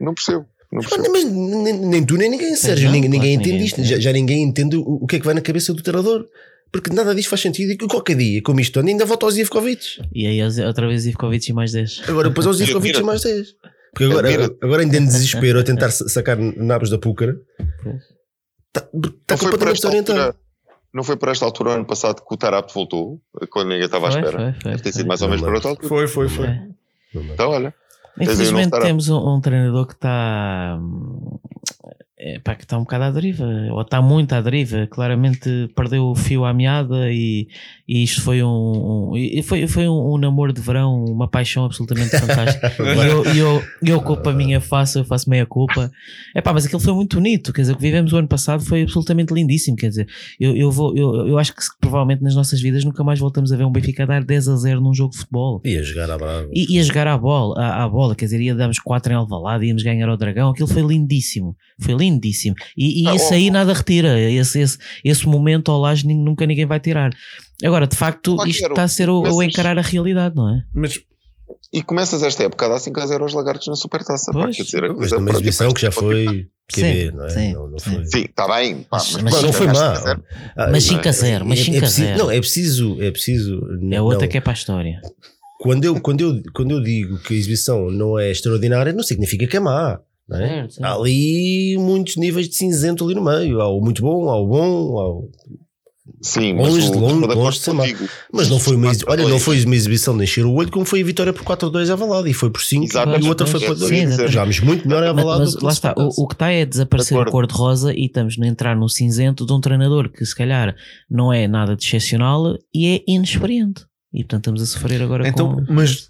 [0.00, 0.53] Não percebo.
[0.74, 3.84] Mas, nem, nem, tu nem ninguém, Sérgio, ninguém, ninguém entende isto.
[3.84, 6.26] Já, já, ninguém entende o, o, que é que vai na cabeça do treinador.
[6.72, 7.70] Porque nada disto faz sentido.
[7.70, 10.02] E qualquer dia, como isto anda, ainda volta aos Ivkovic.
[10.12, 12.02] E aí outra vez Ivkovic e mais 10.
[12.08, 13.54] Agora depois aos Ivkovic e mais 10.
[13.92, 17.36] Porque agora, agora ainda em desespero a tentar sacar nabos da púcara.
[18.66, 18.88] Está
[19.26, 20.36] tá completamente desorientado.
[20.92, 23.20] Não foi por esta altura, ano passado, que o Tarap voltou,
[23.50, 24.30] quando ninguém estava à espera.
[24.30, 25.88] Foi, foi, Deve ter sido mais ou menos por outra altura.
[25.88, 26.48] Foi, foi, foi.
[27.14, 27.74] Então, olha.
[28.20, 30.78] Infelizmente temos um, um, treinador que está
[32.26, 36.04] é, pá, que está um bocado à deriva, ou está muito à deriva, claramente perdeu
[36.04, 37.46] o fio à meada e,
[37.86, 42.18] e isto foi um, um foi, foi um, um, namoro de verão, uma paixão absolutamente
[42.18, 42.72] fantástica.
[42.80, 45.92] e eu, eu, eu culpa a minha face, eu faço meia culpa.
[46.34, 48.64] É pá, mas aquilo foi muito bonito, quer dizer, o que vivemos o ano passado
[48.64, 50.08] foi absolutamente lindíssimo, quer dizer,
[50.40, 53.56] eu, eu, vou, eu, eu acho que provavelmente nas nossas vidas nunca mais voltamos a
[53.56, 55.60] ver um Benfica dar 10 a 0 num jogo de futebol.
[55.62, 56.48] Ia jogar à bola.
[56.54, 59.82] Ia, jogar à bola, à, à bola, quer dizer, ia darmos 4 em Alvalade, íamos
[59.82, 62.54] ganhar ao Dragão, aquilo foi lindíssimo, foi lindíssimo lindíssimo.
[62.76, 64.18] E, e ah, isso aí nada retira.
[64.18, 67.10] Esse, esse, esse momento ao laje nunca ninguém vai tirar.
[67.62, 70.62] Agora, de facto, isto está a ser o, o, encarar a realidade, não é?
[70.74, 71.00] Mas,
[71.72, 74.32] e começas esta época a dar 5 a 0 aos lagartos na Supertaça.
[74.32, 76.48] Pois, quer dizer, a coisa numa exibição que já foi.
[76.70, 77.28] Sim, não é?
[77.28, 78.06] sim, não, não foi.
[78.06, 78.86] sim, está bem.
[78.88, 79.94] Pá, mas, mas, não foi má.
[80.70, 81.44] Mas 5 a 0.
[81.44, 82.18] Mas 5 a 0.
[82.18, 83.02] Não, é preciso.
[83.02, 83.60] É, preciso,
[83.90, 85.00] é outra que é para a história.
[85.60, 89.46] Quando eu, quando, eu, quando eu digo que a exibição não é extraordinária, não significa
[89.46, 89.98] que é má.
[90.32, 90.66] É?
[90.82, 93.60] Há ali muitos níveis de cinzento ali no meio.
[93.60, 95.30] Há o muito bom, há o bom, há o...
[96.20, 98.08] Sim, Longe mas de o- longe- de longe de ser contigo.
[98.32, 99.40] Mas não foi uma, olha, não 4-2.
[99.40, 102.26] foi uma exibição de encher o olho, como foi a vitória por 4-2 a Valado.
[102.28, 103.22] E foi por 5 Exatamente.
[103.22, 103.92] e o outro foi por Sim, 2.
[103.92, 104.32] exatamente.
[104.32, 105.40] Jogámos muito melhor a Mas, Valado.
[105.44, 107.32] mas lá está, o, o que está é desaparecer De o acordo.
[107.52, 110.74] cor-de-rosa e estamos a entrar no cinzento de um treinador que se calhar
[111.10, 113.84] não é nada de excepcional e é inexperiente.
[114.14, 115.72] E portanto estamos a sofrer agora Então, com.
[115.72, 116.08] mas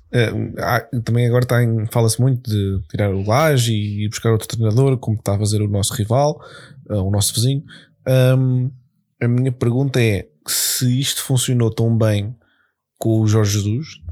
[0.59, 1.46] há- também agora
[1.90, 5.62] fala-se muito de tirar o Laje e ir buscar outro treinador, como está a fazer
[5.62, 6.38] o nosso rival,
[6.90, 7.64] eh, o nosso vizinho.
[8.07, 8.68] Ahm,
[9.22, 12.34] a minha pergunta é se isto funcionou tão bem
[12.98, 14.02] com o Jorge Jesus,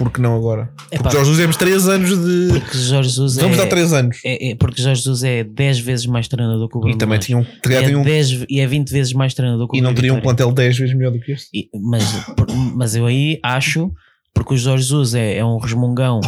[0.00, 0.72] por que não agora?
[0.76, 2.48] Porque Epá, o Jorge Jesus temos 3 anos de.
[2.58, 4.18] porque Jorge Jesus Vamos é, dar 3 anos.
[4.24, 7.16] é- é- Porque Jorge Jesus é 10 vezes mais treinador que o Bruno E também
[7.18, 7.26] Lage.
[7.26, 9.96] tinham, é tinham 10 e é 20 vezes mais treinador que o e não Rui
[9.96, 11.48] teriam um plantel 10 vezes melhor do que este.
[11.54, 12.02] E- mas,
[12.74, 13.92] mas eu aí acho,
[14.34, 16.20] porque o Jorge Jesus é, é um resmungão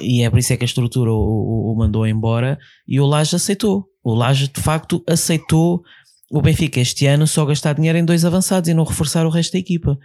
[0.00, 3.06] e é por isso é que a estrutura o, o- o mandou embora e o
[3.06, 3.86] Laje aceitou.
[4.04, 5.82] O Laje de facto aceitou
[6.30, 9.52] o Benfica este ano só gastar dinheiro em dois avançados e não reforçar o resto
[9.54, 9.98] da equipa.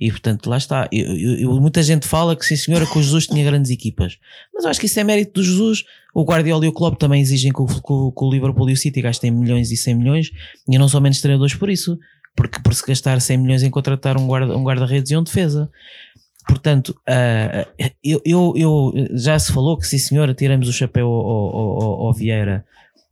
[0.00, 0.88] E portanto lá está.
[0.90, 4.18] Eu- eu- muita gente fala que sim senhora que o Jesus tinha grandes equipas.
[4.52, 5.84] Mas eu acho que isso é mérito do Jesus.
[6.14, 8.76] O Guardiola e o Klopp também exigem que o, que que o Liverpool e o
[8.76, 10.30] City gastem milhões e 100 milhões
[10.68, 11.96] e não são menos treinadores por isso.
[12.36, 15.70] Porque por se gastar 100 milhões em contratar um guarda- um guarda-redes e um defesa.
[16.46, 17.66] Portanto, ah,
[18.02, 22.06] eu, eu, eu- já se falou que sim senhora, tiramos o chapéu ao, ao- ao-
[22.06, 22.64] ao Vieira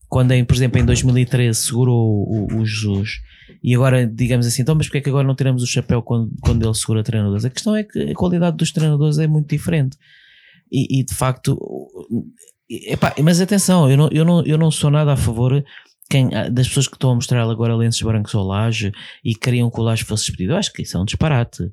[0.09, 3.21] quando, em, por exemplo, em 2013 segurou o, o Jesus
[3.63, 6.31] e agora digamos assim, então, mas porque é que agora não tiramos o chapéu quando,
[6.41, 7.45] quando ele segura treinadores?
[7.45, 9.97] A questão é que a qualidade dos treinadores é muito diferente
[10.71, 11.59] e, e, de facto,
[12.69, 15.65] epá, mas atenção, eu não, eu, não, eu não sou nada a favor
[16.09, 18.93] quem, das pessoas que estão a mostrar agora lenços brancos ao laje
[19.25, 20.53] e queriam que o laje fosse despedido.
[20.53, 21.71] Eu acho que isso é um disparate.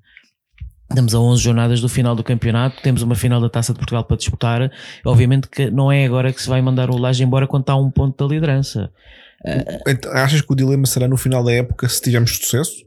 [0.90, 4.04] Estamos a 11 jornadas do final do campeonato, temos uma final da Taça de Portugal
[4.04, 4.72] para disputar.
[5.06, 7.78] Obviamente que não é agora que se vai mandar o Laje embora quando está a
[7.80, 8.92] um ponto da liderança.
[9.88, 12.86] Então, Achas que o dilema será no final da época se tivermos sucesso?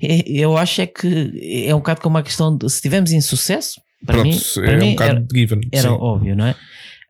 [0.00, 3.80] É- Eu acho é que é um bocado como a questão de se tivermos insucesso,
[4.06, 5.60] para Pronto, mim, é para um mim bocado era, given.
[5.72, 5.96] era sim.
[5.98, 6.54] óbvio, não é?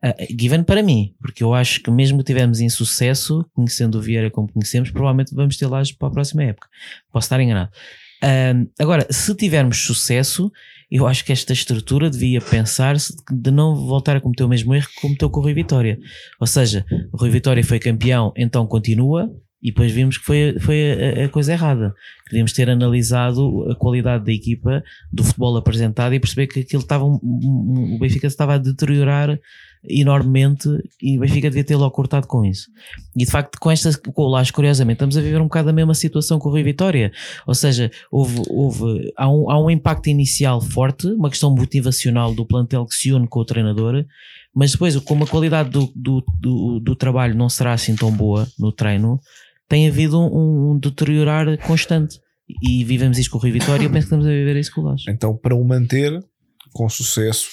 [0.03, 4.29] Ah, given para mim, porque eu acho que mesmo que tivermos insucesso, conhecendo o Vieira
[4.29, 6.67] como conhecemos, provavelmente vamos ter lajes para a próxima época.
[7.11, 7.71] Posso estar enganado.
[8.23, 10.49] Ahm, agora, se tivermos sucesso,
[10.89, 14.87] eu acho que esta estrutura devia pensar-se de não voltar a cometer o mesmo erro
[14.87, 15.99] que cometeu com o Rui Vitória.
[16.39, 19.29] Ou seja, o Rui Vitória foi campeão, então continua,
[19.61, 21.93] e depois vimos que foi, foi a, a coisa errada.
[22.29, 27.03] Devíamos ter analisado a qualidade da equipa, do futebol apresentado e perceber que aquilo estava
[27.05, 29.37] um- um- um- o Benfica estava a deteriorar
[29.87, 30.69] enormemente
[31.01, 32.69] e o Benfica devia ter logo cortado com isso.
[33.15, 36.39] E de facto, com esta Laje, curiosamente, estamos a viver um bocado a mesma situação
[36.39, 37.11] com o Rui Vitória.
[37.45, 42.45] Ou seja, houve, houve, há, um, há um impacto inicial forte, uma questão motivacional do
[42.45, 44.05] plantel que se une com o treinador,
[44.55, 48.47] mas depois, como a qualidade do, do, do, do trabalho não será assim tão boa
[48.57, 49.19] no treino,
[49.67, 52.19] tem havido um, um deteriorar constante.
[52.61, 54.71] E vivemos isto com o Rui Vitória e eu penso que estamos a viver isso
[54.73, 55.05] com o Laje.
[55.09, 56.23] Então, para o manter
[56.71, 57.47] com sucesso,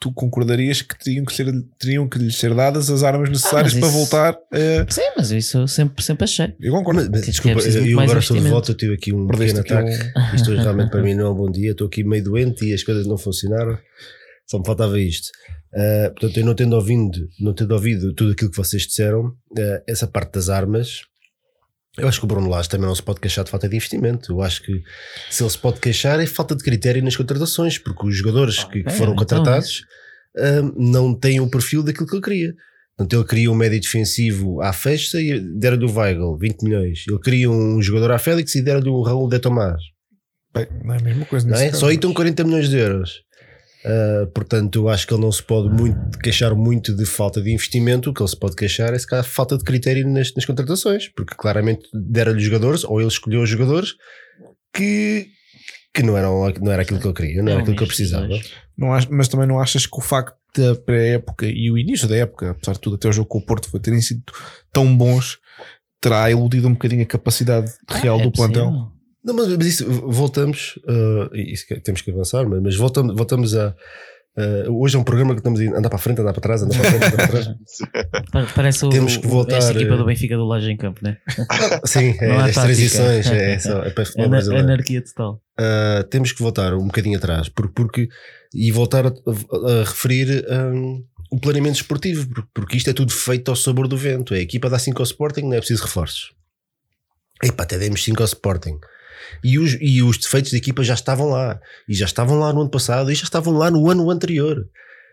[0.00, 1.46] tu concordarias que teriam que, ser,
[1.78, 4.90] teriam que lhes ser dadas as armas necessárias mas para isso- voltar a.
[4.92, 6.54] Sim, mas isso eu sempre, sempre achei.
[6.60, 7.08] Eu concordo.
[7.10, 9.80] Mas, é desculpa, muito eu agora estou de volta, eu tive aqui um Perdeste pequeno
[9.80, 10.36] aqui ataque.
[10.36, 11.72] Isto hoje realmente para mim não é um bom dia.
[11.72, 13.78] Estou aqui meio doente e as coisas não funcionaram.
[14.48, 15.28] Só me faltava isto.
[15.74, 19.82] Ah, portanto, eu não tendo ouvido, não tendo ouvido tudo aquilo que vocês disseram, ah,
[19.86, 21.02] essa parte das armas,
[21.98, 24.32] eu acho que o Bruno Lage também não se pode queixar de falta de investimento.
[24.32, 24.82] Eu acho que
[25.30, 28.82] se ele se pode queixar é falta de critério nas contratações, porque os jogadores que,
[28.82, 29.82] que é, foram então, contratados
[30.38, 32.54] ah, não têm o perfil daquilo que ele queria.
[32.96, 37.04] Portanto, ele queria um médio defensivo à festa e deram-lhe o Weigl, 20 milhões.
[37.08, 39.80] Ele queria um jogador à Félix e deram-lhe um Raul de Tomás.
[40.52, 41.48] Bem, não é a mesma coisa.
[41.48, 41.68] Não é?
[41.68, 41.80] caso.
[41.80, 43.22] Só aí estão 40 milhões de euros.
[43.84, 47.50] Ah, portanto, eu acho que ele não se pode muito queixar muito de falta de
[47.52, 48.10] investimento.
[48.10, 51.08] O que ele se pode queixar é se calhar falta de critério nas, nas contratações,
[51.08, 53.94] porque claramente deram-lhe jogadores, ou ele escolheu os jogadores
[54.74, 55.28] que,
[55.94, 58.28] que não, eram, não era aquilo que ele queria, não era aquilo que eu precisava.
[58.76, 62.16] Não ach- mas também não achas que o facto da pré-época e o início da
[62.16, 64.22] época, apesar de tudo, até o jogo com o Porto foi terem sido
[64.72, 65.38] tão bons,
[66.00, 68.64] terá iludido um bocadinho a capacidade real Ah, é do plantel?
[68.66, 68.92] possível.
[69.24, 70.78] Não, mas, isso, voltamos,
[71.34, 73.74] e isso que- temos que avançar, mas, mas voltamos, voltamos a.
[74.36, 76.62] ah, hoje é um programa que estamos a andar para a frente, andar para trás,
[76.62, 77.48] andar para a frente, andar para trás.
[78.32, 80.76] Pa- Parece o, Temos que o- voltar, esta equipa eh, do Benfica do Laje em
[80.76, 81.18] campo, né?
[81.84, 82.60] Sim, é, as tática.
[82.62, 84.64] transições, é, só, é para futebol Ana- brasileiro.
[84.64, 85.42] Anarquia total.
[85.60, 88.08] Uh, temos que voltar um bocadinho atrás porque, porque-
[88.54, 93.12] e voltar a, a- a referir um, o planeamento esportivo, por- porque isto é tudo
[93.12, 94.32] feito ao sabor do vento.
[94.32, 96.32] A equipa dá 5 ao Sporting, não é preciso reforços.
[97.42, 98.78] Epá, até demos 5 ao Sporting.
[99.42, 101.60] E os, e os defeitos da equipa já estavam lá.
[101.88, 104.66] E já estavam lá no ano passado e já estavam lá no ano anterior.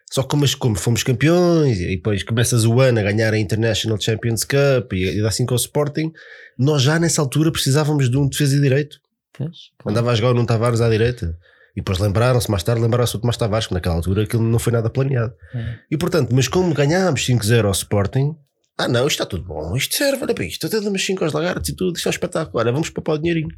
[0.10, 4.00] Só que como, como fomos campeões e depois começas o ano a ganhar a International
[4.00, 6.14] Champions Cup e, e assim com o Sporting,
[6.58, 9.00] nós já nessa altura precisávamos de um defesa de direito.
[9.38, 9.92] Pois, claro.
[9.92, 11.38] Andava a jogar o Nuno Tavares à direita.
[11.76, 14.74] E depois lembraram-se, mais tarde lembraram-se do Tomás Tavares, que naquela altura aquilo não foi
[14.74, 15.34] nada planeado.
[15.54, 15.76] É.
[15.92, 18.36] E portanto, mas como ganhámos 5-0 ao Sporting,
[18.80, 21.34] ah não, isto está tudo bom, isto serve, olha para isto, até damos 5 aos
[21.34, 23.56] lagartos e tudo, isto é um espetáculo, olha, vamos papar o dinheirinho.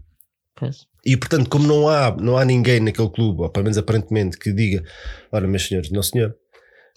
[0.59, 0.85] Pois.
[1.05, 4.51] E portanto, como não há, não há ninguém naquele clube, ou pelo menos aparentemente, que
[4.51, 4.83] diga:
[5.31, 6.35] Ora, meus senhores, não senhor,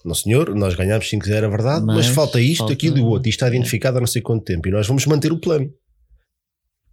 [0.03, 3.05] não senhor, nós ganhámos 5-0, é verdade, mas, Mas falta isto, falta- aquilo e o
[3.05, 5.71] outro, e está identificado há não sei quanto tempo, e nós vamos manter o plano.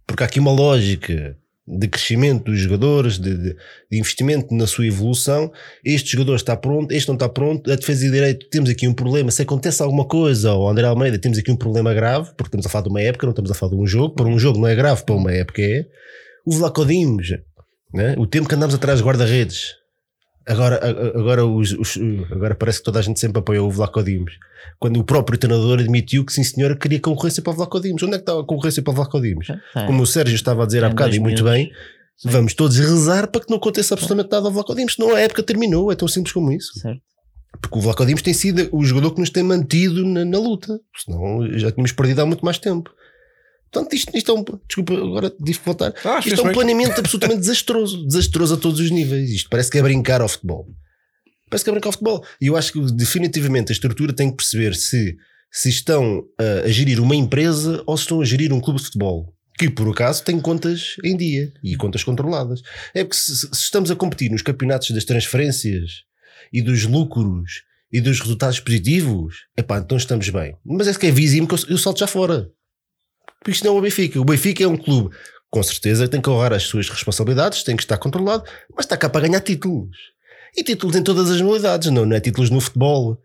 [0.07, 1.37] Porque há aqui uma lógica
[1.67, 3.55] de crescimento dos jogadores, de, de-
[3.91, 5.51] de investimento na sua evolução.
[5.85, 7.71] Este jogador está pronto, este não está pronto.
[7.71, 9.31] A defesa de direito, temos aqui um problema.
[9.31, 12.69] Se acontece alguma coisa, ou André Almeida, temos aqui um problema grave, porque estamos a
[12.69, 14.15] falar de uma época, não estamos a falar de um jogo.
[14.15, 15.85] Para um jogo não é grave, para uma época é.
[16.45, 17.27] O Vlaco Dimos,
[17.93, 18.15] né?
[18.17, 19.75] o tempo que andamos atrás de guarda-redes.
[20.47, 20.79] Agora,
[21.17, 21.97] agora, os- os-
[22.31, 24.33] agora parece que toda a gente sempre apoiou o Vlaco Dimos.
[24.79, 28.01] Quando o próprio treinador admitiu que sim senhora queria concorrência para o Vlaco Dimos.
[28.01, 29.47] Onde é que estava a concorrência para o Vlaco Dimos?
[29.75, 29.85] É.
[29.85, 31.71] Como o Sérgio estava a dizer há Em bocado e muito bem,
[32.25, 35.43] vamos todos rezar para que não aconteça absolutamente nada ao Vlaco Dimos, senão a época
[35.43, 36.71] terminou, é tão simples como isso.
[36.79, 36.99] Certo.
[37.61, 40.79] Porque o Vlaco Dimos tem sido o jogador que nos tem mantido na, na luta,
[41.05, 42.89] senão já tínhamos perdido há muito mais tempo.
[43.71, 44.43] Portanto, isto, isto é um.
[44.67, 45.93] Desculpa, agora tive que voltar.
[46.03, 48.03] Ah, isto é um planeamento absolutamente desastroso.
[48.05, 49.29] Desastroso a todos os níveis.
[49.31, 50.67] Isto parece que é brincar ao futebol.
[51.49, 52.25] Parece que é brincar ao futebol.
[52.41, 55.15] E eu acho que definitivamente a estrutura tem que perceber se,
[55.49, 58.85] se estão a, a gerir uma empresa ou se estão a gerir um clube de
[58.87, 59.33] futebol.
[59.57, 62.61] Que por acaso tem contas em dia e contas controladas.
[62.93, 66.03] É porque se, se estamos a competir nos campeonatos das transferências
[66.51, 70.57] e dos lucros e dos resultados positivos, epá, então estamos bem.
[70.65, 72.49] Mas é que é visível que eu, eu salto já fora.
[73.41, 74.21] Porque isto não é o Benfica.
[74.21, 75.15] O Benfica é um clube,
[75.49, 78.43] com certeza, tem que honrar as suas responsabilidades, tem que estar controlado,
[78.75, 79.97] mas está cá para ganhar títulos.
[80.55, 83.19] E títulos em todas as modalidades, não, não é títulos no futebol.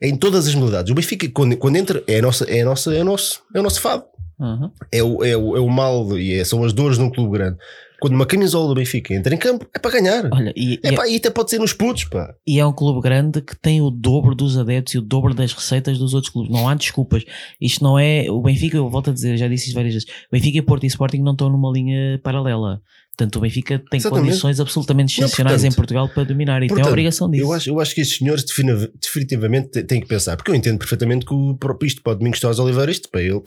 [0.00, 0.92] É em todas as modalidades.
[0.92, 3.58] O Benfica, quando, quando entra, é, a nossa, é, a nossa, é, o nosso, é
[3.58, 4.04] o nosso fado.
[4.38, 4.70] Uhum.
[4.92, 7.56] É o, é, o, é o mal e é- são as dores num clube grande.
[8.00, 10.28] Quando uma camisola do Benfica entra em campo, é para ganhar.
[10.32, 12.32] Olha, e, É e- pá, e até pode ser nos putos, pá.
[12.46, 15.52] e é um clube grande que tem o dobro dos adeptos e o dobro das
[15.52, 16.52] receitas dos outros clubes.
[16.52, 17.24] Não há desculpas.
[17.60, 18.30] Isto não é.
[18.30, 20.08] O Benfica, eu volto a dizer, já disse isto várias vezes.
[20.08, 22.80] O Benfica, Porto e Sporting não estão numa linha paralela.
[23.16, 24.26] Portanto, o Benfica tem Exatamente.
[24.28, 27.42] condições absolutamente Não, excepcionais portanto, em Portugal para dominar e tem a obrigação disso.
[27.42, 28.44] Eu acho, eu acho que estes senhores
[29.02, 32.38] definitivamente têm- que pensar, porque eu entendo perfeitamente que o próprio isto para o Domingos
[32.38, 33.42] Torres Oliveira, isto para ele,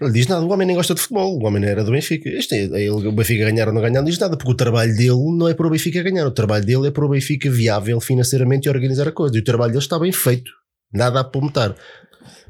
[0.00, 0.44] não lhe diz nada.
[0.44, 2.28] O homem nem gosta de futebol, o homem não era do Benfica.
[2.28, 4.94] Este, é ele, o Benfica ganhar ou não ganhar, não diz nada, porque o trabalho
[4.96, 8.00] dele não é para o Benfica ganhar, o trabalho dele é para o Benfica viável
[8.00, 9.36] financeiramente e organizar a coisa.
[9.36, 10.50] E o trabalho dele está bem feito,
[10.92, 11.74] nada a apontar.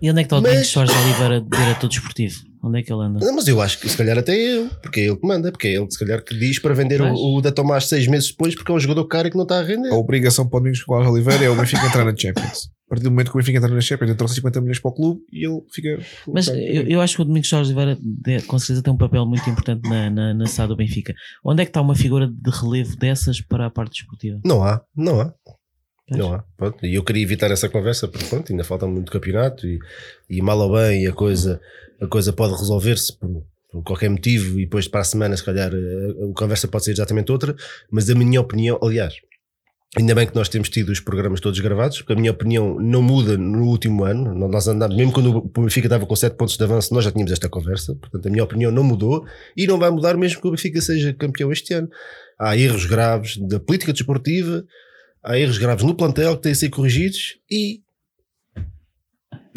[0.03, 2.35] E onde é que está o Mas- Domingos Soares de Oliveira, diretor desportivo?
[2.63, 3.25] Onde é que ele anda?
[3.25, 5.69] Não, mas eu acho que se calhar até eu, porque é ele que manda, porque
[5.69, 7.13] é ele se calhar que diz para vender Pois.
[7.19, 9.45] o, o da Tomás seis meses depois, porque é um jogador caro e que não
[9.45, 9.89] está a render.
[9.91, 12.69] A obrigação para o Domingos Soares Oliveira é o Benfica entrar na Champions.
[12.91, 14.93] A partir do momento que o Benfica entrar na Champions, entram 50 milhões para o
[14.93, 16.05] clube e ele fica.
[16.27, 17.97] Mas eu, eu acho que o Domingos de Oliveira
[18.49, 21.15] com certeza tem um papel muito importante na, na, na SAD do Benfica.
[21.45, 24.41] Onde é que está uma figura de relevo dessas para a parte desportiva?
[24.45, 25.33] Não há, não há.
[26.09, 26.19] Pois.
[26.19, 26.45] Não há.
[26.57, 29.79] Pronto, E eu queria evitar essa conversa, porque pronto, ainda falta muito campeonato e,
[30.29, 31.61] e mal ou bem a coisa,
[32.03, 35.71] a coisa pode resolver-se por, por qualquer motivo e depois para a semana, se calhar,
[35.73, 37.55] a, a conversa pode ser exatamente outra.
[37.89, 39.15] Mas a minha opinião, aliás,
[39.97, 43.03] ainda bem que nós temos tido os programas todos gravados, porque a minha opinião não
[43.03, 44.35] muda no último ano.
[44.49, 47.33] Nós andamos, mesmo quando o Benfica estava com 7 pontos de avanço, nós já tínhamos
[47.33, 47.95] esta conversa.
[47.97, 49.25] Portanto, a minha opinião não mudou
[49.57, 51.89] e não vai mudar mesmo que o Benfica seja campeão este ano.
[52.39, 54.65] Há erros graves da política desportiva
[55.23, 57.83] há erros graves no plantel que têm a ser corrigidos e,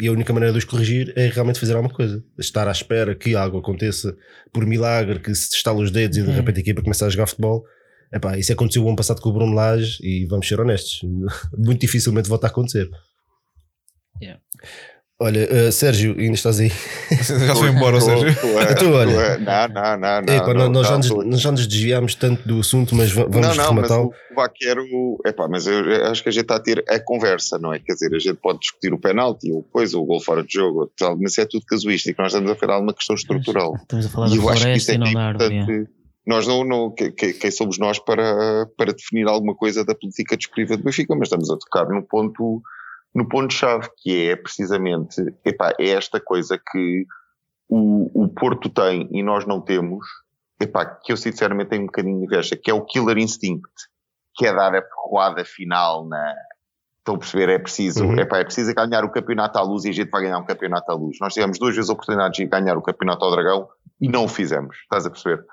[0.00, 2.22] e a única maneira de os corrigir é realmente fazer alguma coisa.
[2.38, 4.14] Estar à espera que algo aconteça
[4.52, 6.34] por milagre, que se estala os dedos e de Uhum.
[6.34, 7.64] repente a equipa começa a jogar futebol.
[8.14, 11.00] Epá, isso aconteceu o ano passado com o Bruno Lage e vamos ser honestos,
[11.58, 12.88] muito dificilmente volta a acontecer.
[14.22, 14.40] Yeah.
[15.20, 16.70] Olha, eh, Sérgio, ainda estás aí?
[17.46, 18.26] Já foi embora, ou seja.
[18.70, 19.38] Então, olha.
[19.38, 20.22] Não, não, não.
[20.22, 23.24] não, não, nós, já não, nos, nós já nos desviámos tanto do assunto, mas va-
[23.24, 24.12] vamos não, não, mas rematá-lo.
[24.30, 24.84] o Vaquero,
[25.24, 27.78] epá, mas eu acho que a gente está a ter a conversa, não é?
[27.78, 30.80] Quer dizer, a gente pode discutir o penalti, ou coisa, o gol fora de jogo,
[30.80, 32.20] ou tal, mas é tudo casuístico.
[32.20, 33.74] Nós estamos a falar de uma questão estrutural.
[33.76, 35.14] Estamos a falar E da eu acho que floresta isso é e que não é
[35.14, 35.54] da árvore.
[35.56, 35.60] é.
[35.62, 35.90] importante.
[36.26, 40.36] Nós não, não que- que- quem somos nós para, para definir alguma coisa da política
[40.36, 42.62] desportiva do Benfica, mas estamos a tocar no ponto,
[43.14, 47.04] no ponto-chave, que é precisamente, epá, é esta coisa que
[47.68, 50.06] o, o Porto tem e nós não temos,
[50.60, 53.68] epá, que eu sinceramente tenho um bocadinho de inveja, que é o killer instinct,
[54.34, 56.34] que é dar a ferroada final na,
[57.00, 58.18] estão a perceber, é preciso, Uhum.
[58.18, 60.90] epá, é preciso ganhar o campeonato à luz e a gente vai ganhar um campeonato
[60.90, 61.18] à luz.
[61.20, 63.68] Nós tivemos duas vezes a oportunidade de ganhar o campeonato ao Dragão
[64.00, 65.44] e não o fizemos, estás a perceber?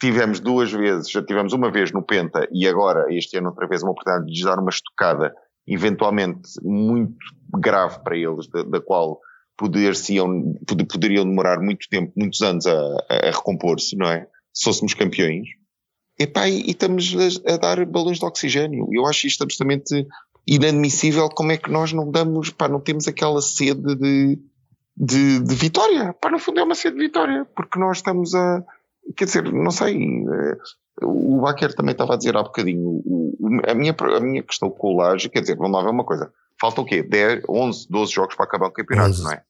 [0.00, 3.82] Tivemos duas vezes, já tivemos uma vez no Penta e agora, este ano, outra vez,
[3.82, 5.34] uma oportunidade de lhes dar uma estocada
[5.66, 7.16] eventualmente muito
[7.58, 9.20] grave para eles, da, da qual
[9.56, 9.92] poder
[10.88, 12.72] poderiam demorar muito tempo, muitos anos a,
[13.08, 14.26] a recompor-se, não é?
[14.54, 15.46] Se fôssemos campeões.
[16.18, 17.14] Epá, e, e estamos
[17.46, 18.88] a, a, dar balões de oxigênio.
[18.90, 20.06] Eu acho isto absolutamente
[20.46, 24.38] inadmissível como é que nós não damos, pá, não temos aquela sede de,
[24.96, 26.14] de, de vitória.
[26.14, 28.64] Pá, no fundo é uma sede de vitória, porque nós estamos a,
[29.16, 30.56] quer dizer, não sei, eh,
[31.02, 33.36] o Baquer também estava a dizer há bocadinho, o,
[33.66, 36.32] a, minha, a minha questão com o Laje, quer dizer, vamos lá ver uma coisa,
[36.60, 37.02] falta o quê?
[37.02, 39.22] 10, 11, 12 jogos para acabar o campeonato, 11.
[39.24, 39.42] não é?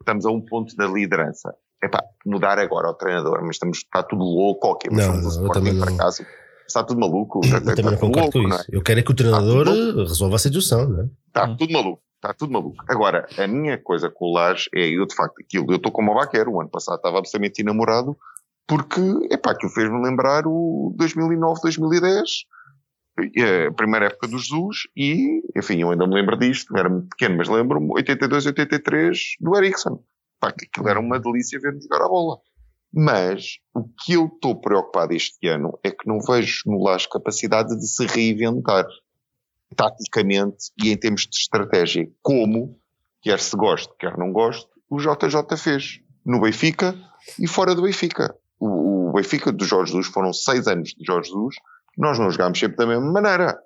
[0.00, 1.54] Estamos a um ponto da liderança.
[1.82, 5.72] É pá, mudar agora o treinador, mas estamos, está tudo louco, ok, mas não, também
[5.72, 5.96] não.
[5.96, 6.24] casa.
[6.66, 7.40] Está tudo maluco.
[7.44, 8.70] Eu está, também não concordo louco, com isso.
[8.72, 8.76] É?
[8.76, 11.08] Eu quero é que o treinador resolva a situação, não é?
[11.26, 12.02] Está tudo maluco.
[12.16, 12.84] Está tudo maluco.
[12.86, 16.12] Agora, a minha coisa com o Laje é, eu de facto, aquilo, eu estou como
[16.12, 18.16] o Baquero, o ano passado estava absolutamente enamorado,
[18.66, 22.30] porque, epá, aquilo fez-me lembrar o 2009, 2010,
[23.68, 27.36] a primeira época do Jesus, e, enfim, eu ainda me lembro disto, era muito pequeno,
[27.36, 30.02] mas lembro-me, 82, 83, do Ericsson.
[30.40, 32.38] Pá, aquilo era uma delícia ver-me jogar a bola.
[32.92, 37.74] Mas o que eu estou preocupado este ano é que não vejo no Laje capacidade
[37.78, 38.84] de se reinventar
[39.74, 42.78] taticamente e em termos de estratégia, como,
[43.22, 46.94] quer se goste, quer não goste, o JJ fez no Benfica
[47.38, 48.36] e fora do Benfica.
[48.64, 51.56] O, o Benfica do Jorge Jesus foram seis anos de Jorge Jesus,
[51.98, 53.58] nós não jogámos sempre da mesma maneira.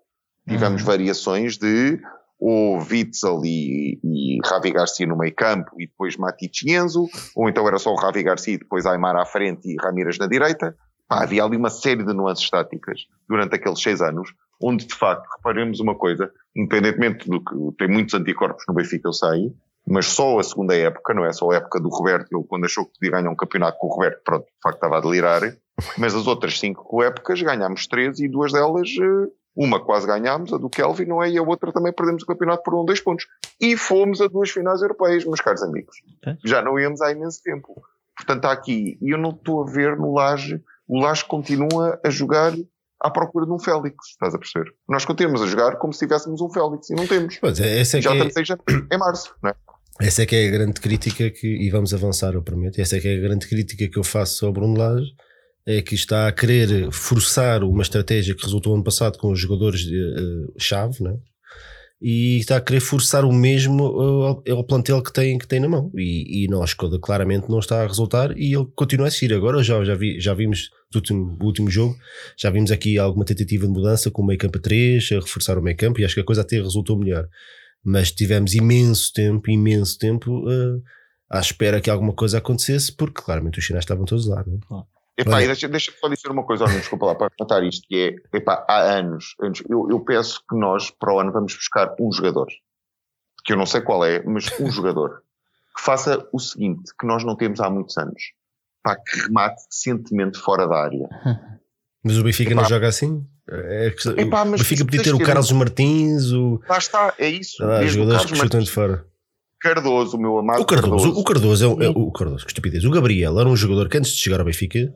[0.49, 0.87] Tivemos uhum.
[0.87, 2.01] variações de
[2.39, 7.49] ou Witzel e, e Ravi Garcia no meio campo e depois Matic e Enzo, ou
[7.49, 10.75] então era só o Ravi Garcia e depois Aymar à frente e Ramírez na direita.
[11.09, 14.31] Pá, havia ali uma série de nuances táticas durante aqueles seis anos,
[14.63, 19.13] onde de facto, reparemos uma coisa, independentemente do que tem muitos anticorpos no Benfica, eu
[19.13, 19.53] sei,
[19.87, 22.85] mas só a segunda época, não é só a época do Roberto, ele quando achou
[22.85, 25.43] que podia ganhar um campeonato com o Roberto, pronto, de facto estava a delirar,
[25.99, 30.59] mas as outras cinco épocas ganhámos três e duas delas eh, uma quase ganhámos, a
[30.59, 31.31] do Kelvin, não é?
[31.31, 33.27] E a outra também perdemos o campeonato por um, dois pontos.
[33.59, 35.97] E fomos a duas finais europeias, meus caros amigos.
[36.27, 36.37] É.
[36.45, 37.83] Já não íamos há imenso tempo.
[38.15, 38.99] Portanto, está aqui.
[39.01, 40.63] E eu não estou a ver no Laje.
[40.87, 42.53] O Laje continua a jogar
[43.01, 44.75] à procura de um Félix, estás a perceber?
[44.89, 47.39] Nós continuamos a jogar como se tivéssemos um Félix e não temos.
[47.39, 48.95] Pois é, essa é Já que estamos é...
[48.95, 49.55] em março, não é?
[50.01, 53.01] Essa é que é a grande crítica que, e vamos avançar, eu prometo, essa é
[53.01, 55.11] que é a grande crítica que eu faço sobre o Lage,
[55.65, 61.01] é que está a querer forçar uma estratégia que resultou ano passado com os jogadores-chave,
[61.01, 61.17] uh, né?
[62.01, 65.69] e está a querer forçar o mesmo ao, ao plantel que tem, que tem na
[65.69, 65.91] mão.
[65.95, 69.35] E, e nós claramente não está a resultar e ele continua a seguir.
[69.35, 71.97] Agora já, já, vi, já vimos no último, último jogo,
[72.37, 75.59] já vimos aqui alguma tentativa de mudança com o meio campo a 3, a reforçar
[75.59, 77.27] o meio campo, e acho que a coisa até resultou melhor.
[77.87, 80.83] Mas tivemos imenso tempo, imenso tempo uh,
[81.31, 84.45] à espera que alguma coisa acontecesse, porque claramente os sinais estavam todos lá.
[84.69, 84.81] Não?
[84.81, 84.97] É?
[85.23, 88.37] Epá, deixa, deixa só dizer uma coisa, não, desculpa lá, para matar isto, que é,
[88.37, 92.13] epá, há anos, anos eu, eu penso que nós, para o ano, vamos buscar um
[92.13, 92.49] jogador,
[93.45, 95.23] que eu não sei qual é, mas um jogador,
[95.75, 98.21] que faça o seguinte, que nós não temos há muitos anos,
[98.83, 101.09] pá, que remate decentemente fora da área.
[102.07, 103.27] Mas o Benfica epá, não joga assim?
[103.49, 106.61] É que, epá, o Benfica podia ter o Carlos Martins, o...
[106.69, 107.63] Lá está, é isso.
[107.65, 109.05] Ah, jogadores que chutam de fora.
[109.61, 111.03] Cardoso, o meu amado o Cardoso.
[111.03, 111.21] Cardoso.
[111.21, 112.85] O Cardoso é, o, é o Cardoso, que estupidez.
[112.85, 114.95] O Gabriel era um jogador que antes de chegar ao Benfica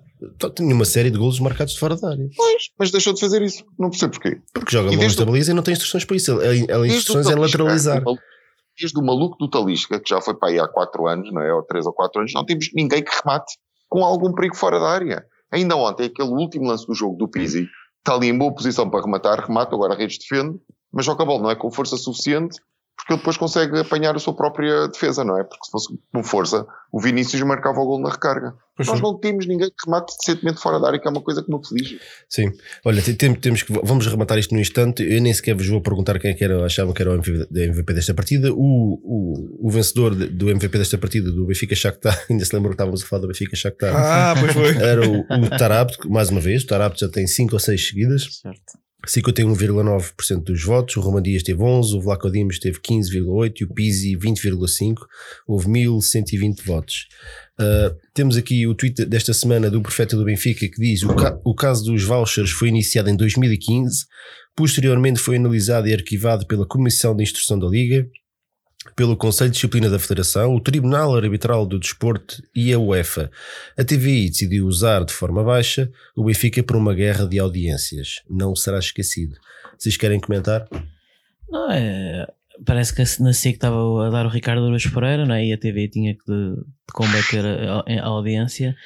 [0.54, 2.28] tinha uma série de golos marcados de fora da área.
[2.36, 3.64] Pois, mas deixou de fazer isso.
[3.76, 4.40] Não percebo porquê.
[4.54, 6.38] Porque joga longe da baliza e não tem instruções para isso.
[6.38, 8.04] A, instruções é lateralizar.
[8.78, 11.52] Desde o maluco do Talisca, que já foi para aí há 4 anos, não é?
[11.52, 13.54] Ou 3 ou 4 anos, não temos ninguém que remate
[13.88, 15.26] com algum perigo fora da área.
[15.52, 17.68] Ainda ontem, aquele último lance do jogo do Pizzi,
[17.98, 20.58] está ali em boa posição para rematar, remata, agora a Redes defende,
[20.92, 22.60] mas joga a bola, não é com força suficiente
[23.00, 25.44] porque ele depois consegue apanhar a sua própria defesa, não é?
[25.44, 28.54] Porque se fosse com força, o Vinícius marcava o gol na recarga.
[28.76, 29.02] Pois Nós sim.
[29.02, 31.58] não temos ninguém que remate decentemente fora da área, que é uma coisa que me
[31.58, 31.98] aflige.
[32.28, 32.52] Sim,
[32.84, 33.02] olha,
[33.40, 35.02] temos que, vamos rematar isto no instante.
[35.02, 37.94] Eu nem sequer vos vou perguntar quem é que era, achava que era o MVP
[37.94, 38.52] desta partida.
[38.52, 38.58] O,
[39.02, 43.02] o, o vencedor do MVP desta partida, do Benfica Shakhtar, ainda se lembra que estávamos
[43.02, 43.94] a falar do Benfica Shakhtar.
[43.96, 44.76] Ah, pois foi.
[44.76, 46.64] Era o, o mais uma vez.
[46.64, 48.40] O Tarapto já tem 5 ou 6 seguidas.
[48.42, 48.89] Certo.
[49.06, 53.68] 51,9% dos votos, o Roman Dias teve 11, o Vlaco Dimos teve 15,8 e o
[53.72, 54.94] Pizzi 20,5,
[55.46, 57.08] houve 1120 votos.
[57.58, 61.38] Uh, temos aqui o tweet desta semana do Profeta do Benfica que diz o, ca
[61.44, 64.06] o caso dos vouchers foi iniciado em 2015,
[64.56, 68.06] posteriormente foi analisado e arquivado pela Comissão de Instrução da Liga,
[68.94, 73.30] pelo Conselho de Disciplina da Federação, o Tribunal Arbitral do Desporto e a UEFA.
[73.76, 78.22] A TVI decidiu usar de forma baixa o Benfica por uma guerra de audiências.
[78.28, 79.36] Não será esquecido.
[79.78, 80.66] Vocês querem comentar?
[81.48, 82.26] Não, é,
[82.64, 85.46] parece que na SIC estava a dar o Ricardo Douros Pereira não é?
[85.46, 88.76] e a TV tinha que de, de combater a, a, audiência.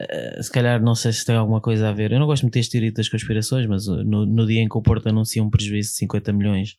[0.00, 2.12] Uh, se calhar não sei se tem alguma coisa a ver.
[2.12, 4.82] Eu não gosto muito deste teoria das conspirações, mas no, no dia em que o
[4.82, 6.76] Porto anuncia um prejuízo de 50 milhões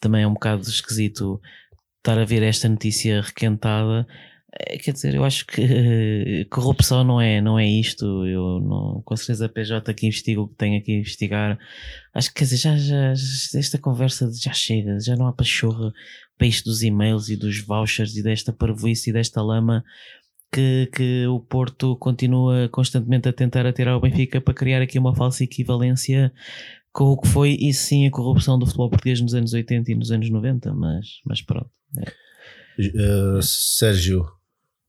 [0.00, 1.40] também é um bocado esquisito
[2.00, 4.06] estar a ver esta notícia requentada.
[4.52, 8.04] É, Quer dizer, eu acho que eh, corrupção não é, não é isto.
[8.26, 11.58] Eu não, com certeza a PJ que investiga o que tem aqui a investigar.
[12.14, 15.92] Acho que, quer dizer, já, já, esta conversa já chega, já não há pachorra
[16.36, 19.84] para isto dos e-mails e dos vouchers e desta parvoíce e desta lama
[20.52, 25.14] que, que o Porto continua constantemente a tentar atirar ao Benfica para criar aqui uma
[25.14, 26.32] falsa equivalência
[26.92, 29.94] com o que foi, e sim, a corrupção do futebol português nos anos 80 e
[29.94, 31.70] nos anos 90, mas, mas pronto.
[32.78, 34.26] Uh, Sérgio,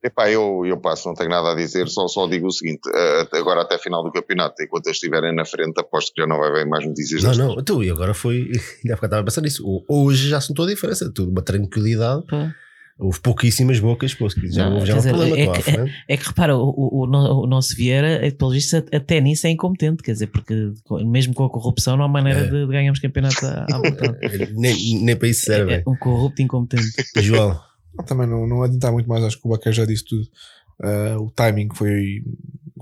[0.03, 3.28] Epá, eu, eu passo, não tenho nada a dizer, só, só digo o seguinte: eh,
[3.34, 6.40] agora até a final do campeonato, enquanto eles estiverem na frente, aposto que já não
[6.40, 8.49] vai haver mais notícias não, não, então, e agora foi.
[8.84, 9.64] Ainda estava a pensar nisso.
[9.88, 12.23] Hoje já sentou a diferença, tudo uma tranquilidade.
[13.03, 15.91] Houve pouquíssimas bocas, pô, já Não, houve já um dizer, problema é a que- frente.
[16.07, 19.48] É que repara, o, o, o no- o nosso Vieira, é, pelo visto, até nisso
[19.48, 20.53] é incompetente, quer dizer, porque
[21.06, 22.44] mesmo com a corrupção não há maneira É.
[22.44, 24.18] de, de ganharmos campeonato à, à vontade.
[24.56, 25.73] nem, nem para isso serve.
[25.73, 26.90] É um corrupto incompetente.
[27.23, 27.60] João,
[28.06, 30.28] Também não, não adiantar muito mais, acho que o Baquer já disse tudo.
[30.84, 32.23] Ah, o timing foi,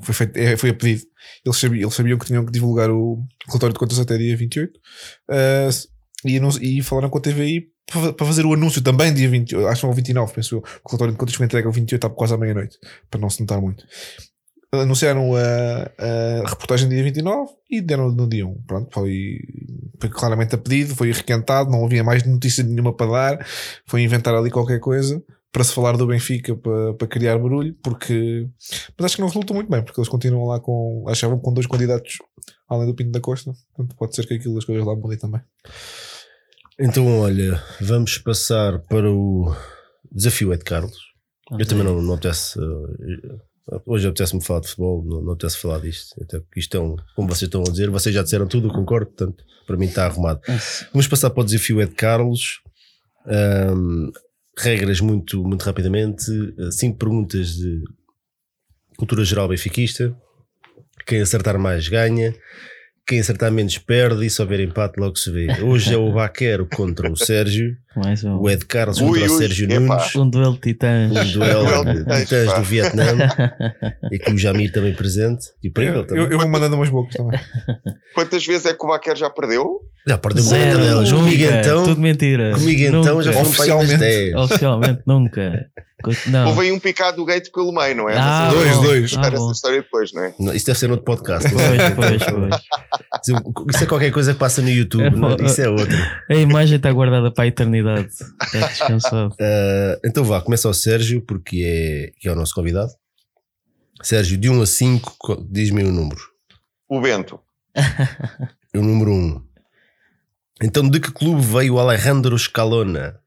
[0.01, 1.03] foi, feito, é, foi a pedido.
[1.45, 4.79] Eles sabiam, eles sabiam que tinham que divulgar o relatório de contas até dia 28
[5.29, 5.69] Ah,
[6.25, 9.81] e, anun- e falaram com a TVI para fazer o anúncio também dia 28, acho
[9.81, 10.59] que não 29, penso eu.
[10.59, 12.77] O relatório de contas foi entregue ao 28, está quase à meia-noite,
[13.09, 13.83] para não se notar muito.
[14.71, 18.61] Anunciaram a, a reportagem dia 29 e deram no dia 1.
[18.67, 19.39] Pronto, foi,
[19.99, 23.47] foi claramente a pedido, foi requentado, não havia mais notícia nenhuma para dar,
[23.87, 28.47] foi inventar ali qualquer coisa para se falar do Benfica para, para criar barulho, porque
[28.95, 31.65] mas acho que não resultou muito bem, porque eles continuam lá com achavam com dois
[31.65, 32.19] candidatos
[32.67, 35.41] além do Pinto da Costa, portanto pode ser que aquilo das coisas lá mudem também.
[36.79, 39.53] Então olha, vamos passar para o
[40.11, 40.97] desafio Ed Carlos.
[41.57, 42.59] Eu também não, não apetece.
[42.59, 43.49] uh,
[43.85, 46.15] Hoje apetece-me falar de futebol, não, não apetece falar disto.
[46.23, 48.73] Até porque isto é um, como vocês estão a dizer, vocês já disseram tudo, eu
[48.73, 50.41] concordo, portanto, para mim está arrumado.
[50.91, 52.61] Vamos passar para o desafio Ed Carlos.
[53.27, 54.09] Ahm,
[54.57, 56.31] regras muito, muito rapidamente.
[56.31, 57.81] Uh, Cinco perguntas de
[58.97, 60.15] cultura geral benfiquista.
[61.05, 62.33] Quem acertar mais ganha.
[63.09, 65.47] Quem acertar menos perde e se houver empate logo se vê.
[65.63, 69.31] Hoje é o Baquero contra o Sérgio, Mais um, o Ed Carlos Ui, contra o
[69.33, 69.79] ui, Sérgio epá.
[69.79, 71.11] Nunes, um duelo de titãs.
[71.11, 73.05] um duelo de titãs, do Vietnã
[74.11, 76.23] e com o Jamir também presente e o Eu, Pringle também.
[76.23, 77.39] eu, eu vou mandando umas bocas também.
[78.13, 79.79] Quantas vezes é que o Baquer já perdeu?
[80.07, 81.11] Já perdeu Zero, muita delas.
[81.11, 82.51] Comigo então, tudo mentira.
[82.53, 83.49] comigo então já Nunca.
[83.55, 83.97] para aí umas Oficialmente.
[83.97, 84.35] 10.
[84.35, 85.65] Oficialmente, nunca.
[86.27, 86.47] Não.
[86.49, 88.15] Houve aí um picado do gate pelo meio, não é?
[88.17, 88.81] Ah, Mas dois, bom.
[88.83, 89.13] dois.
[89.17, 90.33] Ah, essa história depois, não é?
[90.39, 91.49] Não, Isso deve ser outro podcast.
[91.51, 93.69] Pois, pois, pois.
[93.75, 95.35] Isso é qualquer coisa que passa no YouTube, não é?
[95.45, 95.95] isso é outro.
[96.29, 98.09] A imagem está guardada para a eternidade.
[98.09, 99.33] Está descansado.
[99.33, 102.91] Uh, então vá, começa o Sérgio, porque é, que é o nosso convidado.
[104.01, 106.21] Sérgio, de 1 a 5, co- diz-me o número.
[106.87, 107.39] O Bento.
[108.73, 109.43] O número 1.
[110.61, 113.19] Então, de que clube veio o Alejandro Scalona?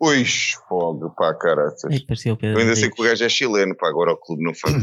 [0.00, 0.24] Ui,
[0.68, 1.90] fogo, pá, caraças.
[1.92, 4.16] Ei, parecia o Eu Pedro ainda sei que o gajo é chileno, pá, agora o
[4.16, 4.74] clube não faz.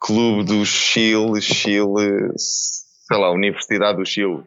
[0.00, 4.42] clube do Chile, Chile, sei lá, Universidade do Chile.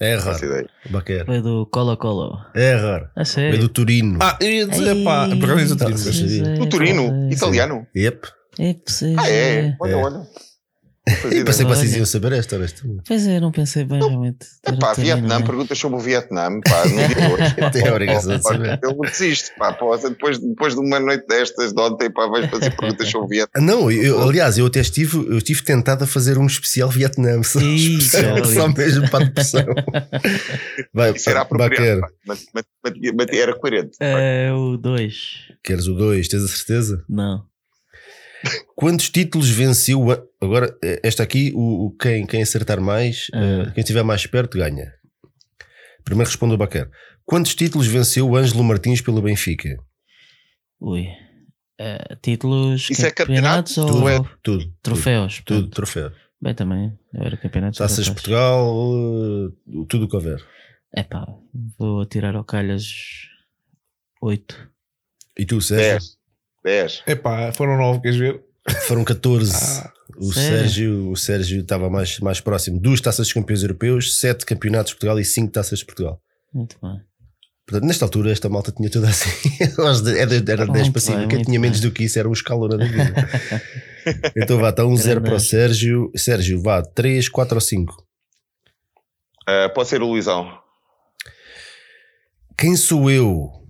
[0.00, 0.68] É ideia.
[0.90, 1.24] Baquer.
[1.24, 2.36] Foi do Colo Colo.
[2.54, 3.08] É raro.
[3.14, 3.58] A É sério.
[3.60, 4.18] do Turino.
[4.20, 6.28] Ah, eu ia dizer, pá, por acaso eu Tá, tenho sim.
[6.44, 6.62] sabia.
[6.62, 7.86] O Turino, italiano.
[7.94, 8.26] Yep.
[8.58, 9.20] É possível.
[9.20, 9.76] Ah, é?
[9.80, 9.96] Olha, É.
[9.96, 10.26] olha.
[11.06, 13.02] Não fazia Eu pensei que vocês iam saber esta, honestamente.
[13.06, 14.46] Pois é, não pensei bem realmente.
[14.64, 15.44] Era Pá, Vietnã, né?
[15.44, 17.70] perguntas sobre o Vietnã, pá, não digo.
[17.72, 18.80] Tem a obrigação de saber.
[18.82, 22.74] Eu desisto, pá, pô, depois, depois de uma noite destas, de ontem, pá, vais fazer
[22.74, 23.60] perguntas sobre o Vietnã.
[23.60, 27.60] Não, eu, aliás, eu até estive, eu estive tentado a fazer um especial Vietnã, só,
[27.60, 29.64] Ih, especial, só mesmo para a depressão.
[30.92, 33.96] Vai, Isso era apropriado, mas, mas, mas, mas era coerente.
[34.00, 35.14] É o 2.
[35.62, 37.04] queres o 2, tens a certeza?
[37.08, 37.44] Não.
[38.74, 40.00] Quantos títulos venceu?
[40.40, 44.58] Agora, eh, esta aqui, o, o- quem, quem acertar mais, eh, quem estiver mais perto,
[44.58, 44.92] ganha.
[46.04, 46.90] Primeiro responde o Baquer.
[47.24, 49.76] Quantos títulos venceu o Ângelo Martins pelo Benfica?
[50.80, 51.06] Ui.
[51.80, 53.80] Eh, títulos, Isso é campeonatos campeonato?
[53.80, 54.74] ou Tudo, é tudo.
[54.82, 55.36] troféus?
[55.44, 55.74] Tudo, portanto.
[55.74, 56.12] troféu.
[56.40, 56.92] Bem, também.
[57.14, 57.78] Era campeonatos.
[57.78, 58.12] Taças de.
[58.12, 60.44] Portugal, eh, tudo o que houver.
[60.94, 61.26] Epá,
[61.78, 62.84] vou atirar ao calhas
[64.20, 64.70] 8.
[65.38, 65.92] E tu, Sérgio?
[65.98, 66.23] 10.
[66.64, 67.02] 10.
[67.06, 68.42] Epá, foram nove, queres ver?
[68.86, 69.52] Foram 14.
[69.54, 70.58] Ah, o, sério?
[70.58, 72.80] Sérgio, o Sérgio estava mais, mais próximo.
[72.80, 76.20] Duas taças de campeões europeus, sete campeonatos de Portugal e cinco taças de Portugal.
[76.52, 77.00] Muito bem.
[77.66, 79.30] Portanto, nesta altura, esta malta tinha tudo assim.
[80.18, 81.26] Era, era 10 Muito para cima.
[81.26, 81.88] Quem tinha menos bem.
[81.88, 83.14] do que isso era um escalona da vida.
[84.36, 85.40] então vá, está um zero para o.
[85.40, 86.10] Sérgio.
[86.14, 88.06] Sérgio, vá, 3, 4 ou 5.
[89.46, 90.58] Ah, pode ser o Luizão.
[92.56, 93.63] Quem sou eu?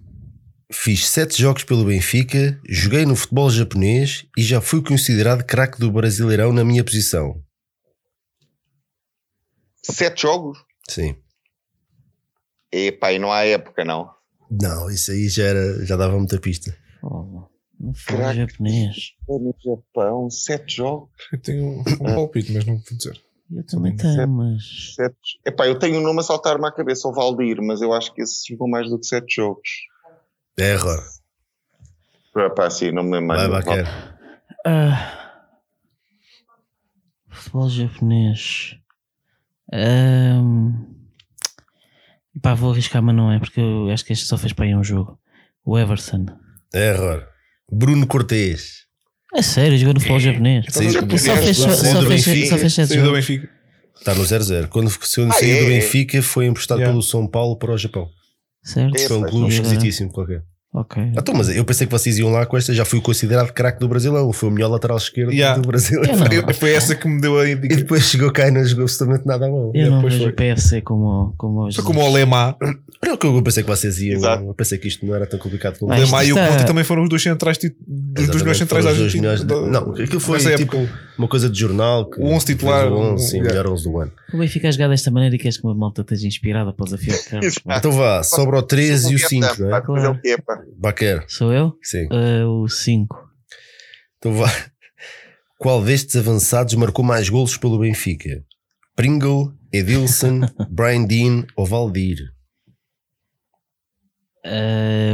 [0.77, 5.91] Fiz sete jogos pelo Benfica, joguei no futebol japonês e já fui considerado craque do
[5.91, 7.41] Brasileirão na minha posição.
[9.83, 10.59] Sete jogos?
[10.91, 11.17] Sim.
[12.73, 14.11] Epá, e não há época, não.
[14.51, 16.77] Não, isso aí já, era, já dava muita pista.
[17.03, 17.45] Oh,
[17.95, 18.37] foi Crack.
[18.37, 19.13] japonês.
[19.29, 21.11] No Japão, sete jogos.
[21.33, 23.19] Eu tenho um palpite, mas não vou dizer.
[23.51, 24.95] Eu também tenho, mas.
[24.97, 25.41] Sete...
[25.47, 28.23] Epá, eu tenho um nome a saltar-me à cabeça, o Valdir, mas eu acho que
[28.23, 29.94] esse jogou mais do que sete jogos.
[30.59, 31.03] É error.
[32.37, 33.41] Epá, sim, não me lembro mais.
[33.49, 33.87] Vai, Baquer.
[34.67, 35.41] Ah,
[37.31, 38.77] futebol japonês.
[39.73, 40.73] Ahm,
[42.43, 44.75] pá, vou arriscar, mas não é, porque eu acho que este só fez para aí
[44.75, 45.19] um jogo.
[45.65, 46.27] O Everton.
[46.73, 47.27] É error.
[47.71, 48.85] Bruno Cortês.
[49.35, 50.67] É sério, jogou no futebol japonês.
[50.69, 53.07] Sim, E só fez, só, saiu só do fez, Benfica, só fez sete Saiu do
[53.07, 53.27] jogos.
[53.27, 53.51] Benfica.
[53.97, 54.69] Está no 0-0.
[54.69, 55.65] Quando saiu Ah, do é?
[55.67, 56.93] Benfica, foi emprestado Yeah.
[56.93, 58.09] pelo São Paulo para o Japão.
[58.65, 58.97] Certo?
[58.97, 60.43] É, Foi um clube esquisitíssimo qualquer.
[60.77, 61.01] Ok.
[61.01, 62.75] Ah, Então, mas eu pensei que vocês iam lá com esta.
[62.75, 64.33] Já fui considerado craque do Brasilão.
[64.33, 65.61] Foi o melhor lateral esquerdo Yeah.
[65.61, 66.01] do Brasil.
[66.43, 67.83] Foi, foi essa que me deu a E indicação.
[67.83, 69.71] depois chegou cá e não jogou absolutamente nada a bola.
[69.73, 70.33] Eu não depois vejo foi.
[70.33, 71.73] o PFC como, como.
[71.73, 72.57] Foi como o Lemar.
[73.01, 74.17] Era o que eu pensei que vocês iam.
[74.17, 74.43] Exato.
[74.47, 76.49] Eu pensei que isto não era tão complicado como Ah, O Lemar e o está-
[76.49, 79.37] Conte também foram os dois centrais dos dois melhores centrais da os Argentina.
[79.71, 80.93] Não, aquilo foi tipo época.
[81.19, 82.09] Uma coisa de jornal.
[82.11, 84.13] Que O 11 titular, o 11, sim, um- melhor 11 do ano.
[84.33, 86.85] O Benfica a jogar desta maneira e queres que uma malta esteja inspirada para o
[86.87, 87.55] desafio de Carlos.
[87.67, 89.83] Então vá, sobra o 3 e o 5, não é?
[89.89, 90.63] Mas o que pá.
[90.77, 91.77] Baquer, Sou eu?
[91.83, 92.07] sim.
[92.11, 93.17] Ah, o 5.
[94.19, 94.51] Então vá.
[95.59, 98.43] Qual destes avançados marcou mais golos pelo Benfica?
[98.97, 102.19] Pringle, Edilson, Brian Dean ou Valdir?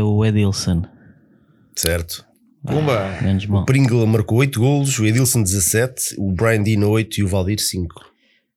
[0.03, 0.83] o Edilson.
[1.77, 2.25] Certo.
[2.67, 3.19] Pumba.
[3.49, 3.63] Mal.
[3.63, 7.59] O Pringle marcou 8 golos, o Edilson 17, o Brian Dean 8 e o Valdir
[7.59, 8.10] 5.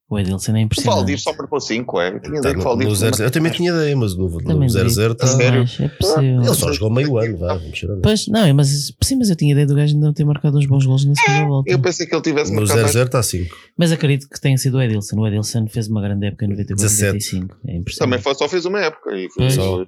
[0.10, 0.96] O Edilson é O impressionante.
[0.98, 2.08] Valdir só marcou 5, é?
[2.10, 4.16] Eu tinha Tá ideia que o no, Valdir no 0 eu também tinha ideia, mas
[4.16, 4.80] no, Também no digo.
[4.90, 5.28] 0-0 está.
[5.28, 5.66] sério?
[5.80, 6.42] É possível.
[6.44, 7.98] Ele só jogou meio ano, vá, vamos chorar.
[8.04, 10.66] Pois, não, mas, sim, mas eu tinha ideia do gajo ainda não ter marcado uns
[10.68, 11.72] bons gols na segunda volta.
[11.72, 12.92] Eu pensei que ele tivesse No marcado mais.
[12.96, 13.56] 0-0 está 5.
[13.78, 15.16] Mas acredito que tenha sido o Edilson.
[15.20, 17.38] O Edilson fez uma grande época em 94 17.
[17.40, 17.46] 95.
[17.46, 18.22] É Também impressionante.
[18.22, 19.16] foi, só fez uma época.
[19.18, 19.86] E foi só-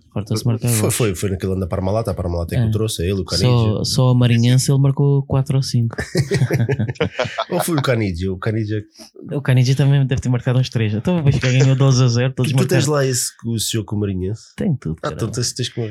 [0.80, 2.68] Foi, foi, foi naquele ano da Parmalata, a Parmalata é que É.
[2.68, 3.48] o trouxe, é ele, o Canidia.
[3.48, 5.96] Só, só a Marinhense ele marcou 4 ou 5.
[7.52, 8.32] Ou foi o Canidia?
[8.32, 8.82] O Canidia.
[9.34, 10.94] O Canigi também deve ter marcado uns 3.
[10.96, 12.34] Então o Benfica ganhou 12 a 0.
[12.34, 12.94] Todos Tu, tu tens marcaram.
[12.94, 14.42] lá esse, esse jogo com o Marinhense?
[14.56, 14.96] Tem tudo.
[15.04, 15.80] Ah, então tens, tens que.
[15.80, 15.90] Eu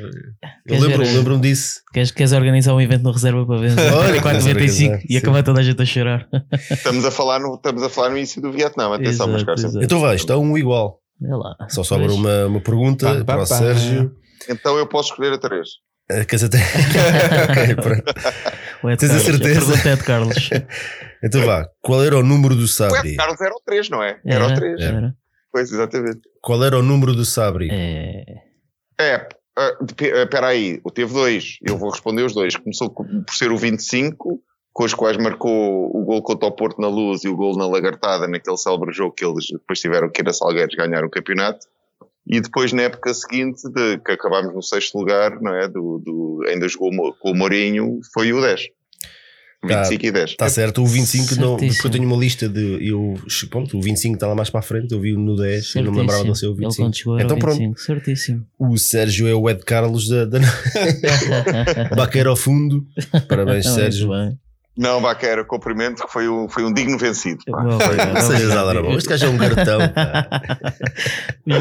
[0.67, 1.81] Queres lembro- ver- lembro-me disso.
[1.93, 4.53] Queres, queres organizar um evento no reserva para ver Olha, 4 queres 95
[4.93, 5.17] organizar, e sim.
[5.17, 6.27] acabar toda a gente a chorar?
[6.71, 8.93] Estamos a falar no, estamos a falar no início do Vietnã.
[8.93, 9.83] Atenção, mas Exato.
[9.83, 10.99] Então vai, está um igual.
[11.23, 11.55] É lá.
[11.69, 13.57] Só sobra uma, uma pergunta Pá, pá, para o pá.
[13.57, 14.11] Sérgio.
[14.49, 15.67] Então eu posso escolher a 3.
[16.09, 16.57] Ah, Queres até.
[16.59, 18.03] Ok, pronto.
[18.83, 19.23] O Tens a Carlos.
[19.25, 19.59] certeza?
[19.71, 20.49] pergunta é de Carlos.
[21.23, 23.09] Então vá, qual era o número do O Sabri?
[23.09, 24.19] Ed Carlos era o 3, não é?
[24.23, 24.79] Era, o 3.
[24.79, 25.15] Era.
[25.51, 26.19] Pois, exatamente.
[26.39, 27.69] Qual era o número do Sabri?
[27.71, 28.23] É.
[28.99, 29.27] É,
[29.57, 29.71] ah,
[30.21, 31.57] espera aí, teve dois.
[31.65, 32.55] Eu vou responder os dois.
[32.55, 34.39] Começou co- por ser o 25,
[34.71, 37.65] com os quais marcou o gol contra o Porto na Luz e o gol na
[37.65, 41.65] Lagartada, naquele célebre jogo que eles depois tiveram que ir a Salgueiros ganhar o campeonato.
[42.27, 45.67] E depois, na época seguinte, de, que acabámos no sexto lugar, não é?
[45.67, 48.67] Do, do, ainda jogou com o Mourinho, foi o 10.
[49.67, 49.81] Tá.
[49.83, 50.29] 25 e 10.
[50.31, 51.73] Está certo, o 25 não, Certíssimo.
[51.73, 52.87] porque eu tenho uma lista de.
[52.87, 53.15] Eu,
[53.49, 55.91] pronto, o 25 está lá mais para a frente, eu vi no 10 e não
[55.91, 56.83] me lembrava de ser o Ele 25.
[56.85, 57.79] quando chegou era então o pronto, 25.
[57.79, 58.47] Certíssimo.
[58.59, 60.39] o Sérgio é o Ed Carlos da, da
[61.95, 62.85] Baqueira ao fundo.
[63.27, 64.09] Parabéns, Muito Sérgio.
[64.09, 64.37] bem.
[64.77, 67.39] Não, Baquera, cumprimento, que foi um, foi um digno vencido.
[67.47, 67.63] pá.
[67.63, 68.97] Obrigado, alarmado.
[68.97, 69.37] Este gajo é um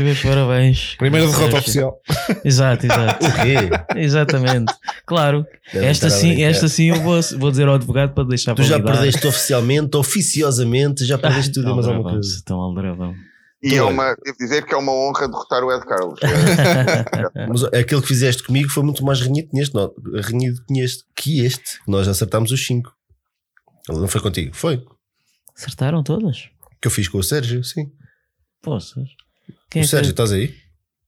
[0.01, 0.97] meus parabéns.
[0.97, 2.01] Primeira derrota oficial.
[2.45, 3.25] Exato, exato.
[3.25, 3.99] O quê?
[4.01, 4.73] Exatamente.
[5.07, 5.47] Claro.
[5.73, 6.51] Esta sim, brincar.
[6.51, 8.97] esta sim eu vou, vou dizer ao advogado para deixar Tu já validar.
[8.97, 12.39] perdeste oficialmente, oficiosamente, já perdeste tudo e mais alguma coisa.
[12.43, 13.15] Então, aldrabão.
[13.63, 16.21] E Então, é uma, devo dizer que é uma honra derrotar o Ed Carlos.
[17.49, 19.91] Mas aquele que fizeste comigo foi muito mais renhido que este, não,
[20.23, 21.79] renhido que este, que este.
[21.89, 22.94] Nós acertámos os 5.
[23.89, 24.55] Ele não foi contigo?
[24.55, 24.83] Foi.
[25.57, 26.49] Acertaram todas?
[26.81, 27.91] Que eu fiz com o Sérgio, sim.
[28.63, 29.09] Poças.
[29.71, 30.55] Quem o é que, Sérgio, estás aí?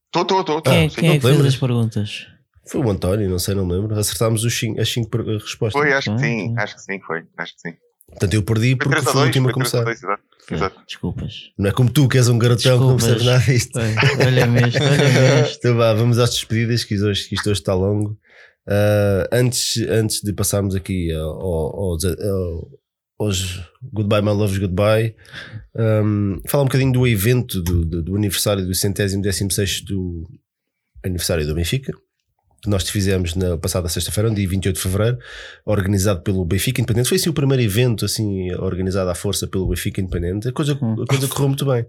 [0.07, 0.62] Estou, estou, estou.
[0.62, 2.27] quem, é- Ah, quem é que fez as perguntas?
[2.69, 3.98] Foi o António, não sei, não me lembro.
[3.98, 5.73] Acertámos os cinco, as 5 respostas.
[5.81, 7.23] Foi, acho que sim, acho que sim, foi.
[7.39, 7.77] Acho que sim.
[8.09, 9.78] Portanto, eu perdi Foi porque 3 a fui o 2, último a foi 3 a
[9.78, 9.85] começar.
[9.85, 10.23] 2, exato.
[10.55, 10.86] exato.
[10.86, 11.35] Desculpas.
[11.59, 13.78] Não é como tu que és um garotão que não percebes nada disto.
[13.78, 13.94] Bem,
[14.27, 15.59] Olha-me este, olha-me este.
[15.59, 18.19] Então vá, vamos às despedidas, que isto hoje, que isto hoje está longo.
[18.66, 22.05] Ah, antes, antes de passarmos aqui aos,
[23.18, 23.60] aos
[23.93, 25.14] Goodbye My Loves Goodbye,
[25.74, 30.28] um, falar um bocadinho do evento do, do, do aniversário do centésimo décimo sexto do
[31.05, 31.93] aniversário do Benfica,
[32.60, 35.18] que nós fizemos na passada sexta-feira, no dia 28 de Fevereiro,
[35.64, 37.09] organizado pelo Benfica Independente.
[37.09, 40.48] Foi assim o primeiro evento assim, organizado à força pelo Benfica Independente.
[40.48, 41.86] A coisa, a coisa correu muito bem.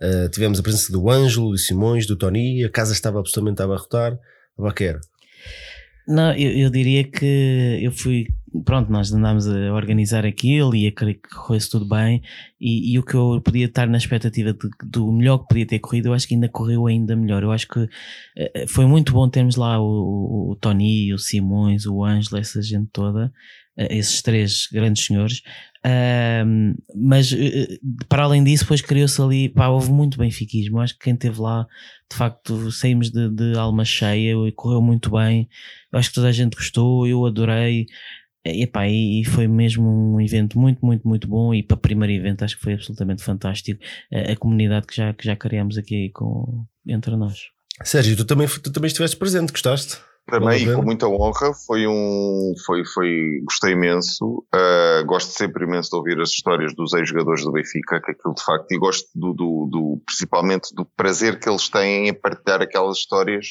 [0.00, 3.64] Uh, tivemos a presença do Ângelo, do Simões, do Tony, a casa estava absolutamente a
[3.66, 4.18] abarrotar.
[4.56, 5.00] A Baquer.
[6.06, 8.26] Não, eu, eu diria que eu fui
[8.62, 12.22] pronto, nós andámos a organizar aquilo e a querer que corresse tudo bem.
[12.60, 15.78] E, e, o que eu podia estar na expectativa de, do melhor que podia ter
[15.78, 17.42] corrido, eu acho que ainda correu ainda melhor.
[17.42, 17.88] Eu acho que uh,
[18.68, 22.88] foi muito bom termos lá o, o, o Tony, o Simões, o Ângelo, essa gente
[22.92, 23.32] toda,
[23.76, 25.42] esses três grandes senhores.
[25.84, 27.30] Uh, mas
[28.08, 30.80] para além disso, depois criou-se ali, pá, houve muito benfiquismo.
[30.80, 31.66] Acho que quem esteve lá,
[32.10, 35.48] de facto, saímos de, de alma cheia e correu muito bem.
[35.92, 37.86] Acho que toda a gente gostou, eu adorei.
[38.46, 41.52] E, epá, e foi mesmo um evento muito, muito, muito bom.
[41.54, 43.82] E para o primeiro evento, acho que foi absolutamente fantástico.
[44.12, 47.48] A, a comunidade que já, que já criamos aqui com, entre nós.
[47.82, 49.98] Sérgio, tu também, tu também estiveste presente, gostaste?
[50.26, 55.96] Também, com muita honra, foi um, foi, foi, gostei imenso, uh, gosto sempre imenso de
[55.96, 59.68] ouvir as histórias dos ex-jogadores do Benfica, que aquilo de facto, e gosto do, do,
[59.70, 63.48] do, principalmente do prazer que eles têm em partilhar aquelas histórias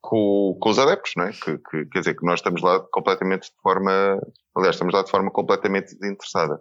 [0.00, 1.32] com, com os adeptos, não é?
[1.32, 4.20] Que, que, quer dizer que nós estamos lá completamente de forma,
[4.54, 6.60] aliás, estamos lá de forma completamente desinteressada.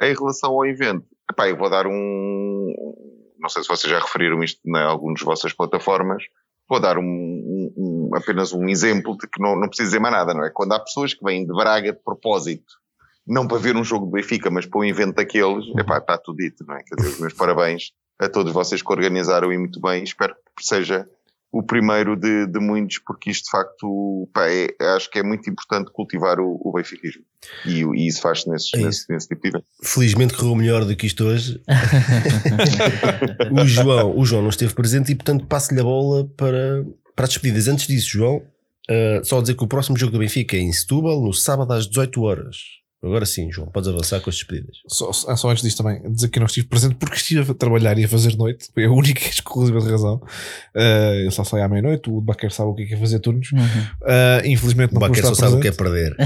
[0.00, 2.74] Em relação ao evento, epá, eu vou dar um,
[3.38, 6.22] não sei se vocês já referiram isto em algumas vossas plataformas,
[6.68, 7.02] vou dar um,
[8.08, 10.50] um, apenas um exemplo de que não, não preciso dizer mais nada, não é?
[10.50, 12.74] Quando há pessoas que vêm de Braga de propósito,
[13.26, 16.38] não para ver um jogo do Benfica, mas para um evento daqueles, epá, está tudo
[16.38, 16.82] dito, não é?
[16.82, 20.66] Quer dizer, os meus parabéns a todos vocês que organizaram e muito bem, espero que
[20.66, 21.06] seja
[21.50, 25.48] o primeiro de, de muitos, porque isto de facto pá, é, acho que é muito
[25.48, 27.22] importante cultivar o, o benfiquismo
[27.64, 29.64] e, e isso faz-se nesse, é nesse, nesse, tipo de evento.
[29.82, 31.62] Felizmente correu melhor do que isto hoje.
[33.50, 36.84] o, João, o João não esteve presente e portanto passo-lhe a bola para,
[37.18, 37.66] para as despedidas.
[37.66, 41.20] Antes disso, João, uh, só dizer que o próximo jogo do Benfica é em Setúbal,
[41.20, 42.56] no sábado às 18 horas.
[43.02, 44.76] Agora sim, João, podes avançar com as despedidas.
[44.88, 47.54] Só, ah, só antes disso também, dizer que eu não estive presente porque estive a
[47.54, 48.68] trabalhar e a fazer noite.
[48.72, 50.20] Foi a única e exclusiva razão.
[50.74, 53.18] Uh, eu só saí à meia-noite, o Baquer sabe o que é, que é fazer
[53.18, 53.50] turnos.
[53.52, 53.60] Uhum.
[53.60, 56.12] Uh, infelizmente não O Baquer só sabe o que é perder.
[56.14, 56.16] uh,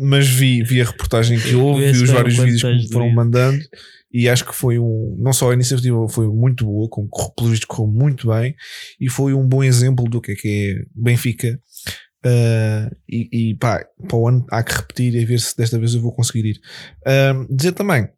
[0.00, 3.62] mas vi, vi a reportagem que houve, vi os vários vídeos que me foram mandando
[4.12, 7.66] e acho que foi um, não só a iniciativa foi muito boa, com, pelo visto
[7.66, 8.54] correu muito bem,
[9.00, 11.58] e foi um bom exemplo do que é que é Benfica
[12.22, 15.94] Uh, e, e pá, para o ano há que repetir e ver se desta vez
[15.94, 16.60] eu vou conseguir ir.
[17.06, 18.10] Uh, dizer também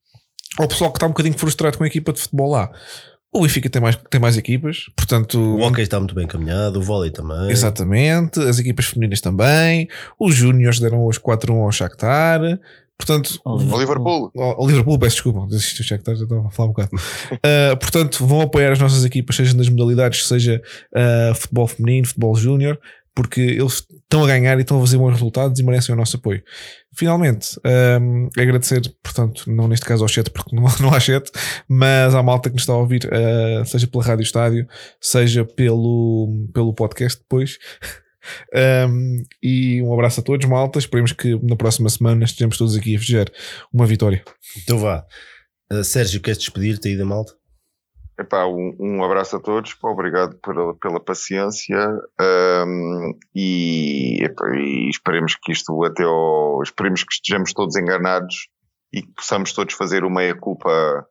[0.59, 2.71] ao pessoal que está um bocadinho frustrado com a equipa de futebol lá.
[3.35, 5.39] O Benfica tem mais, tem mais equipas, portanto.
[5.39, 7.51] O hockey está muito bem caminhado, o vôlei também.
[7.51, 9.89] Exatamente, as equipas femininas também.
[10.21, 12.41] Os Júniors deram os 4-1 ao Shakhtar.
[13.05, 14.31] Portanto, ao Liverpool.
[14.37, 16.91] Ao Liverpool, peço desculpa, Shakhtar, já estava a falar um bocado.
[16.95, 20.63] uh, portanto, vão apoiar as nossas equipas, seja nas modalidades, seja
[20.95, 22.79] uh, futebol feminino, futebol júnior
[23.15, 26.17] porque eles estão a ganhar e estão a fazer bons resultados e merecem o nosso
[26.17, 26.43] apoio.
[26.95, 27.61] Finalmente,
[28.01, 31.31] um, agradecer, portanto, não neste caso ao chat, porque não, não há chat,
[31.69, 34.67] mas à malta que nos está a ouvir, uh, seja pela Rádio Estádio,
[34.99, 37.59] seja pelo, pelo podcast depois.
[38.55, 40.79] Um, e um abraço a todos, malta.
[40.79, 43.27] Esperemos que na próxima semana estejamos todos aqui a festejar
[43.73, 44.23] uma vitória.
[44.57, 45.05] Então vá.
[45.73, 47.33] Uh, Sérgio, queres despedir-te aí da malta?
[48.19, 51.79] Epá, um, um abraço a todos, pá, obrigado pela, pela paciência
[52.21, 58.49] um, e, epá, e, esperemos que isto até ao, esperemos que estejamos todos enganados
[58.93, 61.07] e que possamos todos fazer uma meia-culpa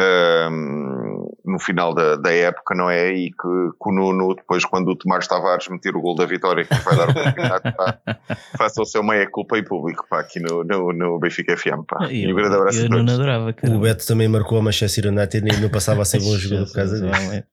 [0.00, 3.12] um, no final da, da, época, não é?
[3.12, 6.64] E que, que, o Nuno, depois, quando o Tomás Tavares meter o gol da vitória,
[6.64, 7.98] que vai dar o campeonato, pá,
[8.56, 12.04] faça o seu meia-culpa em público, pá, aqui no, no, no Benfica FM, pá.
[12.04, 13.04] Eu, e um grande abraço eu, a todos.
[13.04, 16.36] Nuno adorava, o Beto também marcou a Manchester United e não passava a ser bom
[16.36, 17.44] jogador por causa disso.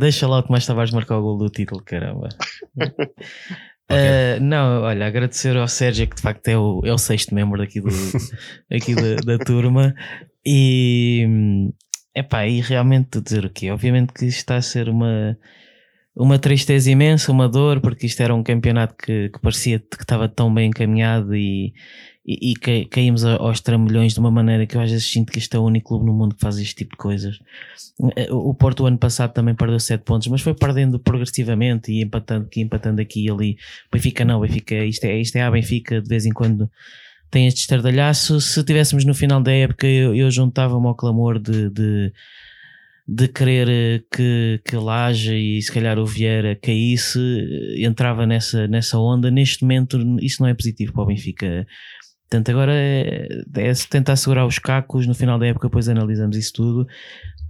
[0.00, 2.28] Deixa lá o Tomás Tavares marcar o gol do título, caramba.
[3.88, 4.38] Okay.
[4.38, 7.62] Uh, não, olha, agradecer ao Sérgio, que de facto é o, é o sexto membro
[7.62, 7.88] aqui, do,
[8.68, 9.94] aqui da, da turma,
[10.44, 11.70] e,
[12.16, 13.70] epá, e realmente dizer o quê?
[13.70, 15.38] Obviamente que isto está a ser uma,
[16.16, 20.26] uma tristeza imensa, uma dor, porque isto era um campeonato que, que parecia que estava
[20.26, 21.74] tão bem encaminhado e,
[22.26, 25.54] e, e caímos aos trambolhões de uma maneira que eu às vezes sinto que este
[25.56, 27.38] é o único clube no mundo que faz este tipo de coisas.
[28.30, 32.46] O Porto o ano passado também perdeu 7 pontos, mas foi perdendo progressivamente e empatando
[32.46, 33.58] aqui, empatando aqui e ali.
[33.92, 36.70] Benfica não, Benfica, isto é, isto é a Benfica de vez em quando
[37.36, 38.40] tem este estardalhaço.
[38.40, 42.10] Se tivéssemos no final da época, eu, eu juntava-me ao clamor de, de,
[43.06, 48.66] de querer eh, que, que Laje e se calhar o Vieira caísse, eh, entrava nessa,
[48.66, 49.30] nessa onda.
[49.30, 51.66] Neste momento, isso não é positivo para o Benfica.
[52.22, 55.06] Portanto, agora é, é tentar segurar os cacos.
[55.06, 56.86] No final da época, depois analisamos isso tudo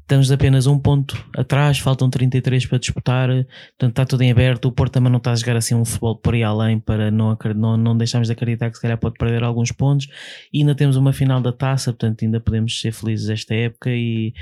[0.06, 4.66] estamos apenas um ponto atrás, faltam 33 para disputar, portanto está tudo em aberto.
[4.66, 7.36] O Porto também não está a jogar assim um futebol por aí além para não,
[7.56, 10.06] não, não deixarmos de acreditar que se calhar pode perder alguns pontos.
[10.52, 14.32] E ainda temos uma final da taça, portanto ainda podemos ser felizes esta época e,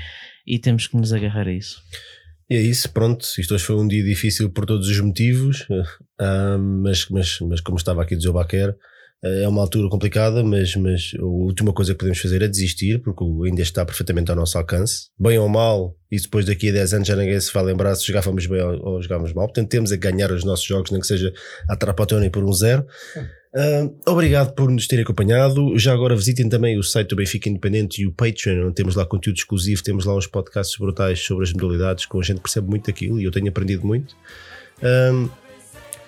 [0.45, 1.81] e temos que nos agarrar a isso.
[2.47, 3.25] E é isso, pronto.
[3.39, 7.77] Isto hoje foi um dia difícil por todos os motivos, uh, mas, mas, mas como
[7.77, 8.75] estava aqui a dizer o Baquer,
[9.25, 13.23] é uma altura complicada, mas, mas a última coisa que podemos fazer é desistir, porque
[13.47, 15.09] ainda está perfeitamente ao nosso alcance.
[15.19, 18.05] Bem ou mal, e depois daqui a 10 anos já ninguém se vai lembrar se
[18.05, 19.47] jogávamos bem ou, ou jogávamos mal.
[19.47, 21.33] Portanto, temos a ganhar os nossos jogos, nem que seja
[21.67, 22.85] a Trapatoni por um zero.
[23.55, 25.77] Uh, obrigado por nos terem acompanhado.
[25.79, 29.05] Já agora visitem também o site do Benfica Independente e o Patreon, onde temos lá
[29.05, 32.87] conteúdo exclusivo, temos lá uns podcasts brutais sobre as modalidades, com a gente percebe muito
[32.87, 34.13] daquilo e eu tenho aprendido muito.
[34.81, 35.31] Uh,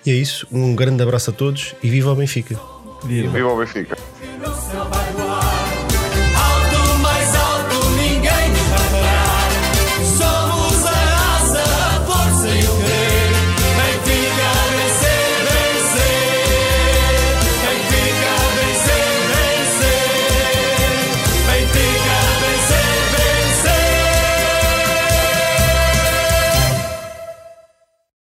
[0.06, 0.46] e é isso.
[0.52, 2.77] Um grande abraço a todos e viva o Benfica!
[3.04, 3.96] Viva Benfica.